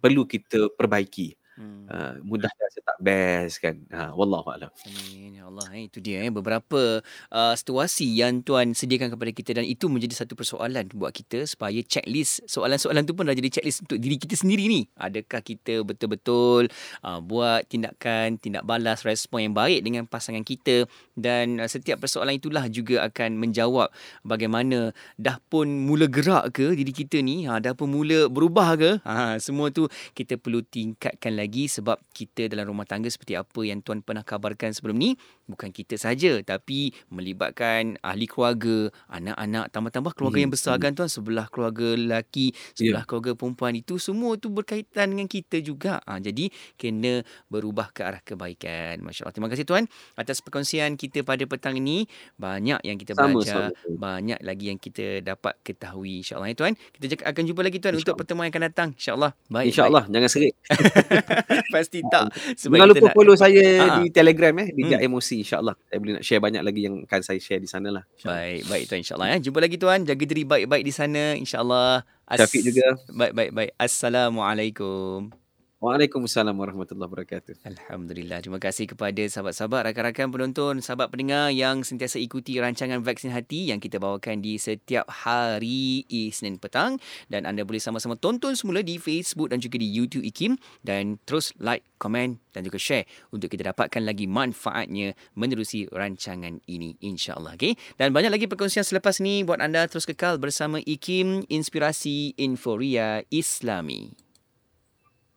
perlu 0.00 0.24
kita 0.28 0.72
perbaiki. 0.76 1.36
Hmm. 1.60 1.84
Uh, 1.92 2.14
mudah 2.24 2.48
rasa 2.48 2.80
tak 2.80 2.98
best 3.04 3.60
kan. 3.60 3.76
Ha, 3.92 4.16
wallahu 4.16 4.48
a'lam. 4.48 4.72
Amin 4.88 5.36
ya 5.36 5.44
Allah 5.48 5.66
eh, 5.72 5.88
itu 5.88 5.98
dia 6.00 6.20
eh 6.20 6.32
beberapa 6.32 7.00
uh, 7.32 7.54
situasi 7.56 8.06
yang 8.12 8.44
tuan 8.44 8.76
sediakan 8.76 9.16
kepada 9.16 9.30
kita 9.32 9.50
dan 9.56 9.64
itu 9.64 9.88
menjadi 9.88 10.24
satu 10.24 10.36
persoalan 10.36 10.84
buat 10.92 11.10
kita 11.16 11.48
supaya 11.48 11.80
checklist 11.80 12.44
soalan-soalan 12.46 13.08
tu 13.08 13.12
pun 13.16 13.24
dah 13.24 13.34
jadi 13.34 13.48
checklist 13.48 13.88
untuk 13.88 13.98
diri 13.98 14.16
kita 14.20 14.36
sendiri 14.36 14.68
ni 14.68 14.80
adakah 15.00 15.40
kita 15.42 15.82
betul-betul 15.82 16.68
uh, 17.02 17.18
buat 17.24 17.66
tindakan 17.66 18.36
tindak 18.36 18.68
balas 18.68 19.02
respon 19.02 19.50
yang 19.50 19.54
baik 19.56 19.80
dengan 19.82 20.04
pasangan 20.04 20.46
kita 20.46 20.84
dan 21.18 21.58
uh, 21.58 21.68
setiap 21.68 22.00
persoalan 22.00 22.38
itulah 22.38 22.70
juga 22.70 23.04
akan 23.10 23.36
menjawab 23.36 23.90
bagaimana 24.22 24.94
dah 25.18 25.42
pun 25.50 25.66
mula 25.66 26.06
gerak 26.06 26.54
ke 26.54 26.72
diri 26.76 26.92
kita 26.94 27.18
ni 27.24 27.44
ha, 27.50 27.58
dah 27.58 27.74
pun 27.74 27.90
mula 27.90 28.30
berubah 28.30 28.78
ke 28.78 28.90
ha, 29.02 29.36
semua 29.42 29.74
tu 29.74 29.90
kita 30.14 30.38
perlu 30.38 30.62
tingkatkan 30.62 31.34
lagi 31.34 31.49
sebab 31.66 31.98
kita 32.12 32.46
dalam 32.46 32.68
rumah 32.68 32.86
tangga 32.86 33.10
seperti 33.10 33.34
apa 33.34 33.60
yang 33.64 33.80
tuan 33.80 34.00
pernah 34.00 34.22
kabarkan 34.22 34.70
sebelum 34.70 34.94
ni 34.94 35.16
bukan 35.46 35.70
kita 35.70 35.98
saja 35.98 36.38
tapi 36.40 36.92
melibatkan 37.10 37.98
ahli 38.00 38.26
keluarga, 38.26 38.88
anak-anak, 39.10 39.70
tambah-tambah 39.70 40.12
keluarga 40.14 40.38
Hmm, 40.38 40.44
yang 40.46 40.52
besar 40.54 40.74
kan 40.78 40.94
tuan, 40.94 41.10
sebelah 41.10 41.50
keluarga 41.50 41.98
lelaki, 41.98 42.54
sebelah 42.72 43.02
keluarga 43.02 43.34
perempuan 43.34 43.74
itu 43.74 43.98
semua 43.98 44.38
tu 44.38 44.48
berkaitan 44.48 45.10
dengan 45.10 45.26
kita 45.26 45.58
juga. 45.58 45.98
Ha, 46.06 46.22
jadi 46.22 46.48
kena 46.78 47.26
berubah 47.50 47.90
ke 47.90 48.00
arah 48.06 48.22
kebaikan. 48.22 49.02
Masya-Allah. 49.02 49.34
Terima 49.34 49.48
kasih 49.50 49.66
tuan 49.66 49.84
atas 50.14 50.38
perkongsian 50.40 50.94
kita 50.94 51.26
pada 51.26 51.42
petang 51.44 51.74
ini. 51.76 52.06
Banyak 52.36 52.84
yang 52.86 52.96
kita 52.96 53.18
Sama, 53.18 53.42
belajar, 53.42 53.74
sama. 53.74 53.96
banyak 53.98 54.38
lagi 54.40 54.64
yang 54.70 54.78
kita 54.78 55.20
dapat 55.20 55.54
ketahui 55.66 56.22
insya-Allah 56.22 56.52
ya 56.52 56.56
tuan. 56.56 56.74
Kita 56.94 57.26
akan 57.26 57.42
jumpa 57.42 57.60
lagi 57.66 57.78
tuan 57.82 57.98
untuk 57.98 58.14
InsyaAllah. 58.14 58.18
pertemuan 58.18 58.44
yang 58.48 58.54
akan 58.54 58.64
datang 58.70 58.88
insya-Allah. 58.94 59.30
Baik. 59.50 59.66
InsyaAllah 59.74 60.04
jangan 60.08 60.30
serik. 60.30 60.54
Pasti 61.74 62.00
tak. 62.04 62.34
Sebab 62.56 62.76
Jangan 62.76 62.90
lupa 62.90 63.06
nak 63.06 63.14
follow 63.14 63.34
saya 63.34 63.64
Ha. 63.80 63.84
di 63.98 64.10
Telegram 64.10 64.54
eh, 64.58 64.68
bijak 64.70 65.00
Hmm. 65.00 65.08
emosi 65.08 65.34
insyaAllah. 65.40 65.74
Saya 65.86 65.98
boleh 65.98 66.12
nak 66.18 66.24
share 66.24 66.40
banyak 66.40 66.62
lagi 66.62 66.80
yang 66.84 66.96
akan 67.04 67.20
saya 67.20 67.38
share 67.38 67.58
di 67.58 67.68
sana 67.68 67.88
lah. 67.90 68.04
Baik, 68.20 68.66
baik 68.66 68.82
tuan 68.86 68.98
insya-Allah 69.00 69.28
ya. 69.30 69.36
Jumpa 69.40 69.58
lagi 69.58 69.76
tuan. 69.76 70.02
Jaga 70.02 70.24
diri 70.24 70.42
baik-baik 70.44 70.82
di 70.82 70.92
sana 70.92 71.22
insya-Allah. 71.34 72.02
As- 72.26 72.38
Syafiq 72.38 72.62
juga. 72.62 72.86
Baik, 73.10 73.32
baik, 73.32 73.50
baik. 73.52 73.70
Assalamualaikum. 73.76 75.39
Waalaikumsalam 75.80 76.52
warahmatullahi 76.60 77.08
wabarakatuh. 77.08 77.64
Alhamdulillah. 77.64 78.44
Terima 78.44 78.60
kasih 78.60 78.84
kepada 78.84 79.24
sahabat-sahabat, 79.24 79.88
rakan-rakan 79.88 80.28
penonton, 80.28 80.74
sahabat 80.84 81.08
pendengar 81.08 81.48
yang 81.56 81.80
sentiasa 81.80 82.20
ikuti 82.20 82.60
rancangan 82.60 83.00
Vaksin 83.00 83.32
Hati 83.32 83.72
yang 83.72 83.80
kita 83.80 83.96
bawakan 83.96 84.44
di 84.44 84.60
setiap 84.60 85.08
hari 85.08 86.04
Isnin 86.12 86.60
petang. 86.60 87.00
Dan 87.32 87.48
anda 87.48 87.64
boleh 87.64 87.80
sama-sama 87.80 88.20
tonton 88.20 88.52
semula 88.60 88.84
di 88.84 89.00
Facebook 89.00 89.56
dan 89.56 89.64
juga 89.64 89.80
di 89.80 89.88
YouTube 89.88 90.28
IKIM. 90.28 90.60
Dan 90.84 91.16
terus 91.24 91.56
like, 91.56 91.88
komen 91.96 92.36
dan 92.52 92.60
juga 92.60 92.76
share 92.76 93.08
untuk 93.32 93.48
kita 93.48 93.72
dapatkan 93.72 94.04
lagi 94.04 94.28
manfaatnya 94.28 95.16
menerusi 95.32 95.88
rancangan 95.88 96.60
ini 96.68 97.00
insyaAllah. 97.00 97.56
Okay? 97.56 97.80
Dan 97.96 98.12
banyak 98.12 98.28
lagi 98.28 98.44
perkongsian 98.52 98.84
selepas 98.84 99.16
ni 99.24 99.48
buat 99.48 99.64
anda 99.64 99.88
terus 99.88 100.04
kekal 100.04 100.36
bersama 100.36 100.76
IKIM 100.84 101.48
Inspirasi 101.48 102.36
Inforia 102.36 103.24
Islami. 103.32 104.29